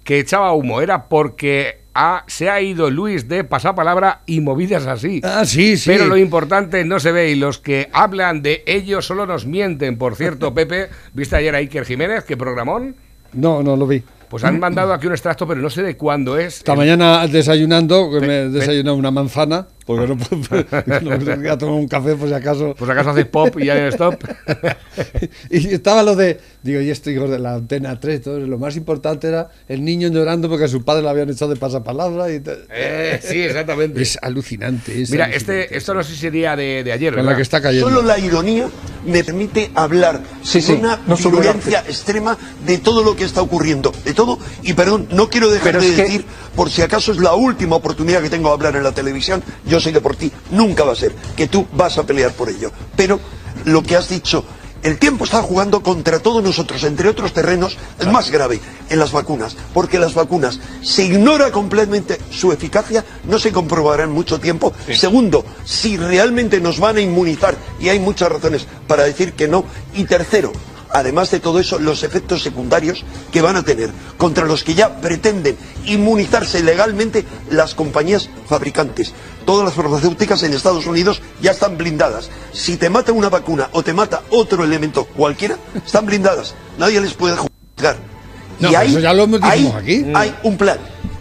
que 0.03 0.17
echaba 0.19 0.53
humo, 0.53 0.81
era 0.81 1.09
porque 1.09 1.81
ha- 1.93 2.23
se 2.27 2.49
ha 2.49 2.59
ido 2.59 2.89
Luis 2.89 3.27
de 3.27 3.43
pasapalabra 3.43 4.21
y 4.25 4.39
movidas 4.41 4.87
así. 4.87 5.21
Ah, 5.23 5.45
sí, 5.45 5.77
sí. 5.77 5.89
Pero 5.91 6.05
lo 6.07 6.17
importante 6.17 6.83
no 6.85 6.99
se 6.99 7.11
ve 7.11 7.29
y 7.29 7.35
los 7.35 7.59
que 7.59 7.89
hablan 7.93 8.41
de 8.41 8.63
ellos 8.65 9.05
solo 9.05 9.25
nos 9.27 9.45
mienten. 9.45 9.97
Por 9.99 10.15
cierto, 10.15 10.53
Pepe, 10.55 10.89
¿viste 11.13 11.35
ayer 11.35 11.53
a 11.53 11.59
Iker 11.59 11.85
Jiménez, 11.85 12.23
que 12.23 12.35
programón? 12.37 12.95
No, 13.33 13.61
no 13.61 13.75
lo 13.75 13.85
vi. 13.85 14.01
Pues 14.35 14.43
han 14.43 14.59
mandado 14.59 14.91
aquí 14.91 15.07
un 15.07 15.13
extracto, 15.13 15.47
pero 15.47 15.61
no 15.61 15.69
sé 15.69 15.81
de 15.81 15.95
cuándo 15.95 16.37
es. 16.37 16.57
Esta 16.57 16.73
El- 16.73 16.77
mañana 16.79 17.25
desayunando, 17.25 18.09
me 18.19 18.39
he 18.41 18.49
desayunado 18.49 18.97
una 18.97 19.09
manzana, 19.09 19.69
porque 19.85 20.07
no 20.07 20.17
puedo, 20.17 20.41
no 21.01 21.19
quería 21.19 21.57
tomar 21.57 21.75
un 21.75 21.87
café 21.87 22.15
por 22.15 22.27
si 22.27 22.33
acaso. 22.33 22.73
Pues 22.77 22.89
acaso 22.89 23.11
haces 23.11 23.25
pop 23.27 23.55
y 23.59 23.65
ya 23.65 23.77
en 23.77 23.85
stop. 23.93 24.15
Y 25.49 25.67
estaba 25.73 26.03
lo 26.03 26.15
de, 26.15 26.39
digo, 26.63 26.79
y 26.81 26.89
esto, 26.89 27.09
hijos 27.11 27.29
de 27.29 27.39
la 27.39 27.55
antena 27.55 27.99
3, 27.99 28.21
todo, 28.21 28.39
lo 28.39 28.57
más 28.57 28.75
importante 28.77 29.27
era 29.27 29.49
el 29.67 29.83
niño 29.83 30.07
llorando 30.09 30.47
porque 30.49 30.65
a 30.65 30.67
su 30.67 30.83
padre 30.83 31.03
le 31.03 31.09
habían 31.09 31.29
echado 31.29 31.51
de 31.51 31.57
pasapalabra. 31.57 32.31
Y 32.31 32.41
Eh, 32.71 33.19
sí, 33.21 33.41
exactamente. 33.41 34.01
es 34.01 34.17
alucinante. 34.21 35.01
es 35.01 35.11
Mira, 35.11 35.25
alucinante. 35.25 35.61
este, 35.63 35.77
esto 35.77 35.93
no 35.93 36.03
sé 36.03 36.13
si 36.13 36.19
sería 36.19 36.55
de, 36.55 36.83
de 36.83 36.91
ayer, 36.91 37.13
Con 37.15 37.25
la 37.25 37.35
que 37.35 37.41
está 37.41 37.61
cayendo. 37.61 37.89
Solo 37.89 38.01
la 38.01 38.17
ironía 38.17 38.69
me 39.05 39.23
permite 39.23 39.69
hablar 39.75 40.21
Sí, 40.41 40.61
sí, 40.61 40.73
de 40.73 40.79
una 40.79 40.99
no 41.05 41.15
violencia 41.17 41.79
extrema 41.87 42.37
de 42.65 42.77
todo 42.79 43.03
lo 43.03 43.15
que 43.15 43.25
está 43.25 43.41
ocurriendo. 43.41 43.91
De 44.03 44.13
todo, 44.13 44.39
y 44.63 44.73
perdón, 44.73 45.07
no 45.11 45.29
quiero 45.29 45.49
dejar 45.51 45.73
Pero 45.73 45.81
de 45.81 45.89
es 45.89 45.95
que- 45.95 46.03
decir, 46.03 46.25
por 46.55 46.69
si 46.71 46.81
acaso 46.81 47.11
es 47.11 47.17
la 47.19 47.35
última 47.35 47.75
oportunidad 47.75 48.21
que 48.21 48.29
tengo 48.29 48.47
de 48.49 48.53
hablar 48.53 48.75
en 48.77 48.83
la 48.83 48.93
televisión, 48.93 49.43
yo 49.67 49.74
sé 49.79 49.93
que 49.93 50.01
por 50.01 50.15
ti 50.15 50.31
nunca 50.51 50.83
va 50.83 50.93
a 50.93 50.95
ser, 50.95 51.13
que 51.35 51.47
tú 51.47 51.65
vas 51.73 51.97
a 51.97 52.03
pelear 52.03 52.33
por 52.33 52.49
ello. 52.49 52.71
Pero 52.95 53.19
lo 53.65 53.83
que 53.83 53.95
has 53.95 54.09
dicho 54.09 54.43
El 54.85 54.99
tiempo 54.99 55.23
está 55.23 55.41
jugando 55.41 55.81
contra 55.81 56.19
todos 56.19 56.43
nosotros, 56.43 56.83
entre 56.83 57.09
otros 57.09 57.33
terrenos, 57.33 57.75
el 57.97 58.11
más 58.11 58.29
grave, 58.29 58.61
en 58.87 58.99
las 58.99 59.11
vacunas, 59.11 59.57
porque 59.73 59.97
las 59.97 60.13
vacunas 60.13 60.59
se 60.83 61.05
ignora 61.05 61.51
completamente 61.51 62.19
su 62.29 62.51
eficacia, 62.51 63.03
no 63.23 63.39
se 63.39 63.51
comprobará 63.51 64.03
en 64.03 64.11
mucho 64.11 64.39
tiempo. 64.39 64.73
Segundo, 64.93 65.43
si 65.65 65.97
realmente 65.97 66.61
nos 66.61 66.79
van 66.79 66.97
a 66.97 67.01
inmunizar, 67.01 67.55
y 67.79 67.89
hay 67.89 67.97
muchas 67.97 68.31
razones 68.31 68.67
para 68.87 69.05
decir 69.05 69.33
que 69.33 69.47
no. 69.47 69.65
Y 69.95 70.03
tercero, 70.03 70.51
además 70.95 71.29
de 71.29 71.41
todo 71.41 71.59
eso, 71.59 71.77
los 71.77 72.03
efectos 72.03 72.41
secundarios 72.41 73.03
que 73.31 73.41
van 73.41 73.57
a 73.57 73.63
tener, 73.63 73.91
contra 74.17 74.45
los 74.45 74.63
que 74.63 74.75
ya 74.75 75.01
pretenden 75.01 75.57
inmunizarse 75.85 76.63
legalmente 76.63 77.25
las 77.51 77.75
compañías 77.75 78.29
fabricantes. 78.47 79.13
Todas 79.45 79.65
las 79.65 79.73
farmacéuticas 79.73 80.41
en 80.43 80.53
Estados 80.53 80.87
Unidos 80.87 81.21
ya 81.41 81.51
están 81.51 81.77
blindadas. 81.77 82.29
Si 82.53 82.77
te 82.77 82.89
mata 82.89 83.11
una 83.11 83.27
vacuna 83.27 83.69
o 83.73 83.83
te 83.83 83.91
mata 83.91 84.21
otro 84.29 84.63
elemento 84.63 85.03
cualquiera, 85.03 85.57
están 85.85 86.05
blindadas. 86.05 86.55
Nadie 86.77 87.01
les 87.01 87.13
puede 87.13 87.35
juzgar. 87.35 87.97
No, 88.59 88.71
y 88.71 88.75
ahí, 88.75 88.89
eso 88.91 88.99
ya 89.01 89.13
lo 89.13 89.27
ahí 89.41 89.71
aquí. 89.75 90.05
hay 90.13 90.33
un 90.43 90.57
plan. 90.57 90.77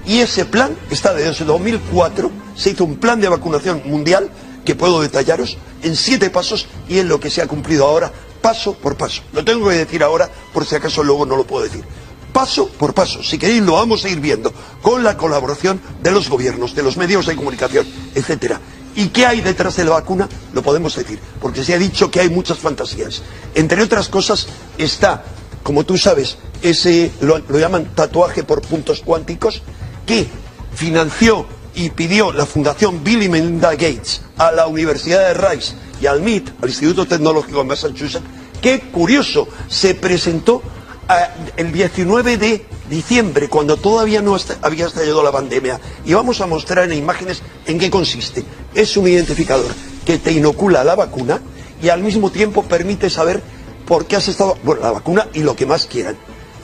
Y 0.07 0.21
ese 0.21 0.45
plan 0.45 0.77
está 0.89 1.13
desde 1.13 1.45
2004. 1.45 2.31
Se 2.55 2.71
hizo 2.71 2.85
un 2.85 2.97
plan 2.97 3.21
de 3.21 3.29
vacunación 3.29 3.83
mundial 3.87 4.31
que 4.65 4.77
puedo 4.77 5.01
detallaros 5.03 5.59
en 5.83 5.97
siete 5.97 6.31
pasos 6.31 6.69
y 6.89 7.01
en 7.01 7.09
lo 7.09 7.19
que 7.19 7.29
se 7.29 7.43
ha 7.43 7.49
cumplido 7.49 7.87
ahora, 7.87 8.13
paso 8.45 8.75
por 8.75 8.95
paso. 8.95 9.23
Lo 9.33 9.43
tengo 9.43 9.71
que 9.71 9.77
decir 9.77 10.03
ahora 10.03 10.29
por 10.53 10.67
si 10.67 10.75
acaso 10.75 11.03
luego 11.03 11.25
no 11.25 11.35
lo 11.35 11.47
puedo 11.47 11.65
decir. 11.65 11.83
Paso 12.31 12.69
por 12.69 12.93
paso, 12.93 13.23
si 13.23 13.39
queréis 13.39 13.63
lo 13.63 13.73
vamos 13.73 14.05
a 14.05 14.11
ir 14.11 14.21
viendo, 14.21 14.53
con 14.83 15.03
la 15.03 15.17
colaboración 15.17 15.81
de 16.03 16.11
los 16.11 16.29
gobiernos, 16.29 16.75
de 16.75 16.83
los 16.83 16.99
medios 16.99 17.25
de 17.25 17.37
comunicación, 17.37 17.87
etcétera. 18.15 18.61
¿Y 18.97 19.09
qué 19.09 19.25
hay 19.25 19.41
detrás 19.41 19.77
de 19.77 19.85
la 19.85 19.93
vacuna? 19.93 20.29
Lo 20.53 20.63
podemos 20.63 20.95
decir, 20.95 21.19
porque 21.41 21.65
se 21.65 21.73
ha 21.73 21.79
dicho 21.79 22.11
que 22.11 22.21
hay 22.21 22.29
muchas 22.29 22.59
fantasías. 22.59 23.23
Entre 23.55 23.81
otras 23.81 24.11
cosas 24.11 24.47
está, 24.77 25.25
como 25.63 25.85
tú 25.85 25.97
sabes, 25.97 26.37
ese 26.61 27.13
lo, 27.23 27.39
llaman 27.59 27.95
tatuaje 27.95 28.45
por 28.45 28.61
puntos 28.61 29.01
cuánticos, 29.01 29.63
que 30.05 30.29
financió 30.75 31.47
y 31.75 31.89
pidió 31.89 32.31
la 32.31 32.45
Fundación 32.45 33.03
Bill 33.03 33.23
y 33.23 33.29
Melinda 33.31 33.71
Gates 33.71 34.21
a 34.37 34.53
la 34.53 34.67
Universidad 34.67 35.29
de 35.29 35.49
Rice 35.49 35.75
y 36.05 36.07
al 36.07 36.21
MIT, 36.21 36.51
al 36.61 36.69
Instituto 36.69 37.07
Tecnológico 37.07 37.61
de 37.61 37.65
Massachusetts, 37.65 38.27
que 38.61 38.79
curioso, 38.93 39.49
se 39.69 39.95
presentó 39.95 40.61
ah, 41.09 41.31
el 41.57 41.73
19 41.73 42.37
de 42.37 42.67
diciembre, 42.91 43.49
cuando 43.49 43.79
todavía 43.79 44.21
no 44.21 44.37
había 44.61 44.87
estallado 44.87 45.23
la 45.23 45.33
pandemia. 45.33 45.81
Y 46.05 46.13
vamos 46.13 46.43
a 46.43 46.47
mostrar 46.47 46.85
en 46.91 46.99
imágenes 46.99 47.41
en 47.65 47.79
qué 47.79 47.89
consiste. 47.89 48.45
Es 48.75 48.99
un 48.99 49.09
identificador 49.09 49.73
que 50.05 50.19
te 50.19 50.31
inocula 50.31 50.85
la 50.85 50.95
vacuna 50.95 51.41
y 51.83 51.89
al 51.89 52.03
mismo 52.03 52.31
tiempo 52.31 52.65
permite 52.65 53.09
saber 53.09 53.43
por 53.87 54.05
qué 54.05 54.17
has 54.17 54.29
estado, 54.29 54.59
bueno, 54.63 54.83
la 54.83 54.91
vacuna 54.91 55.27
y 55.33 55.43
lo 55.43 55.57
que 55.57 55.65
más 55.65 55.87
quieran. 55.87 56.19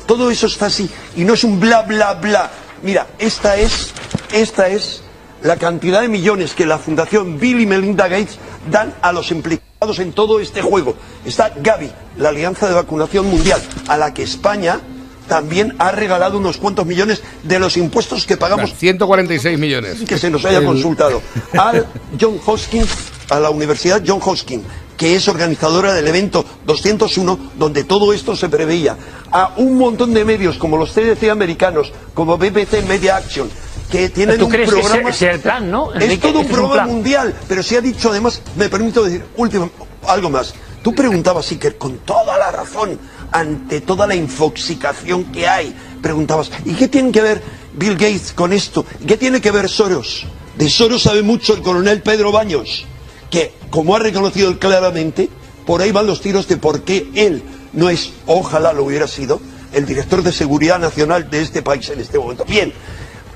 Todo 0.06 0.30
eso 0.30 0.48
está 0.48 0.66
así 0.66 0.90
y 1.16 1.24
no 1.24 1.32
es 1.32 1.44
un 1.44 1.58
bla 1.58 1.80
bla 1.80 2.12
bla. 2.12 2.50
Mira, 2.82 3.06
esta 3.18 3.56
es, 3.56 3.92
esta 4.34 4.68
es 4.68 5.00
la 5.42 5.56
cantidad 5.56 6.02
de 6.02 6.08
millones 6.08 6.52
que 6.52 6.66
la 6.66 6.78
Fundación 6.78 7.38
Bill 7.38 7.60
y 7.60 7.66
Melinda 7.66 8.08
Gates 8.08 8.38
dan 8.68 8.94
a 9.02 9.12
los 9.12 9.30
implicados 9.30 9.98
en 9.98 10.12
todo 10.12 10.40
este 10.40 10.62
juego. 10.62 10.94
Está 11.24 11.52
Gavi, 11.56 11.90
la 12.18 12.30
Alianza 12.30 12.68
de 12.68 12.74
Vacunación 12.74 13.26
Mundial, 13.26 13.62
a 13.88 13.96
la 13.96 14.12
que 14.12 14.22
España 14.22 14.80
también 15.28 15.76
ha 15.78 15.92
regalado 15.92 16.38
unos 16.38 16.56
cuantos 16.56 16.84
millones 16.84 17.22
de 17.44 17.58
los 17.60 17.76
impuestos 17.76 18.26
que 18.26 18.36
pagamos 18.36 18.74
146 18.74 19.58
millones. 19.58 20.00
que 20.00 20.18
se 20.18 20.28
nos 20.28 20.44
haya 20.44 20.62
consultado 20.64 21.22
al 21.56 21.86
John 22.20 22.40
Hopkins, 22.44 22.90
a 23.30 23.38
la 23.38 23.50
Universidad 23.50 24.02
John 24.04 24.18
Hopkins, 24.22 24.64
que 24.96 25.14
es 25.14 25.28
organizadora 25.28 25.94
del 25.94 26.08
evento 26.08 26.44
201, 26.66 27.52
donde 27.56 27.84
todo 27.84 28.12
esto 28.12 28.34
se 28.34 28.48
preveía, 28.48 28.96
a 29.30 29.54
un 29.56 29.78
montón 29.78 30.12
de 30.12 30.24
medios 30.24 30.58
como 30.58 30.76
los 30.76 30.92
CDC 30.92 31.30
americanos, 31.30 31.92
como 32.12 32.36
BBC 32.36 32.84
Media 32.86 33.16
Action, 33.16 33.48
que 33.90 34.08
tienen 34.10 34.38
¿Tú 34.38 34.46
un 34.46 34.50
crees 34.50 34.70
que 34.72 34.80
programa... 34.80 35.10
ese- 35.10 35.26
ese 35.26 35.34
el 35.34 35.40
plan, 35.40 35.70
no, 35.70 35.92
Es 35.94 36.20
todo 36.20 36.40
un 36.40 36.46
un 36.46 36.52
programa 36.52 36.86
mundial, 36.86 37.34
pero 37.48 37.62
se 37.62 37.76
ha 37.76 37.80
dicho 37.80 38.10
además, 38.10 38.40
me 38.56 38.68
permito 38.68 39.02
decir, 39.02 39.24
último, 39.36 39.70
algo 40.06 40.30
más. 40.30 40.54
Tú 40.82 40.94
preguntabas, 40.94 41.50
Iker, 41.50 41.76
con 41.76 41.98
toda 41.98 42.38
la 42.38 42.50
razón, 42.50 42.98
ante 43.32 43.80
toda 43.82 44.06
la 44.06 44.14
infoxicación 44.14 45.24
que 45.32 45.46
hay, 45.46 45.74
preguntabas, 46.00 46.50
¿y 46.64 46.72
qué 46.74 46.88
tiene 46.88 47.12
que 47.12 47.20
ver 47.20 47.42
Bill 47.74 47.94
Gates 47.94 48.32
con 48.32 48.52
esto? 48.52 48.86
¿Y 49.00 49.06
qué 49.06 49.16
tiene 49.16 49.40
que 49.40 49.50
ver 49.50 49.68
Soros? 49.68 50.26
De 50.56 50.68
Soros 50.70 51.02
sabe 51.02 51.22
mucho 51.22 51.54
el 51.54 51.62
coronel 51.62 52.02
Pedro 52.02 52.32
Baños, 52.32 52.86
que, 53.30 53.52
como 53.70 53.94
ha 53.94 53.98
reconocido 53.98 54.48
él 54.50 54.58
claramente, 54.58 55.28
por 55.66 55.82
ahí 55.82 55.92
van 55.92 56.06
los 56.06 56.20
tiros 56.20 56.48
de 56.48 56.56
por 56.56 56.82
qué 56.82 57.08
él 57.14 57.42
no 57.72 57.90
es, 57.90 58.12
ojalá 58.26 58.72
lo 58.72 58.84
hubiera 58.84 59.06
sido, 59.06 59.40
el 59.72 59.86
director 59.86 60.22
de 60.22 60.32
seguridad 60.32 60.78
nacional 60.80 61.30
de 61.30 61.42
este 61.42 61.62
país 61.62 61.88
en 61.90 62.00
este 62.00 62.18
momento. 62.18 62.44
Bien, 62.44 62.72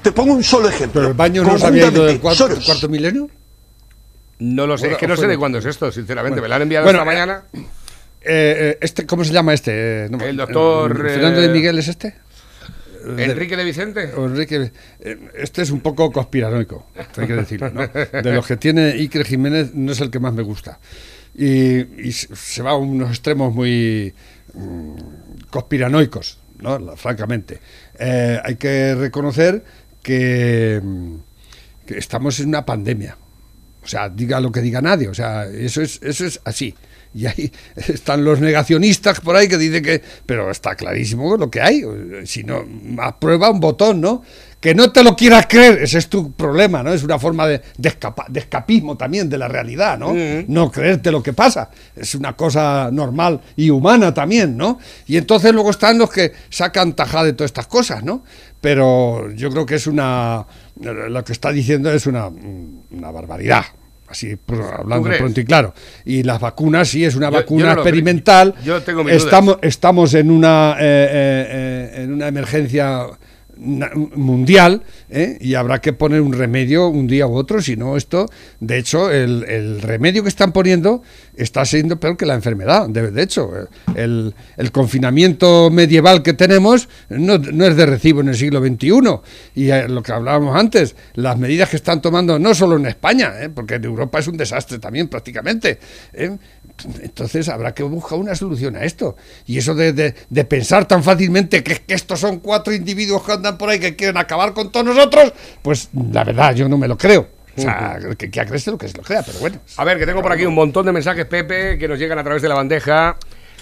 te 0.04 0.12
pongo 0.12 0.34
un 0.34 0.44
solo 0.44 0.68
ejemplo. 0.68 1.00
Pero 1.00 1.08
el 1.08 1.14
baño 1.14 1.42
no 1.42 1.58
se 1.58 1.66
había 1.66 1.88
ido 1.88 2.04
del 2.04 2.20
cuarto, 2.20 2.46
Soros. 2.46 2.64
cuarto 2.64 2.88
milenio. 2.88 3.28
No 4.38 4.66
lo 4.66 4.76
sé, 4.78 4.92
es 4.92 4.98
que 4.98 5.08
no 5.08 5.16
sé 5.16 5.26
de 5.26 5.36
cuándo 5.38 5.58
es 5.58 5.64
esto, 5.64 5.90
sinceramente. 5.90 6.40
Me 6.40 6.48
lo 6.48 6.54
han 6.54 6.62
enviado 6.62 6.84
Bueno, 6.84 7.00
esta 7.00 7.04
mañana. 7.10 7.42
Eh, 7.54 7.62
eh, 8.22 8.78
este, 8.80 9.06
¿Cómo 9.06 9.24
se 9.24 9.32
llama 9.32 9.52
este? 9.54 10.04
Eh, 10.04 10.08
no, 10.10 10.20
El 10.20 10.36
doctor, 10.36 10.92
eh, 11.06 11.10
¿Fernando 11.14 11.40
de 11.40 11.46
eh, 11.46 11.50
Miguel 11.50 11.78
es 11.78 11.88
este? 11.88 12.14
Enrique 13.18 13.54
de 13.56 13.64
Vicente. 13.64 14.10
Enrique, 14.16 14.72
eh, 15.00 15.18
este 15.34 15.60
es 15.62 15.70
un 15.70 15.80
poco 15.80 16.10
conspiranoico, 16.10 16.86
hay 17.18 17.26
que 17.26 17.34
decirlo. 17.34 17.70
¿no? 17.70 17.86
De 17.86 18.32
los 18.32 18.46
que 18.46 18.56
tiene 18.56 18.92
Iker 18.92 19.26
Jiménez 19.26 19.74
no 19.74 19.92
es 19.92 20.00
el 20.00 20.10
que 20.10 20.18
más 20.20 20.32
me 20.32 20.42
gusta. 20.42 20.78
Y, 21.34 22.06
y 22.08 22.12
se 22.12 22.34
se 22.34 22.62
va 22.62 22.70
a 22.70 22.76
unos 22.76 23.10
extremos 23.10 23.52
muy 23.54 24.14
mm, 24.54 24.94
conspiranoicos, 25.50 26.38
¿no? 26.60 26.78
La- 26.78 26.96
francamente. 26.96 27.60
Eh, 27.98 28.40
hay 28.42 28.56
que 28.56 28.94
reconocer 28.94 29.62
que, 30.04 30.80
mm, 30.80 31.14
que 31.86 31.98
estamos 31.98 32.38
en 32.38 32.48
una 32.48 32.64
pandemia. 32.64 33.16
O 33.82 33.88
sea, 33.88 34.08
diga 34.08 34.40
lo 34.40 34.52
que 34.52 34.60
diga 34.60 34.80
nadie. 34.80 35.08
O 35.08 35.14
sea, 35.14 35.46
eso 35.46 35.82
es, 35.82 36.00
eso 36.02 36.24
es 36.24 36.40
así. 36.44 36.74
Y 37.12 37.26
ahí 37.26 37.50
están 37.76 38.24
los 38.24 38.40
negacionistas 38.40 39.20
por 39.20 39.34
ahí 39.34 39.48
que 39.48 39.58
dicen 39.58 39.82
que. 39.82 40.00
Pero 40.26 40.50
está 40.50 40.76
clarísimo 40.76 41.36
lo 41.36 41.50
que 41.50 41.60
hay. 41.60 41.82
Si 42.24 42.44
no, 42.44 42.64
aprueba 42.98 43.50
un 43.50 43.60
botón, 43.60 44.00
¿no? 44.00 44.22
Que 44.64 44.74
no 44.74 44.90
te 44.90 45.04
lo 45.04 45.14
quieras 45.14 45.44
creer, 45.46 45.82
ese 45.82 45.98
es 45.98 46.08
tu 46.08 46.32
problema, 46.32 46.82
¿no? 46.82 46.90
Es 46.90 47.02
una 47.02 47.18
forma 47.18 47.46
de, 47.46 47.60
de, 47.76 47.88
escapa- 47.90 48.24
de 48.30 48.40
escapismo 48.40 48.96
también 48.96 49.28
de 49.28 49.36
la 49.36 49.46
realidad, 49.46 49.98
¿no? 49.98 50.14
No 50.48 50.70
creerte 50.70 51.12
lo 51.12 51.22
que 51.22 51.34
pasa. 51.34 51.68
Es 51.94 52.14
una 52.14 52.32
cosa 52.34 52.88
normal 52.90 53.42
y 53.56 53.68
humana 53.68 54.14
también, 54.14 54.56
¿no? 54.56 54.78
Y 55.06 55.18
entonces 55.18 55.52
luego 55.52 55.68
están 55.68 55.98
los 55.98 56.10
que 56.10 56.32
sacan 56.48 56.94
tajada 56.94 57.24
de 57.24 57.34
todas 57.34 57.50
estas 57.50 57.66
cosas, 57.66 58.02
¿no? 58.04 58.24
Pero 58.62 59.30
yo 59.32 59.50
creo 59.50 59.66
que 59.66 59.74
es 59.74 59.86
una. 59.86 60.46
Lo 60.80 61.22
que 61.24 61.32
está 61.34 61.52
diciendo 61.52 61.92
es 61.92 62.06
una, 62.06 62.28
una 62.28 63.10
barbaridad. 63.10 63.64
Así, 64.08 64.34
hablando 64.78 65.10
pronto 65.18 65.40
y 65.40 65.44
claro. 65.44 65.74
Y 66.06 66.22
las 66.22 66.40
vacunas, 66.40 66.88
sí, 66.88 67.04
es 67.04 67.16
una 67.16 67.28
Yo- 67.28 67.36
vacuna 67.36 67.60
yo 67.60 67.66
no 67.66 67.72
experimental. 67.82 68.54
Yo 68.64 68.82
tengo 68.82 69.04
mis 69.04 69.12
dudas. 69.12 69.24
estamos, 69.24 69.58
estamos 69.60 70.14
en 70.14 70.30
una, 70.30 70.76
eh, 70.78 70.78
eh, 70.80 71.48
eh, 71.98 72.02
en 72.04 72.14
una 72.14 72.28
emergencia 72.28 73.06
mundial 73.56 74.82
¿eh? 75.10 75.38
y 75.40 75.54
habrá 75.54 75.80
que 75.80 75.92
poner 75.92 76.20
un 76.20 76.32
remedio 76.32 76.88
un 76.88 77.06
día 77.06 77.26
u 77.26 77.34
otro, 77.34 77.60
si 77.60 77.76
no 77.76 77.96
esto, 77.96 78.28
de 78.60 78.78
hecho, 78.78 79.10
el, 79.10 79.44
el 79.44 79.80
remedio 79.80 80.22
que 80.22 80.28
están 80.28 80.52
poniendo 80.52 81.02
está 81.36 81.64
siendo 81.64 81.98
peor 81.98 82.16
que 82.16 82.26
la 82.26 82.34
enfermedad, 82.34 82.88
de, 82.88 83.10
de 83.10 83.22
hecho, 83.22 83.50
el, 83.94 84.34
el 84.56 84.72
confinamiento 84.72 85.70
medieval 85.70 86.22
que 86.22 86.32
tenemos 86.32 86.88
no, 87.08 87.34
es 87.34 87.76
de 87.76 87.86
recibo 87.86 88.20
en 88.20 88.28
el 88.28 88.36
siglo 88.36 88.60
XXI 88.60 88.90
y 89.54 89.70
eh, 89.70 89.88
lo 89.88 90.02
que 90.02 90.12
hablábamos 90.12 90.56
antes, 90.56 90.94
las 91.14 91.38
medidas 91.38 91.68
que 91.68 91.76
están 91.76 92.00
tomando 92.00 92.38
no 92.38 92.54
solo 92.54 92.76
en 92.76 92.86
España, 92.86 93.32
¿eh? 93.40 93.48
porque 93.48 93.74
en 93.74 93.84
Europa 93.84 94.18
es 94.18 94.28
un 94.28 94.36
desastre 94.36 94.78
también 94.78 95.08
prácticamente, 95.08 95.78
¿eh? 96.12 96.36
entonces 97.00 97.48
habrá 97.48 97.74
que 97.74 97.82
buscar 97.82 98.18
una 98.18 98.34
solución 98.34 98.76
a 98.76 98.84
esto. 98.84 99.16
Y 99.46 99.58
eso 99.58 99.74
de, 99.74 100.14
pensar 100.48 100.86
tan 100.86 101.02
fácilmente 101.02 101.62
que 101.62 101.82
estos 101.88 102.20
son 102.20 102.40
cuatro 102.40 102.72
individuos 102.72 103.22
que 103.22 103.32
andan 103.32 103.58
por 103.58 103.68
ahí 103.68 103.78
que 103.78 103.96
quieren 103.96 104.16
acabar 104.16 104.52
con 104.52 104.70
todos 104.70 104.86
nosotros, 104.86 105.32
pues 105.62 105.88
la 106.12 106.24
verdad 106.24 106.54
yo 106.54 106.68
no 106.68 106.78
me 106.78 106.88
lo 106.88 106.96
creo. 106.96 107.33
O 107.56 107.60
sea, 107.60 107.98
que, 108.18 108.30
que 108.30 108.46
crees 108.46 108.66
lo 108.66 108.78
que 108.78 108.88
se 108.88 108.96
lo 108.96 109.02
crea, 109.02 109.22
pero 109.22 109.38
bueno. 109.38 109.58
A 109.76 109.84
ver, 109.84 109.98
que 109.98 110.06
tengo 110.06 110.22
por 110.22 110.32
aquí 110.32 110.44
un 110.44 110.54
montón 110.54 110.86
de 110.86 110.92
mensajes, 110.92 111.24
Pepe, 111.26 111.78
que 111.78 111.86
nos 111.88 111.98
llegan 111.98 112.18
a 112.18 112.24
través 112.24 112.42
de 112.42 112.48
la 112.48 112.54
bandeja. 112.54 113.16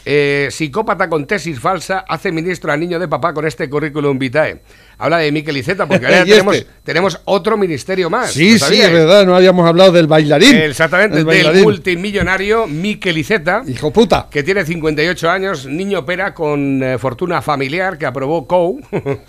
Eh, 0.05 0.49
psicópata 0.51 1.09
con 1.09 1.28
tesis 1.28 1.61
falsa 1.61 2.05
hace 2.09 2.32
ministro 2.32 2.72
a 2.72 2.76
niño 2.76 2.99
de 2.99 3.07
papá 3.07 3.32
con 3.32 3.47
este 3.47 3.70
currículum 3.70 4.18
vitae. 4.18 4.61
Habla 4.99 5.18
de 5.18 5.30
Miquel 5.30 5.57
Iceta, 5.57 5.86
porque 5.86 6.07
ahora 6.07 6.22
¿Y 6.26 6.30
tenemos, 6.30 6.57
este? 6.57 6.70
tenemos 6.82 7.20
otro 7.24 7.57
ministerio 7.57 8.11
más. 8.11 8.32
Sí, 8.32 8.59
¿lo 8.59 8.66
sí, 8.66 8.80
es 8.80 8.93
verdad, 8.93 9.24
no 9.24 9.36
habíamos 9.36 9.64
hablado 9.64 9.93
del 9.93 10.09
bailarín. 10.09 10.57
Exactamente, 10.57 11.18
El 11.18 11.24
del 11.24 11.26
bailarín. 11.26 11.62
multimillonario 11.62 12.66
Miquel 12.66 13.16
Iceta. 13.16 13.62
Hijo 13.64 13.93
puta. 13.93 14.26
Que 14.28 14.43
tiene 14.43 14.64
58 14.66 15.30
años, 15.30 15.66
niño 15.66 16.05
pera 16.05 16.34
con 16.34 16.82
eh, 16.82 16.99
fortuna 16.99 17.40
familiar 17.40 17.97
que 17.97 18.07
aprobó 18.07 18.49
COU. 18.49 18.80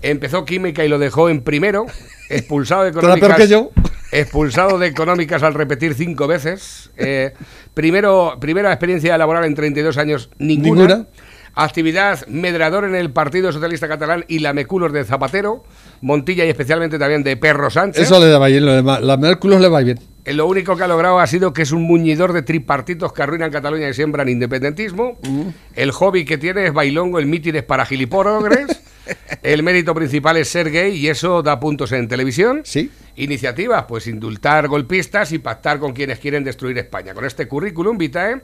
Empezó 0.00 0.46
química 0.46 0.82
y 0.84 0.88
lo 0.88 0.98
dejó 0.98 1.28
en 1.28 1.42
primero, 1.42 1.84
expulsado 2.30 2.84
de 2.84 2.92
Toda 2.92 3.02
peor 3.02 3.18
económicas. 3.18 3.46
que 3.46 3.52
yo. 3.52 3.70
Expulsado 4.20 4.78
de 4.78 4.86
económicas 4.86 5.42
al 5.42 5.54
repetir 5.54 5.94
cinco 5.94 6.26
veces. 6.26 6.90
Eh, 6.96 7.32
primero, 7.74 8.38
primera 8.40 8.70
experiencia 8.70 9.18
laboral 9.18 9.44
en 9.44 9.54
32 9.54 9.98
años, 9.98 10.30
ninguna. 10.38 10.82
Ninguna. 10.86 11.06
Actividad 11.56 12.26
medrador 12.26 12.84
en 12.84 12.96
el 12.96 13.12
Partido 13.12 13.52
Socialista 13.52 13.86
Catalán 13.86 14.24
y 14.26 14.40
la 14.40 14.52
Meculos 14.52 14.92
de 14.92 15.04
Zapatero, 15.04 15.62
Montilla 16.00 16.44
y 16.44 16.48
especialmente 16.48 16.98
también 16.98 17.22
de 17.22 17.36
Perro 17.36 17.70
Sánchez. 17.70 18.02
Eso 18.02 18.18
le 18.18 18.26
da 18.26 18.44
bien, 18.44 18.66
lo 18.66 18.72
demás. 18.72 19.00
La 19.02 19.16
Merculos 19.16 19.60
le 19.60 19.68
va 19.68 19.80
bien. 19.80 20.00
Eh, 20.24 20.32
Lo 20.32 20.46
único 20.46 20.76
que 20.76 20.82
ha 20.82 20.88
logrado 20.88 21.20
ha 21.20 21.26
sido 21.28 21.52
que 21.52 21.62
es 21.62 21.70
un 21.70 21.82
muñidor 21.82 22.32
de 22.32 22.42
tripartitos 22.42 23.12
que 23.12 23.22
arruinan 23.22 23.52
Cataluña 23.52 23.88
y 23.88 23.94
siembran 23.94 24.28
independentismo. 24.28 25.16
El 25.74 25.92
hobby 25.92 26.24
que 26.24 26.38
tiene 26.38 26.66
es 26.66 26.72
bailongo, 26.72 27.20
el 27.20 27.26
mítines 27.26 27.62
para 27.62 27.86
gilipórogres. 27.86 28.66
el 29.42 29.62
mérito 29.62 29.94
principal 29.94 30.36
es 30.36 30.48
ser 30.48 30.70
gay 30.70 30.96
y 30.96 31.08
eso 31.08 31.42
da 31.42 31.58
puntos 31.60 31.92
en 31.92 32.08
televisión. 32.08 32.62
Sí. 32.64 32.90
Iniciativas, 33.16 33.84
pues 33.88 34.06
indultar 34.06 34.68
golpistas 34.68 35.32
y 35.32 35.38
pactar 35.38 35.78
con 35.78 35.92
quienes 35.92 36.18
quieren 36.18 36.44
destruir 36.44 36.76
España. 36.78 37.14
Con 37.14 37.24
este 37.24 37.46
currículum 37.46 37.96
vitae 37.96 38.40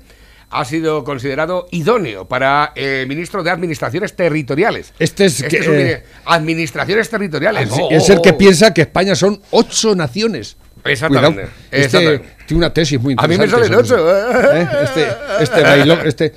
ha 0.53 0.65
sido 0.65 1.05
considerado 1.05 1.67
idóneo 1.71 2.27
para 2.27 2.73
eh, 2.75 3.05
ministro 3.09 3.43
de 3.43 3.51
Administraciones 3.51 4.15
Territoriales. 4.17 4.93
Este 4.99 5.27
es, 5.27 5.41
Este 5.41 5.49
que, 5.49 5.63
es 5.63 5.69
un 5.69 5.75
eh, 5.77 5.85
mini- 5.85 6.03
Administraciones 6.25 7.09
Territoriales. 7.09 7.69
sí, 7.73 7.81
Oh, 7.83 7.89
es 7.91 8.09
oh, 8.11 8.13
el 8.15 8.21
que 8.21 8.31
oh. 8.31 8.39
piensa 8.39 8.75
que 8.75 8.81
España 8.83 9.15
son 9.15 9.41
ocho 9.51 9.95
naciones. 9.95 10.57
Exactamente. 10.85 11.43
Este 11.71 11.85
exactamente. 11.85 12.29
tiene 12.47 12.59
una 12.59 12.73
tesis 12.73 12.99
muy 13.01 13.15
A 13.19 13.27
mí 13.29 13.35
interesante. 13.35 13.69
me 13.69 13.77
salen 13.77 13.85
ocho. 13.85 14.53
¿Eh? 14.57 14.69
Este, 14.83 15.07
este 15.43 15.63
bailón, 15.63 15.99
este, 16.05 16.33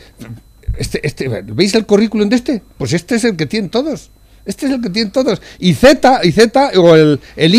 este, 0.77 1.05
este, 1.05 1.27
¿veis 1.27 1.75
el 1.75 1.85
currículum 1.85 2.29
de 2.29 2.35
este? 2.35 2.61
Pues 2.77 2.93
este 2.93 3.15
es 3.15 3.23
el 3.23 3.35
que 3.35 3.45
tienen 3.45 3.69
todos. 3.69 4.11
Este 4.45 4.65
es 4.65 4.73
el 4.73 4.81
que 4.81 4.89
tienen 4.89 5.11
todos. 5.11 5.41
Y 5.59 5.73
Z, 5.73 6.21
y 6.23 6.31
Z, 6.31 6.71
o 6.77 6.95
el, 6.95 7.19
el 7.35 7.55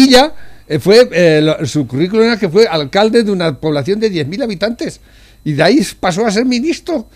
eh, 0.66 0.78
fue, 0.78 1.08
eh, 1.12 1.56
su 1.64 1.86
currículum 1.86 2.24
era 2.24 2.38
que 2.38 2.48
fue 2.48 2.66
alcalde 2.66 3.22
de 3.22 3.30
una 3.30 3.58
población 3.58 4.00
de 4.00 4.10
10.000 4.10 4.42
habitantes. 4.42 5.00
Y 5.44 5.52
de 5.52 5.62
ahí 5.62 5.86
pasó 6.00 6.26
a 6.26 6.30
ser 6.30 6.44
ministro. 6.44 7.08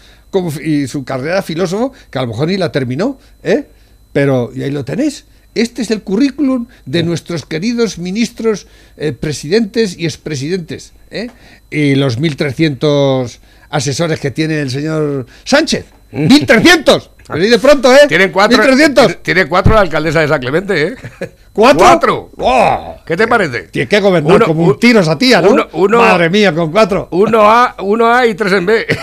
Y 0.62 0.86
su 0.86 1.04
carrera 1.04 1.42
filósofo, 1.42 1.92
que 2.10 2.18
a 2.18 2.22
lo 2.22 2.28
mejor 2.28 2.48
ni 2.48 2.58
la 2.58 2.70
terminó, 2.70 3.18
¿eh? 3.42 3.66
Pero, 4.12 4.50
y 4.54 4.62
ahí 4.62 4.70
lo 4.70 4.84
tenéis. 4.84 5.24
Este 5.54 5.82
es 5.82 5.90
el 5.90 6.02
currículum 6.02 6.66
de 6.86 7.02
nuestros 7.02 7.44
queridos 7.44 7.98
ministros, 7.98 8.66
eh, 8.96 9.12
presidentes 9.12 9.96
y 9.98 10.04
expresidentes. 10.04 10.92
¿eh? 11.10 11.28
Y 11.70 11.94
los 11.96 12.18
1.300 12.20 13.38
asesores 13.70 14.20
que 14.20 14.30
tiene 14.30 14.60
el 14.60 14.70
señor 14.70 15.26
Sánchez. 15.44 15.86
¡1.300! 16.12 17.10
Venid 17.30 17.50
de 17.50 17.58
pronto, 17.58 17.92
¿eh? 17.94 18.06
Tienen 18.08 18.32
cuatro. 18.32 18.62
¡1.300! 18.62 19.18
Tiene 19.22 19.46
cuatro 19.46 19.74
la 19.74 19.80
alcaldesa 19.82 20.20
de 20.20 20.28
San 20.28 20.40
Clemente, 20.40 20.82
¿eh? 20.86 20.94
¿Cuatro? 21.52 21.78
¡Cuatro! 21.80 22.30
¡Oh! 22.38 22.96
¿Qué 23.04 23.16
te 23.18 23.26
parece? 23.28 23.64
Tiene 23.64 23.86
que 23.88 24.00
gobernar 24.00 24.36
Uno- 24.36 24.46
como 24.46 24.62
un- 24.62 24.70
un 24.70 24.78
tiro 24.80 25.00
esa 25.00 25.18
tía, 25.18 25.42
¿no? 25.42 25.50
uno- 25.50 25.66
uno- 25.72 25.98
Madre 25.98 26.30
mía, 26.30 26.54
con 26.54 26.70
cuatro. 26.72 27.08
Uno 27.10 27.42
A, 27.50 27.74
uno 27.80 28.06
A 28.14 28.26
y 28.26 28.34
tres 28.34 28.52
en 28.54 28.64
B. 28.64 28.86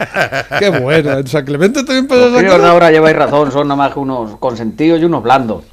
Qué 0.58 0.70
bueno. 0.70 1.12
En 1.18 1.26
San 1.26 1.44
Clemente 1.44 1.84
también 1.84 2.06
pasa 2.06 2.26
Los 2.26 2.38
críos 2.38 2.60
ahora 2.62 2.90
lleváis 2.90 3.16
razón, 3.16 3.52
son 3.52 3.68
nada 3.68 3.76
más 3.76 3.92
que 3.92 3.98
unos 3.98 4.36
consentidos 4.36 5.00
y 5.00 5.04
unos 5.04 5.22
blandos. 5.22 5.64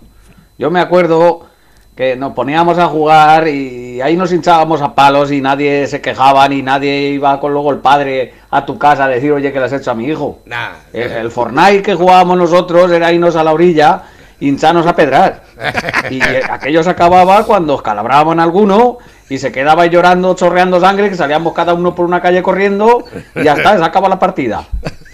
Yo 0.57 0.70
me 0.72 0.80
acuerdo 0.80 1.47
que 1.95 2.15
nos 2.15 2.34
poníamos 2.34 2.78
a 2.78 2.88
jugar 2.88 3.47
y 3.49 3.99
ahí 3.99 4.15
nos 4.15 4.32
hinchábamos 4.32 4.82
a 4.82 4.95
palos 4.95 5.32
y 5.32 5.41
nadie 5.41 5.86
se 5.88 5.99
quejaba 5.99 6.47
ni 6.47 6.61
nadie 6.61 7.09
iba 7.09 7.39
con 7.41 7.51
luego 7.51 7.72
el 7.72 7.80
padre 7.80 8.34
a 8.49 8.65
tu 8.65 8.78
casa 8.78 9.03
a 9.03 9.07
decir, 9.09 9.34
oye, 9.34 9.51
que 9.51 9.59
le 9.59 9.65
has 9.65 9.74
hecho 9.74 9.91
a 9.91 9.95
mi 9.95 10.05
hijo. 10.05 10.39
Nah. 10.45 10.76
El, 10.93 11.11
el 11.11 11.32
Fortnite 11.32 11.82
que 11.82 11.95
jugábamos 11.95 12.38
nosotros 12.38 12.89
era 12.91 13.11
irnos 13.11 13.36
a 13.36 13.43
la 13.43 13.51
orilla, 13.51 14.03
hinchanos 14.40 14.86
a 14.88 14.96
pedrar. 14.96 15.44
Y 16.10 16.22
eh, 16.24 16.42
aquello 16.50 16.82
se 16.82 16.90
acababa 16.90 17.44
cuando 17.46 17.76
escalabrábamos 17.76 18.38
a 18.40 18.44
alguno 18.44 18.98
y 19.30 19.38
se 19.38 19.52
quedaba 19.52 19.86
llorando, 19.86 20.34
chorreando 20.34 20.80
sangre, 20.80 21.10
que 21.10 21.16
salíamos 21.16 21.54
cada 21.54 21.74
uno 21.74 21.94
por 21.94 22.06
una 22.06 22.22
calle 22.22 22.42
corriendo 22.42 23.04
y 23.36 23.44
ya 23.44 23.54
está, 23.54 23.78
se 23.78 23.84
acaba 23.84 24.10
la 24.10 24.18
partida. 24.18 24.64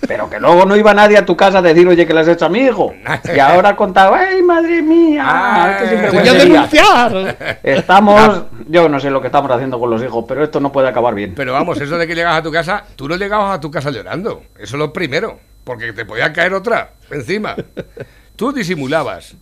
Pero 0.07 0.29
que 0.29 0.39
luego 0.39 0.65
no 0.65 0.75
iba 0.77 0.93
nadie 0.93 1.17
a 1.17 1.25
tu 1.25 1.35
casa 1.35 1.57
a 1.57 1.61
decir, 1.63 1.87
oye, 1.87 2.05
que 2.05 2.13
le 2.13 2.19
has 2.21 2.27
hecho 2.27 2.45
a 2.45 2.49
mi 2.49 2.59
hijo. 2.59 2.93
Y 3.35 3.39
ahora 3.39 3.75
contaba, 3.75 4.19
¡ay, 4.19 4.41
madre 4.43 4.81
mía! 4.83 5.23
¡Qué 5.79 5.83
Ay, 5.85 5.89
sinvergüenza 5.89 6.19
Voy 6.19 6.29
a 6.29 6.39
sería". 6.39 6.53
denunciar. 7.09 7.59
Estamos, 7.63 8.43
yo 8.67 8.87
no 8.87 8.99
sé 8.99 9.09
lo 9.09 9.19
que 9.19 9.27
estamos 9.27 9.49
haciendo 9.51 9.79
con 9.79 9.89
los 9.89 10.01
hijos, 10.03 10.23
pero 10.27 10.43
esto 10.43 10.59
no 10.59 10.71
puede 10.71 10.87
acabar 10.87 11.15
bien. 11.15 11.33
Pero 11.35 11.53
vamos, 11.53 11.81
eso 11.81 11.97
de 11.97 12.05
que 12.07 12.13
llegas 12.15 12.37
a 12.37 12.43
tu 12.43 12.51
casa, 12.51 12.83
tú 12.95 13.09
no 13.09 13.15
llegabas 13.17 13.57
a 13.57 13.59
tu 13.59 13.71
casa 13.71 13.89
llorando. 13.89 14.43
Eso 14.57 14.75
es 14.75 14.79
lo 14.79 14.93
primero. 14.93 15.39
Porque 15.63 15.91
te 15.93 16.05
podía 16.05 16.31
caer 16.31 16.53
otra 16.53 16.91
encima. 17.09 17.55
Tú 18.35 18.51
disimulabas. 18.51 19.35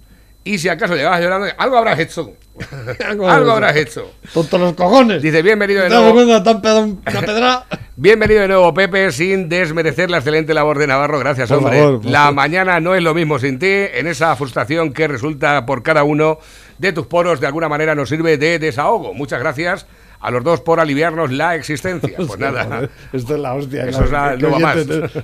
Y 0.45 0.57
si 0.57 0.67
acaso 0.69 0.95
llegabas 0.95 1.21
llorando, 1.21 1.47
algo 1.57 1.77
habrás 1.77 1.99
hecho. 1.99 2.33
Algo 3.07 3.27
habrás 3.51 3.75
hecho. 3.75 4.11
Tontos 4.31 4.59
los 4.61 4.73
cojones. 4.73 5.23
Dice, 5.23 5.41
bienvenido 5.41 5.81
de 5.81 5.87
¿Te 5.89 5.95
das 5.95 6.03
nuevo. 6.13 7.63
Bienvenido 7.95 8.41
de 8.41 8.47
nuevo, 8.47 8.73
Pepe, 8.73 9.11
sin 9.11 9.49
desmerecer 9.49 10.11
la 10.11 10.17
excelente 10.17 10.53
labor 10.53 10.77
de 10.77 10.85
Navarro. 10.87 11.17
Gracias, 11.19 11.49
Por 11.49 11.59
hombre. 11.59 11.79
favor, 11.79 12.05
la 12.05 12.19
favor. 12.19 12.35
mañana 12.35 12.79
no 12.79 12.93
es 12.93 13.01
lo 13.01 13.13
mismo 13.15 13.39
sin 13.39 13.57
ti. 13.57 13.65
En 13.69 14.05
esa 14.07 14.35
frustración 14.35 14.93
que 14.93 15.07
resulta 15.07 15.65
por 15.65 15.81
cada 15.81 16.03
uno 16.03 16.37
de 16.77 16.91
tus 16.93 17.07
poros, 17.07 17.39
de 17.39 17.47
alguna 17.47 17.69
manera 17.69 17.95
nos 17.95 18.09
sirve 18.09 18.37
de 18.37 18.59
desahogo. 18.59 19.13
Muchas 19.15 19.39
gracias 19.39 19.87
a 20.19 20.29
los 20.31 20.43
dos 20.43 20.61
por 20.61 20.79
aliviarnos 20.79 21.31
la 21.31 21.55
existencia. 21.55 22.13
Pues 22.17 22.37
nada. 22.37 22.87
Esto 23.13 23.35
es 23.35 23.41
la 23.41 23.53
hostia. 23.55 23.85
Eso 23.85 24.03
claro, 24.05 24.35
es 24.35 24.41
la- 24.41 24.49
no 24.49 24.53
va 24.53 24.59
más. 24.59 24.77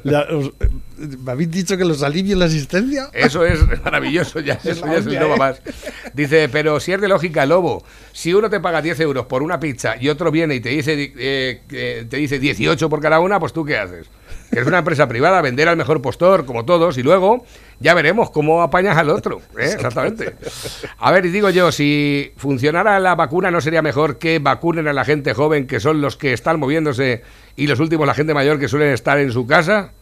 ya, 0.04 0.22
os- 0.36 0.52
¿Me 1.00 1.32
habéis 1.32 1.52
dicho 1.52 1.78
que 1.78 1.86
los 1.86 2.04
alivia 2.04 2.36
la 2.36 2.46
asistencia? 2.46 3.10
Eso 3.14 3.46
es 3.46 3.60
maravilloso, 3.84 4.40
ya, 4.42 4.54
eso 4.64 4.86
ya 4.86 4.98
es 4.98 5.06
el 5.06 5.14
¿eh? 5.14 5.36
más. 5.38 5.62
Dice, 6.14 6.50
pero 6.50 6.80
si 6.80 6.92
es 6.92 7.00
de 7.00 7.08
lógica, 7.08 7.46
Lobo, 7.46 7.84
si 8.12 8.34
uno 8.34 8.50
te 8.50 8.60
paga 8.60 8.82
10 8.82 9.00
euros 9.00 9.26
por 9.26 9.42
una 9.42 9.60
pizza 9.60 9.96
y 10.00 10.10
otro 10.10 10.32
viene 10.32 10.56
y 10.56 10.60
te 10.60 10.70
dice, 10.70 11.14
eh, 11.18 12.06
te 12.10 12.18
dice 12.18 12.40
18 12.40 12.90
por 12.90 13.02
cada 13.02 13.20
una, 13.20 13.40
pues 13.40 13.54
tú 13.54 13.64
qué 13.64 13.78
haces? 13.78 14.08
Que 14.52 14.60
es 14.60 14.68
una 14.68 14.80
empresa 14.80 15.08
privada, 15.08 15.42
vender 15.42 15.70
al 15.70 15.78
mejor 15.78 16.02
postor, 16.02 16.46
como 16.46 16.66
todos, 16.66 16.98
y 16.98 17.04
luego 17.04 17.46
ya 17.80 17.94
veremos 17.94 18.32
cómo 18.32 18.62
apañas 18.62 18.98
al 18.98 19.10
otro. 19.10 19.42
¿eh? 19.58 19.72
Exactamente. 19.74 20.36
A 20.98 21.12
ver, 21.12 21.26
y 21.26 21.30
digo 21.30 21.50
yo, 21.50 21.72
si 21.72 22.34
funcionara 22.36 23.00
la 23.00 23.16
vacuna, 23.16 23.52
¿no 23.52 23.62
sería 23.62 23.82
mejor 23.82 24.18
que 24.18 24.40
vacunen 24.40 24.88
a 24.88 24.94
la 24.94 25.06
gente 25.06 25.34
joven, 25.34 25.68
que 25.68 25.80
son 25.80 26.02
los 26.02 26.18
que 26.18 26.34
están 26.34 26.60
moviéndose, 26.60 27.22
y 27.56 27.68
los 27.68 27.80
últimos 27.80 28.08
la 28.08 28.16
gente 28.16 28.34
mayor 28.34 28.60
que 28.60 28.68
suelen 28.68 28.92
estar 28.92 29.20
en 29.20 29.32
su 29.32 29.46
casa? 29.46 29.94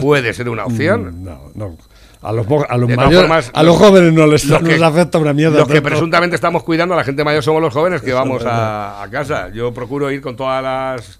Puede 0.00 0.32
ser 0.34 0.48
una 0.48 0.64
opción. 0.64 1.20
Mm, 1.20 1.24
No, 1.24 1.40
no. 1.54 1.76
A 2.22 2.30
los, 2.32 2.46
a 2.68 2.76
los 2.76 2.88
mayores- 2.88 3.18
formas, 3.18 3.50
a 3.52 3.62
los 3.64 3.76
jóvenes 3.76 4.12
no 4.12 4.26
les, 4.28 4.44
que- 4.46 4.60
les 4.62 4.80
afecta 4.82 5.18
una 5.18 5.32
mierda. 5.32 5.58
Los 5.58 5.66
que 5.68 5.82
presuntamente 5.82 6.36
estamos 6.36 6.62
cuidando 6.62 6.94
a 6.94 6.98
la 6.98 7.02
gente 7.04 7.24
mayor 7.24 7.42
somos 7.42 7.60
los 7.60 7.74
jóvenes 7.74 8.00
que 8.00 8.12
vamos 8.12 8.44
a, 8.46 9.02
a 9.02 9.10
casa. 9.10 9.48
Yo 9.52 9.74
procuro 9.74 10.08
ir 10.10 10.20
con 10.20 10.36
todas 10.36 10.62
las 10.62 11.18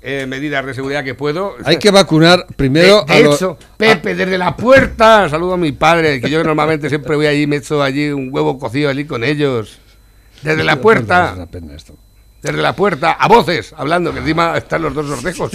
eh, 0.00 0.26
medidas 0.28 0.64
de 0.64 0.72
seguridad 0.74 1.02
que 1.02 1.14
puedo. 1.16 1.56
Hay 1.64 1.78
que 1.78 1.90
vacunar 1.90 2.46
primero 2.54 3.02
de, 3.04 3.12
a 3.12 3.16
de 3.16 3.24
los- 3.24 3.34
hecho, 3.34 3.58
Pepe, 3.76 4.14
desde 4.14 4.38
la 4.38 4.56
puerta, 4.56 5.28
saludo 5.28 5.54
a 5.54 5.56
mi 5.56 5.72
padre, 5.72 6.20
que 6.20 6.30
yo 6.30 6.44
normalmente 6.44 6.88
siempre 6.88 7.16
voy 7.16 7.26
allí 7.26 7.42
y 7.42 7.46
me 7.48 7.56
echo 7.56 7.82
allí 7.82 8.10
un 8.10 8.28
huevo 8.32 8.56
cocido 8.56 8.90
allí 8.90 9.06
con 9.06 9.24
ellos. 9.24 9.80
Desde 10.42 10.62
la 10.62 10.74
Es 10.74 10.78
puerta, 10.78 11.32
una 11.34 11.46
pena 11.46 11.74
esto. 11.74 11.94
Desde 12.44 12.60
la 12.60 12.76
puerta, 12.76 13.12
a 13.12 13.26
voces, 13.26 13.74
hablando, 13.74 14.12
que 14.12 14.18
encima 14.18 14.54
están 14.58 14.82
los 14.82 14.92
dos 14.92 15.06
sortejos. 15.06 15.50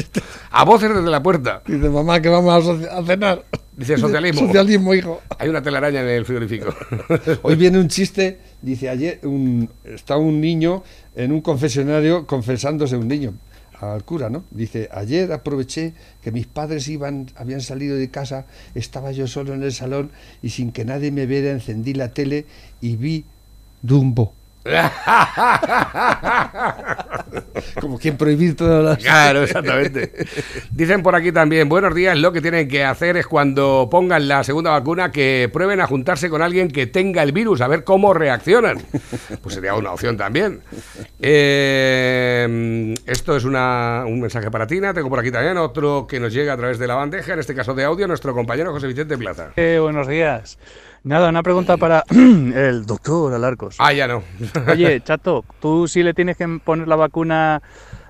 A 0.50 0.66
voces 0.66 0.90
desde 0.90 1.08
la 1.08 1.22
puerta. 1.22 1.62
Dice, 1.68 1.88
mamá, 1.88 2.20
que 2.20 2.30
vamos 2.30 2.68
a 2.68 3.04
cenar. 3.04 3.46
Dice, 3.78 3.96
socialismo. 3.96 4.48
Socialismo, 4.48 4.96
hijo. 4.96 5.22
Hay 5.38 5.50
una 5.50 5.62
telaraña 5.62 6.02
en 6.02 6.08
el 6.08 6.26
frigorífico. 6.26 6.74
Hoy 7.44 7.56
viene 7.58 7.78
un 7.78 7.90
chiste, 7.90 8.40
dice 8.64 8.90
ayer 8.90 9.20
un, 9.22 9.70
está 9.84 10.18
un 10.18 10.42
niño 10.42 10.84
en 11.16 11.32
un 11.32 11.42
confesionario 11.42 12.26
confesándose 12.26 12.98
un 12.98 13.08
niño 13.08 13.36
al 13.80 14.04
cura, 14.04 14.32
¿no? 14.32 14.46
Dice, 14.50 14.90
ayer 14.92 15.32
aproveché 15.32 15.94
que 16.24 16.32
mis 16.32 16.48
padres 16.48 16.88
iban, 16.88 17.28
habían 17.36 17.62
salido 17.62 17.98
de 17.98 18.10
casa, 18.10 18.48
estaba 18.74 19.12
yo 19.12 19.28
solo 19.28 19.54
en 19.54 19.62
el 19.62 19.74
salón 19.74 20.10
y 20.42 20.50
sin 20.50 20.72
que 20.72 20.86
nadie 20.86 21.12
me 21.12 21.28
viera 21.28 21.52
encendí 21.52 21.94
la 21.94 22.10
tele 22.14 22.48
y 22.82 22.96
vi 22.96 23.26
Dumbo. 23.84 24.39
Como 27.82 27.98
quien 28.00 28.18
prohibir 28.18 28.56
todas 28.56 28.84
las... 28.84 28.98
Claro, 29.00 29.44
exactamente. 29.44 30.12
Dicen 30.72 31.02
por 31.04 31.16
aquí 31.16 31.32
también, 31.32 31.70
buenos 31.70 31.94
días, 31.96 32.18
lo 32.18 32.32
que 32.32 32.42
tienen 32.42 32.68
que 32.68 32.84
hacer 32.84 33.18
es 33.18 33.28
cuando 33.28 33.88
pongan 33.92 34.28
la 34.28 34.44
segunda 34.44 34.72
vacuna 34.72 35.12
que 35.12 35.50
prueben 35.52 35.82
a 35.82 35.88
juntarse 35.88 36.30
con 36.30 36.42
alguien 36.42 36.70
que 36.70 36.88
tenga 36.88 37.24
el 37.24 37.32
virus, 37.32 37.62
a 37.62 37.68
ver 37.68 37.84
cómo 37.84 38.14
reaccionan. 38.14 38.82
Pues 39.42 39.56
sería 39.56 39.74
una 39.76 39.92
opción 39.92 40.18
también. 40.18 40.62
Eh, 41.20 42.96
esto 43.06 43.36
es 43.36 43.44
una- 43.46 44.04
un 44.06 44.20
mensaje 44.22 44.50
para 44.52 44.68
Tina, 44.68 44.94
tengo 44.94 45.10
por 45.10 45.20
aquí 45.20 45.32
también 45.32 45.58
otro 45.58 46.06
que 46.08 46.20
nos 46.20 46.34
llega 46.34 46.54
a 46.54 46.58
través 46.58 46.80
de 46.80 46.88
la 46.88 46.96
bandeja, 46.96 47.34
en 47.34 47.40
este 47.40 47.56
caso 47.56 47.74
de 47.74 47.84
audio, 47.84 48.08
nuestro 48.08 48.34
compañero 48.34 48.72
José 48.72 48.88
Vicente 48.88 49.18
Plaza. 49.18 49.50
Eh, 49.56 49.78
buenos 49.82 50.08
días. 50.08 50.58
Nada, 51.04 51.30
una 51.30 51.44
pregunta 51.44 51.78
para 51.78 52.04
el 52.12 52.86
doctor 52.86 53.34
Alarcos. 53.34 53.78
Ah, 53.80 53.94
ya 53.94 54.08
no. 54.08 54.22
Oye, 54.72 55.02
Chato, 55.02 55.46
¿tú 55.62 55.88
sí 55.88 56.04
le 56.04 56.14
tienes 56.14 56.36
que 56.36 56.60
poner 56.64 56.88
la 56.88 56.98
vacuna 56.98 57.62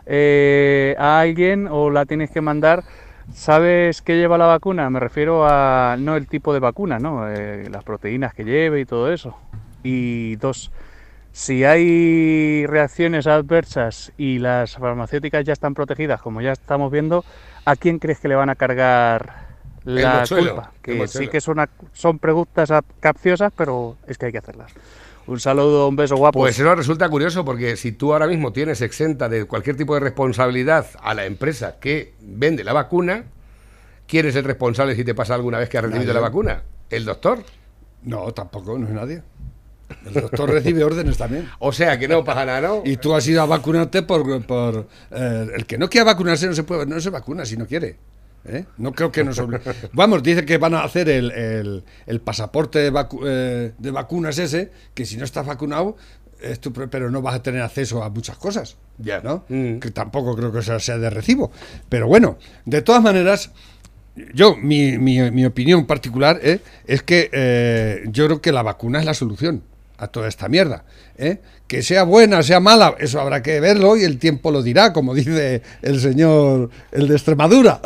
eh, 0.07 0.95
a 0.97 1.19
alguien 1.19 1.67
o 1.69 1.91
la 1.91 2.05
tienes 2.05 2.31
que 2.31 2.41
mandar? 2.41 2.83
¿Sabes 3.31 4.01
qué 4.01 4.15
lleva 4.17 4.39
la 4.39 4.47
vacuna? 4.47 4.89
Me 4.89 4.99
refiero 4.99 5.45
a 5.47 5.97
no 5.99 6.15
el 6.15 6.27
tipo 6.27 6.51
de 6.51 6.59
vacuna, 6.59 6.97
¿no? 6.97 7.29
Eh, 7.29 7.69
las 7.69 7.83
proteínas 7.83 8.33
que 8.33 8.43
lleve 8.43 8.79
y 8.79 8.85
todo 8.85 9.13
eso. 9.13 9.37
Y 9.83 10.35
dos, 10.37 10.71
Si 11.31 11.63
hay 11.63 12.65
reacciones 12.65 13.27
adversas 13.27 14.11
y 14.17 14.39
las 14.39 14.77
farmacéuticas 14.77 15.45
ya 15.45 15.53
están 15.53 15.75
protegidas, 15.75 16.21
como 16.21 16.41
ya 16.41 16.53
estamos 16.53 16.91
viendo, 16.91 17.23
¿a 17.65 17.75
quién 17.75 17.99
crees 17.99 18.19
que 18.19 18.29
le 18.29 18.35
van 18.35 18.49
a 18.49 18.55
cargar 18.55 19.48
la 19.86 20.19
mochuelo, 20.19 20.55
culpa? 20.55 20.73
Que 20.82 21.07
sí 21.07 21.27
que 21.27 21.41
son, 21.41 21.57
son 21.93 22.19
preguntas 22.19 22.69
capciosas, 22.99 23.51
pero 23.55 23.97
es 24.07 24.17
que 24.17 24.27
hay 24.27 24.32
que 24.32 24.38
hacerlas. 24.39 24.71
Un 25.30 25.39
saludo, 25.39 25.88
un 25.88 25.95
beso 25.95 26.15
guapo. 26.17 26.39
Pues 26.39 26.59
eso 26.59 26.73
resulta 26.73 27.07
curioso 27.07 27.45
porque 27.45 27.77
si 27.77 27.91
tú 27.91 28.13
ahora 28.13 28.25
mismo 28.25 28.51
tienes 28.51 28.82
exenta 28.82 29.30
de 29.30 29.45
cualquier 29.45 29.77
tipo 29.77 29.93
de 29.93 29.99
responsabilidad 29.99 30.88
a 31.03 31.13
la 31.13 31.25
empresa 31.25 31.75
que 31.80 32.13
vende 32.19 32.63
la 32.63 32.73
vacuna, 32.73 33.25
¿quién 34.07 34.25
es 34.25 34.36
el 34.36 34.43
responsable 34.43 34.95
si 34.95 35.03
te 35.03 35.13
pasa 35.13 35.36
alguna 35.36 35.59
vez 35.59 35.69
que 35.69 35.77
has 35.77 35.84
recibido 35.84 36.07
Nadie. 36.07 36.13
la 36.15 36.27
vacuna? 36.27 36.63
¿El 36.89 37.05
doctor? 37.05 37.43
No, 38.01 38.32
tampoco, 38.34 38.80
no 38.80 38.88
es 38.88 38.93
nadie. 38.93 39.21
El 40.05 40.13
doctor 40.13 40.49
recibe 40.49 40.84
órdenes 40.84 41.17
también. 41.17 41.47
O 41.59 41.71
sea 41.71 41.99
que 41.99 42.07
no 42.07 42.23
pasa 42.23 42.45
nada, 42.45 42.61
¿no? 42.61 42.82
Y 42.84 42.97
tú 42.97 43.13
has 43.13 43.27
ido 43.27 43.43
a 43.43 43.45
vacunarte 43.45 44.01
por... 44.01 44.43
por 44.45 44.88
eh, 45.11 45.47
el 45.55 45.65
que 45.67 45.77
no 45.77 45.89
quiera 45.89 46.05
vacunarse 46.05 46.47
no 46.47 46.53
se 46.53 46.63
puede, 46.63 46.88
no 46.88 46.99
se 46.99 47.11
vacuna 47.11 47.45
si 47.45 47.55
no 47.55 47.67
quiere. 47.67 47.97
¿Eh? 48.45 48.65
No 48.77 48.93
creo 48.93 49.11
que 49.11 49.23
nos 49.23 49.39
obli- 49.39 49.61
Vamos, 49.93 50.23
dice 50.23 50.45
que 50.45 50.57
van 50.57 50.73
a 50.73 50.83
hacer 50.83 51.09
el, 51.09 51.31
el- 51.31 51.83
el 52.07 52.21
pasaporte 52.21 52.79
de, 52.79 52.91
vacu- 52.91 53.21
eh, 53.25 53.73
de 53.77 53.91
vacunas 53.91 54.37
ese, 54.37 54.71
que 54.93 55.05
si 55.05 55.17
no 55.17 55.25
estás 55.25 55.45
vacunado, 55.45 55.97
es 56.41 56.59
tu 56.59 56.71
pero 56.71 57.11
no 57.11 57.21
vas 57.21 57.35
a 57.35 57.43
tener 57.43 57.61
acceso 57.61 58.01
a 58.03 58.09
muchas 58.09 58.37
cosas. 58.37 58.77
Ya. 58.97 59.19
¿no? 59.21 59.43
Mm. 59.49 59.79
Que 59.79 59.91
tampoco 59.91 60.35
creo 60.35 60.51
que 60.51 60.59
eso 60.59 60.79
sea 60.79 60.97
de 60.97 61.09
recibo. 61.09 61.51
Pero 61.89 62.07
bueno, 62.07 62.37
de 62.65 62.81
todas 62.81 63.01
maneras, 63.03 63.51
yo, 64.33 64.55
mi, 64.55 64.97
mi- 64.97 65.31
mi 65.31 65.45
opinión 65.45 65.85
particular 65.85 66.39
¿eh? 66.41 66.59
es 66.85 67.03
que 67.03 67.29
eh, 67.31 68.03
yo 68.07 68.25
creo 68.25 68.41
que 68.41 68.51
la 68.51 68.63
vacuna 68.63 68.99
es 68.99 69.05
la 69.05 69.13
solución 69.13 69.63
a 69.99 70.07
toda 70.07 70.27
esta 70.27 70.47
mierda. 70.47 70.83
¿eh? 71.17 71.39
Que 71.67 71.83
sea 71.83 72.03
buena, 72.03 72.41
sea 72.41 72.59
mala, 72.59 72.95
eso 72.99 73.19
habrá 73.19 73.43
que 73.43 73.59
verlo 73.59 73.95
y 73.95 74.03
el 74.03 74.17
tiempo 74.17 74.51
lo 74.51 74.63
dirá, 74.63 74.93
como 74.93 75.13
dice 75.13 75.61
el 75.81 75.99
señor, 75.99 76.69
el 76.91 77.07
de 77.07 77.15
Extremadura. 77.15 77.81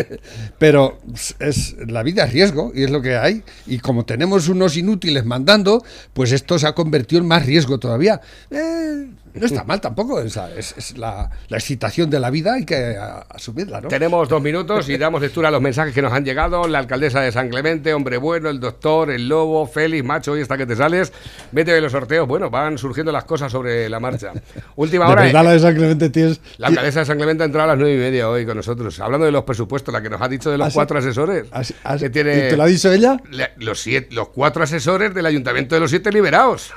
Pero 0.58 0.98
es, 1.40 1.76
la 1.86 2.02
vida 2.02 2.24
es 2.24 2.32
riesgo 2.32 2.72
y 2.74 2.84
es 2.84 2.90
lo 2.90 3.02
que 3.02 3.16
hay. 3.16 3.42
Y 3.66 3.78
como 3.78 4.04
tenemos 4.04 4.48
unos 4.48 4.76
inútiles 4.76 5.24
mandando, 5.24 5.82
pues 6.12 6.32
esto 6.32 6.58
se 6.58 6.66
ha 6.66 6.74
convertido 6.74 7.22
en 7.22 7.28
más 7.28 7.44
riesgo 7.44 7.78
todavía. 7.78 8.20
Eh, 8.50 9.08
no 9.40 9.46
está 9.46 9.64
mal 9.64 9.80
tampoco, 9.80 10.20
es, 10.20 10.36
es- 10.56 10.74
es 10.76 10.98
la, 10.98 11.30
la 11.48 11.56
excitación 11.56 12.10
de 12.10 12.20
la 12.20 12.30
vida, 12.30 12.54
hay 12.54 12.64
que 12.64 12.96
a- 12.96 13.26
asumirla, 13.30 13.80
¿no? 13.80 13.88
Tenemos 13.88 14.28
dos 14.28 14.40
minutos 14.42 14.88
y 14.88 14.96
damos 14.98 15.20
lectura 15.20 15.48
a 15.48 15.50
los 15.50 15.60
mensajes 15.60 15.94
que 15.94 16.02
nos 16.02 16.12
han 16.12 16.24
llegado. 16.24 16.66
La 16.68 16.78
alcaldesa 16.78 17.20
de 17.20 17.32
San 17.32 17.48
Clemente, 17.48 17.92
hombre 17.94 18.16
bueno, 18.18 18.48
el 18.50 18.60
doctor, 18.60 19.10
el 19.10 19.28
lobo, 19.28 19.66
Félix, 19.66 20.04
macho, 20.04 20.32
hoy 20.32 20.42
hasta 20.42 20.56
que 20.56 20.66
te 20.66 20.76
sales. 20.76 21.12
Vete 21.52 21.72
de 21.72 21.80
los 21.80 21.92
sorteos. 21.92 22.26
Bueno, 22.26 22.50
van 22.50 22.78
surgiendo 22.78 23.12
las 23.12 23.24
cosas 23.24 23.50
sobre 23.52 23.88
la 23.88 24.00
marcha. 24.00 24.32
Última 24.76 25.06
De 25.06 25.12
hora. 25.12 25.22
verdad, 25.24 25.44
la 25.44 25.52
de 25.52 25.60
San 25.60 25.74
Clemente 25.74 26.10
tienes... 26.10 26.40
La 26.58 26.68
alcaldesa 26.68 27.00
de 27.00 27.06
San 27.06 27.16
Clemente 27.16 27.42
ha 27.42 27.46
entrado 27.46 27.64
a 27.70 27.72
las 27.74 27.78
nueve 27.78 27.94
y 27.94 27.98
media 27.98 28.28
hoy 28.28 28.46
con 28.46 28.56
nosotros, 28.56 28.98
hablando 29.00 29.26
de 29.26 29.32
los 29.32 29.44
presupuestos, 29.44 29.92
la 29.92 30.02
que 30.02 30.10
nos 30.10 30.20
ha 30.20 30.28
dicho 30.28 30.50
de 30.50 30.58
los 30.58 30.68
¿Ah, 30.68 30.70
cuatro 30.74 30.98
asesores. 30.98 31.46
¿Has- 31.50 31.74
has- 31.84 32.00
que 32.00 32.10
tiene 32.10 32.36
¿Y 32.36 32.48
te 32.50 32.56
lo 32.56 32.62
ha 32.62 32.66
dicho 32.66 32.90
ella? 32.92 33.16
le- 33.30 33.50
los, 33.58 33.80
siete, 33.80 34.14
los 34.14 34.28
cuatro 34.28 34.62
asesores 34.62 35.14
del 35.14 35.26
ayuntamiento 35.26 35.74
de 35.74 35.80
los 35.80 35.90
siete 35.90 36.10
liberados. 36.12 36.72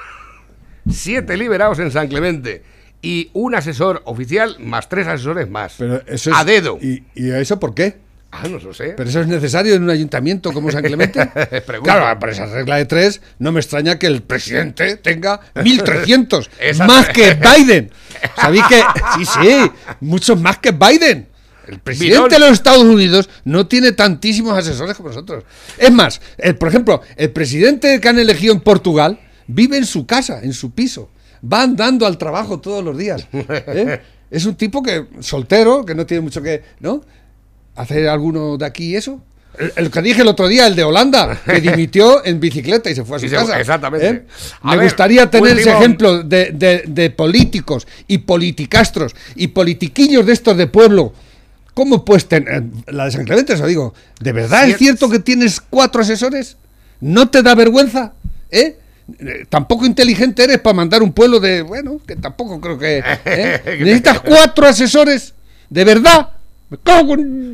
Siete 0.92 1.38
liberados 1.38 1.80
en 1.80 1.92
San 1.92 2.08
Clemente. 2.08 2.64
Y 3.02 3.30
un 3.34 3.56
asesor 3.56 4.02
oficial 4.06 4.58
más 4.60 4.90
tres 4.90 5.08
asesores 5.08 5.50
más. 5.50 5.76
Pero 5.78 6.02
eso 6.06 6.32
es, 6.32 6.36
a 6.36 6.44
dedo. 6.44 6.78
¿Y, 6.82 7.04
y 7.16 7.32
eso 7.32 7.60
por 7.60 7.74
qué? 7.74 7.98
Ah, 8.32 8.48
no 8.48 8.60
lo 8.60 8.74
sé. 8.74 8.94
¿Pero 8.96 9.10
eso 9.10 9.22
es 9.22 9.28
necesario 9.28 9.74
en 9.74 9.82
un 9.84 9.90
ayuntamiento 9.90 10.52
como 10.52 10.70
San 10.72 10.84
Clemente? 10.84 11.28
Claro, 11.84 12.20
por 12.20 12.30
esa 12.30 12.46
regla 12.46 12.76
de 12.76 12.86
tres, 12.86 13.22
no 13.40 13.52
me 13.52 13.60
extraña 13.60 13.98
que 13.98 14.06
el 14.08 14.22
presidente 14.22 14.98
tenga 14.98 15.40
1.300, 15.56 16.48
Esa- 16.60 16.86
más 16.86 17.08
que 17.10 17.34
Biden. 17.58 17.90
¿Sabéis 18.36 18.64
que? 18.70 18.82
Sí, 19.18 19.26
sí, 19.26 19.72
muchos 20.02 20.40
más 20.40 20.58
que 20.60 20.72
Biden. 20.72 21.28
El 21.68 21.80
presidente 21.80 22.16
Bidón. 22.18 22.30
de 22.30 22.40
los 22.40 22.52
Estados 22.52 22.84
Unidos 22.84 23.30
no 23.46 23.66
tiene 23.68 23.92
tantísimos 23.94 24.58
asesores 24.58 24.96
como 24.98 25.10
nosotros. 25.10 25.44
Es 25.78 25.92
más, 25.92 26.20
el- 26.38 26.56
por 26.56 26.68
ejemplo, 26.70 27.02
el 27.16 27.32
presidente 27.32 28.00
que 28.02 28.10
han 28.10 28.20
elegido 28.20 28.54
en 28.54 28.60
Portugal 28.60 29.20
vive 29.50 29.78
en 29.78 29.86
su 29.86 30.06
casa, 30.06 30.40
en 30.42 30.54
su 30.54 30.72
piso. 30.72 31.10
Va 31.42 31.62
andando 31.64 32.06
al 32.06 32.18
trabajo 32.18 32.60
todos 32.60 32.84
los 32.84 32.98
días. 32.98 33.28
¿eh? 33.34 34.00
Es 34.32 34.46
un 34.46 34.56
tipo 34.56 34.82
que 34.84 35.06
soltero, 35.20 35.86
que 35.86 35.96
no 35.96 36.06
tiene 36.06 36.22
mucho 36.22 36.42
que, 36.42 36.64
¿no? 36.80 37.02
¿Hacer 37.76 38.08
alguno 38.08 38.58
de 38.58 38.66
aquí 38.66 38.96
eso? 38.96 39.22
El, 39.58 39.72
el 39.76 39.92
que 39.92 40.02
dije 40.02 40.22
el 40.22 40.28
otro 40.28 40.48
día, 40.48 40.68
el 40.68 40.76
de 40.76 40.84
Holanda, 40.84 41.40
que 41.46 41.60
dimitió 41.62 42.24
en 42.26 42.40
bicicleta 42.40 42.90
y 42.90 42.96
se 42.96 43.04
fue 43.04 43.18
a 43.18 43.20
su 43.20 43.28
se- 43.30 43.36
casa. 43.36 43.60
exactamente. 43.60 44.08
¿eh? 44.08 44.26
A 44.62 44.72
Me 44.72 44.78
ver, 44.78 44.86
gustaría 44.86 45.30
tener 45.30 45.58
ese 45.58 45.72
ejemplo 45.72 46.22
de, 46.24 46.52
de- 46.52 46.84
de 46.88 47.10
políticos 47.10 47.88
y 48.08 48.20
politicastros 48.20 49.16
y 49.36 49.48
politiquillos 49.48 50.26
de 50.26 50.34
estos 50.34 50.56
de 50.58 50.68
pueblo. 50.68 51.14
¿Cómo 51.74 52.04
pues 52.04 52.28
tener 52.28 52.64
la 52.88 53.06
de 53.06 53.12
San 53.12 53.24
Clemente, 53.26 53.54
eso 53.54 53.66
digo? 53.66 53.94
¿De 54.20 54.34
verdad 54.34 54.68
es 54.68 54.78
cierto 54.78 55.10
que 55.10 55.20
tienes 55.20 55.62
cuatro 55.62 56.02
asesores? 56.02 56.58
¿No 57.00 57.30
te 57.30 57.42
da 57.42 57.56
vergüenza? 57.56 58.14
¿Eh? 58.52 58.78
Eh, 59.20 59.46
Tampoco 59.50 59.86
inteligente 59.86 60.44
eres 60.44 60.60
para 60.60 60.74
mandar 60.76 61.02
un 61.04 61.14
pueblo 61.14 61.40
de. 61.40 61.62
Bueno, 61.62 62.00
que 62.06 62.16
tampoco 62.16 62.60
creo 62.62 62.78
que. 62.78 63.04
¿eh? 63.26 63.62
Necesitas 63.80 64.20
cuatro 64.22 64.66
asesores. 64.68 65.34
¿De 65.70 65.84
verdad? 65.84 66.34
Me 66.70 66.78
cago 66.78 67.16
en- 67.16 67.52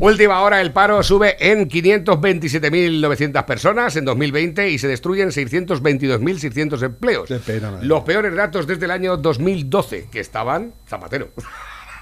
Última 0.00 0.40
hora, 0.40 0.60
el 0.62 0.72
paro 0.72 1.02
sube 1.02 1.36
en 1.38 1.68
527.900 1.68 3.44
personas 3.44 3.96
en 3.96 4.04
2020 4.06 4.70
y 4.70 4.78
se 4.78 4.88
destruyen 4.88 5.28
622.600 5.28 6.82
empleos. 6.82 7.28
Qué 7.28 7.36
pena, 7.36 7.70
madre. 7.70 7.86
Los 7.86 8.02
peores 8.04 8.34
datos 8.34 8.66
desde 8.66 8.86
el 8.86 8.90
año 8.92 9.16
2012, 9.18 10.08
que 10.10 10.20
estaban 10.20 10.72
Zapatero. 10.88 11.28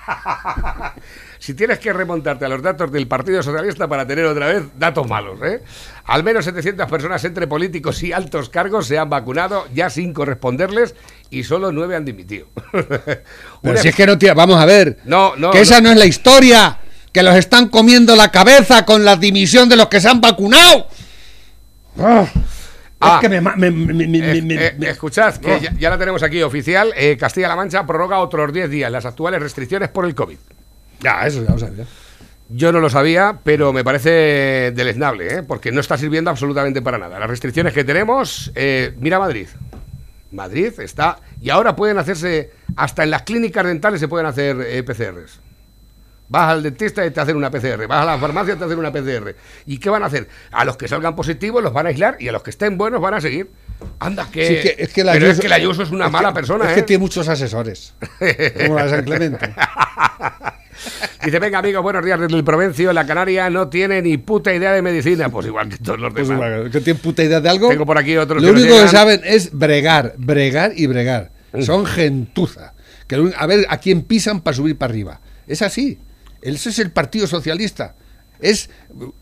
si 1.45 1.53
tienes 1.53 1.79
que 1.79 1.93
remontarte 1.93 2.47
a 2.47 2.49
los 2.49 2.63
datos 2.63 2.91
del 2.91 3.07
Partido 3.07 3.43
Socialista 3.43 3.87
para 3.87 4.07
tener 4.07 4.25
otra 4.25 4.47
vez 4.47 4.63
datos 4.79 5.07
malos, 5.07 5.39
¿eh? 5.43 5.63
Al 6.07 6.25
menos 6.25 6.47
700 6.47 6.89
personas 6.91 7.23
entre 7.25 7.47
políticos 7.47 8.03
y 8.03 8.15
altos 8.15 8.49
cargos 8.49 8.87
se 8.87 8.97
han 8.99 9.11
vacunado 9.11 9.67
ya 9.75 9.91
sin 9.91 10.15
corresponderles 10.15 10.95
y 11.29 11.45
solo 11.45 11.71
nueve 11.71 11.97
han 11.97 12.05
dimitido. 12.07 12.47
Pero 13.63 13.77
si 13.79 13.89
es 13.89 13.95
que 13.95 14.07
no 14.07 14.17
tiene. 14.17 14.35
Vamos 14.35 14.59
a 14.59 14.65
ver. 14.65 15.01
No, 15.05 15.37
no, 15.37 15.51
Que 15.51 15.61
esa 15.61 15.83
no. 15.83 15.89
no 15.89 15.93
es 15.93 15.99
la 15.99 16.07
historia. 16.07 16.79
Que 17.13 17.23
los 17.23 17.37
están 17.37 17.69
comiendo 17.69 18.17
la 18.17 18.31
cabeza 18.31 18.87
con 18.87 19.05
la 19.05 19.17
dimisión 19.17 19.69
de 19.69 19.77
los 19.77 19.89
que 19.89 20.01
se 20.01 20.09
han 20.09 20.23
vacunado. 20.23 20.89
Ah, 21.99 22.27
Ah. 23.01 23.15
es 23.17 23.21
que 23.21 23.29
me. 23.29 23.41
ma- 23.43 23.55
me- 23.55 23.71
me- 23.71 23.93
me- 23.93 24.07
me- 24.07 24.19
Eh, 24.39 24.43
me- 24.43 24.55
eh, 24.67 24.75
me- 24.79 24.89
escuchad, 24.89 25.37
que 25.37 25.53
Oh. 25.53 25.59
ya, 25.59 25.73
ya 25.79 25.91
la 25.91 25.99
tenemos 25.99 26.23
aquí 26.23 26.43
oficial. 26.43 26.91
eh, 26.97 27.19
Castilla-La 27.19 27.55
Mancha 27.55 27.85
prorroga 27.87 28.19
otros 28.21 28.51
10 28.51 28.71
días 28.71 28.91
las 28.91 29.05
actuales 29.05 29.43
restricciones 29.43 29.91
por 29.91 30.07
el 30.07 30.15
COVID. 30.15 30.39
Ya, 31.05 31.27
eso 31.27 31.45
ya 31.45 31.51
lo 31.53 31.59
sabía. 31.59 31.85
Yo 32.51 32.73
no 32.73 32.81
lo 32.81 32.91
sabía, 32.91 33.39
pero 33.43 33.73
me 33.73 33.85
parece 33.85 34.73
deleznable, 34.75 35.39
¿eh? 35.39 35.43
porque 35.43 35.71
no 35.73 35.81
está 35.81 35.97
sirviendo 35.97 36.31
absolutamente 36.31 36.83
para 36.83 36.99
nada. 36.99 37.19
Las 37.19 37.29
restricciones 37.31 37.73
que 37.73 37.85
tenemos, 37.85 38.51
eh, 38.55 38.95
mira 38.99 39.19
Madrid. 39.19 39.49
Madrid 40.31 40.73
está. 40.79 41.19
Y 41.41 41.51
ahora 41.51 41.75
pueden 41.77 41.99
hacerse, 41.99 42.51
hasta 42.77 43.03
en 43.05 43.11
las 43.11 43.23
clínicas 43.23 43.65
dentales 43.65 44.01
se 44.01 44.09
pueden 44.09 44.27
hacer 44.27 44.57
eh, 44.61 44.83
PCRs. 44.83 45.41
Vas 46.29 46.49
al 46.51 46.63
dentista 46.63 47.05
y 47.07 47.11
te 47.11 47.21
hacen 47.21 47.37
una 47.37 47.51
PCR, 47.51 47.87
vas 47.87 48.03
a 48.03 48.05
la 48.13 48.19
farmacia 48.19 48.55
y 48.55 48.57
te 48.57 48.65
hacen 48.65 48.79
una 48.79 48.91
PCR. 48.91 49.37
¿Y 49.67 49.79
qué 49.79 49.91
van 49.91 50.03
a 50.03 50.07
hacer? 50.07 50.27
A 50.53 50.65
los 50.65 50.77
que 50.77 50.89
salgan 50.89 51.15
positivos 51.15 51.63
los 51.63 51.73
van 51.73 51.87
a 51.87 51.91
aislar 51.91 52.17
y 52.19 52.29
a 52.29 52.33
los 52.33 52.43
que 52.43 52.51
estén 52.51 52.77
buenos 52.79 53.01
van 53.01 53.15
a 53.15 53.21
seguir. 53.21 53.51
Anda, 54.01 54.27
que. 54.33 54.47
Sí, 54.49 54.55
es 54.55 54.63
que- 54.63 54.83
es 54.83 54.93
que 54.93 55.05
la 55.05 55.13
pero 55.13 55.27
es 55.27 55.33
Ayuso- 55.39 55.43
que 55.43 55.49
la 55.49 55.55
Ayuso 55.57 55.83
es 55.83 55.91
una 55.91 56.07
es 56.07 56.13
mala 56.13 56.29
que- 56.29 56.35
persona, 56.35 56.65
Es 56.65 56.73
¿eh? 56.73 56.75
que 56.77 56.83
tiene 56.83 57.01
muchos 57.01 57.29
asesores. 57.29 57.95
como 58.67 58.75
la 58.75 58.85
de 58.85 58.91
San 58.91 59.05
Clemente. 59.05 59.55
Dice, 61.25 61.39
venga 61.39 61.59
amigos, 61.59 61.83
buenos 61.83 62.05
días 62.05 62.21
desde 62.21 62.37
el 62.37 62.45
Provencio. 62.45 62.93
La 62.93 63.07
Canaria 63.07 63.49
no 63.51 63.69
tiene 63.69 64.03
ni 64.03 64.19
puta 64.19 64.55
idea 64.55 64.73
de 64.73 64.83
medicina. 64.83 65.29
Pues 65.31 65.47
igual 65.47 65.69
que 65.69 65.79
todos 65.79 65.99
los 65.99 66.13
Pues 66.13 66.29
demás. 66.29 66.47
igual, 66.47 66.71
que 66.71 66.81
tiene 66.81 66.99
puta 66.99 67.23
idea 67.23 67.41
de 67.41 67.49
algo. 67.49 67.69
Tengo 67.69 67.87
por 67.87 67.99
aquí 67.99 68.17
otros 68.17 68.43
Lo 68.43 68.53
que 68.55 68.61
único 68.61 68.81
que 68.81 68.89
saben 68.89 69.21
es 69.25 69.53
bregar, 69.53 70.15
bregar 70.19 70.73
y 70.77 70.87
bregar. 70.87 71.31
Son 71.61 71.87
gentuza. 71.87 72.75
Que 73.07 73.33
a 73.37 73.47
ver 73.47 73.67
a 73.69 73.79
quién 73.79 74.03
pisan 74.03 74.41
para 74.41 74.57
subir 74.57 74.77
para 74.77 74.91
arriba. 74.91 75.21
Es 75.47 75.63
así. 75.63 75.99
Ese 76.43 76.71
es 76.71 76.79
el 76.79 76.91
Partido 76.91 77.27
Socialista. 77.27 77.95
Es 78.41 78.69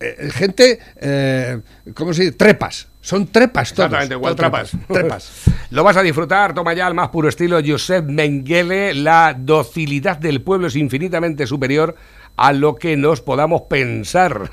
eh, 0.01 0.29
gente, 0.33 0.79
eh, 0.97 1.61
¿cómo 1.95 2.15
se 2.15 2.23
dice? 2.23 2.35
Trepas. 2.37 2.89
Son 3.03 3.27
trepas 3.27 3.75
todos. 3.75 3.87
Exactamente, 3.89 4.15
igual 4.15 4.37
trapas. 4.37 4.73
Trepas. 4.87 5.43
Lo 5.71 5.83
vas 5.83 5.97
a 5.97 6.03
disfrutar, 6.03 6.55
toma 6.55 6.73
ya 6.73 6.87
al 6.87 6.95
más 6.95 7.09
puro 7.09 7.29
estilo 7.29 7.59
Josep 7.65 8.07
Mengele. 8.07 8.95
La 8.95 9.35
docilidad 9.37 10.19
del 10.19 10.41
pueblo 10.41 10.69
es 10.69 10.77
infinitamente 10.77 11.47
superior 11.49 11.97
a 12.37 12.53
lo 12.53 12.77
que 12.77 12.97
nos 12.97 13.21
podamos 13.21 13.63
pensar. 13.63 14.49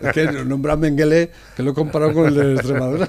Es 0.00 0.12
que 0.12 0.24
nombra 0.44 0.76
Mengele, 0.76 1.30
que 1.56 1.62
lo 1.64 1.72
he 1.72 1.74
comparado 1.74 2.14
con 2.14 2.26
el 2.26 2.34
de 2.34 2.54
Extremadura. 2.54 3.08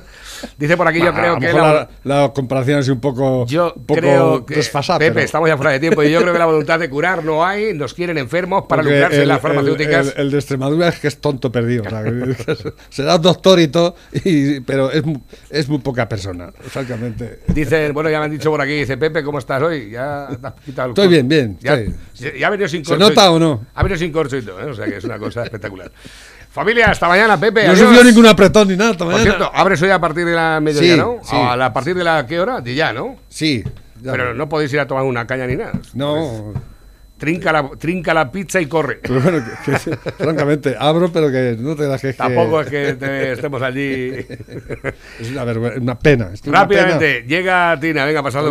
Dice 0.58 0.78
por 0.78 0.88
aquí, 0.88 1.00
yo 1.00 1.14
creo 1.14 1.38
que 1.40 1.52
la, 1.54 1.90
la, 2.04 2.22
la 2.22 2.34
comparación 2.34 2.80
es 2.80 2.88
un 2.90 3.00
poco, 3.00 3.46
yo 3.48 3.74
un 3.76 3.86
poco 3.86 4.00
creo 4.00 4.46
que 4.46 4.56
desfasada. 4.56 5.00
Pepe, 5.00 5.14
pero- 5.14 5.26
estamos 5.26 5.50
ya 5.50 5.58
fuera 5.58 5.72
de 5.72 5.80
tiempo 5.80 6.04
y 6.04 6.12
yo 6.12 6.22
creo 6.22 6.34
que 6.34 6.40
la 6.40 6.46
voluntad 6.46 6.80
de 6.80 6.90
curar 6.90 7.24
no 7.24 7.46
hay, 7.46 7.74
nos 7.74 7.94
quieren 7.94 8.18
enfermos 8.18 8.66
para 8.68 8.82
porque 8.82 8.96
lucrarse 8.96 9.18
en 9.18 9.22
el- 9.24 9.28
las 9.28 9.38
el- 9.38 9.42
farmacéuticas. 9.42 10.14
El, 10.16 10.22
el 10.22 10.32
de 10.32 10.38
Extremadura 10.38 10.88
es 10.90 11.00
que 11.00 11.08
es 11.08 11.18
tonto 11.22 11.52
perdido. 11.52 11.84
o 11.86 11.90
sea, 11.90 12.04
que 12.04 12.36
será 12.90 13.18
doctor 13.18 13.60
y 13.60 13.68
todo, 13.68 13.96
y- 14.24 14.60
pero 14.62 14.92
es, 14.92 15.04
es 15.50 15.70
muy 15.70 15.80
poca 15.80 16.08
persona, 16.08 16.52
francamente. 16.60 17.40
Dicen, 17.48 17.94
bueno, 17.94 18.10
ya 18.10 18.20
me 18.20 18.26
han 18.26 18.32
dicho 18.32 18.50
por 18.50 18.62
aquí, 18.62 18.74
dice 18.74 18.98
Pepe, 18.98 19.24
¿cómo 19.24 19.40
estás 19.40 19.62
hoy? 19.62 19.90
Ya 19.92 20.28
te 20.40 20.48
has 20.48 20.54
quitado 20.66 20.88
el 20.88 20.92
Estoy 20.92 21.08
bien, 21.08 21.28
bien, 21.28 21.58
Ya, 21.62 21.76
estoy. 21.76 22.40
ya 22.40 22.48
ha 22.48 22.50
venido 22.50 22.68
sin 22.68 22.84
¿Se 22.86 22.92
corcho. 22.92 23.06
y- 23.06 23.10
nota 23.10 23.32
o 23.32 23.40
no? 23.40 23.66
Ha 23.74 23.84
venido 23.84 23.98
sin 24.00 24.12
corcho 24.12 24.38
y 24.38 24.42
todo, 24.42 24.60
¿eh? 24.62 24.66
o 24.66 24.74
sea 24.74 24.86
que 24.86 24.98
es 24.98 25.04
una 25.04 25.18
cosa 25.20 25.44
espectacular. 25.44 25.92
Familia, 26.52 26.88
hasta 26.92 27.08
mañana, 27.08 27.40
Pepe. 27.40 27.68
No 27.68 27.76
subió 27.76 28.04
ningún 28.04 28.26
apretón 28.26 28.68
ni 28.70 28.76
nada. 28.76 28.92
hasta 28.92 29.06
Por 29.06 29.20
cierto, 29.20 29.52
abres 29.54 29.82
hoy 29.82 29.92
a 29.92 30.00
partir 30.00 30.26
de 30.26 30.34
la 30.34 30.60
mediodía, 30.60 30.94
Sí, 30.96 31.00
¿no? 31.00 31.20
sí. 31.24 31.36
¿A, 31.36 31.56
la, 31.56 31.66
a 31.68 31.74
partir 31.74 31.96
de 31.96 32.04
la 32.04 32.26
qué 32.26 32.40
hora? 32.40 32.60
De 32.62 32.74
ya, 32.74 32.92
¿no? 32.92 33.18
Sí. 33.30 33.64
ya 34.02 34.12
Pero 34.12 34.34
no 34.34 34.50
podéis 34.50 34.74
ir 34.74 34.80
a 34.80 34.88
tomar 34.88 35.04
una 35.04 35.28
caña 35.28 35.46
ni 35.46 35.56
nada. 35.56 35.74
No. 35.94 36.54
Trinca 37.20 37.52
la, 37.52 37.70
trinca 37.78 38.14
la 38.14 38.32
pizza 38.32 38.62
y 38.62 38.66
corre. 38.68 39.00
Pero 39.04 39.20
bueno, 39.20 39.44
que- 39.66 39.72
que- 39.74 39.98
francamente, 40.24 40.76
abro, 40.80 41.12
pero 41.12 41.30
que 41.30 41.58
no 41.60 41.76
te 41.76 41.86
das 41.86 42.02
que. 42.02 42.14
Tampoco 42.14 42.62
es 42.62 42.68
que 42.70 42.94
te- 42.94 43.34
estemos 43.34 43.62
allí. 43.62 44.12
Es 45.20 45.30
una, 45.30 45.44
vergüenza, 45.44 45.82
una 45.82 46.00
pena. 46.00 46.30
es 46.34 46.42
una 46.44 46.66
pena. 46.66 46.82
Rápidamente, 46.84 47.26
llega 47.28 47.78
Tina, 47.80 48.06
venga, 48.06 48.24
pasado. 48.24 48.48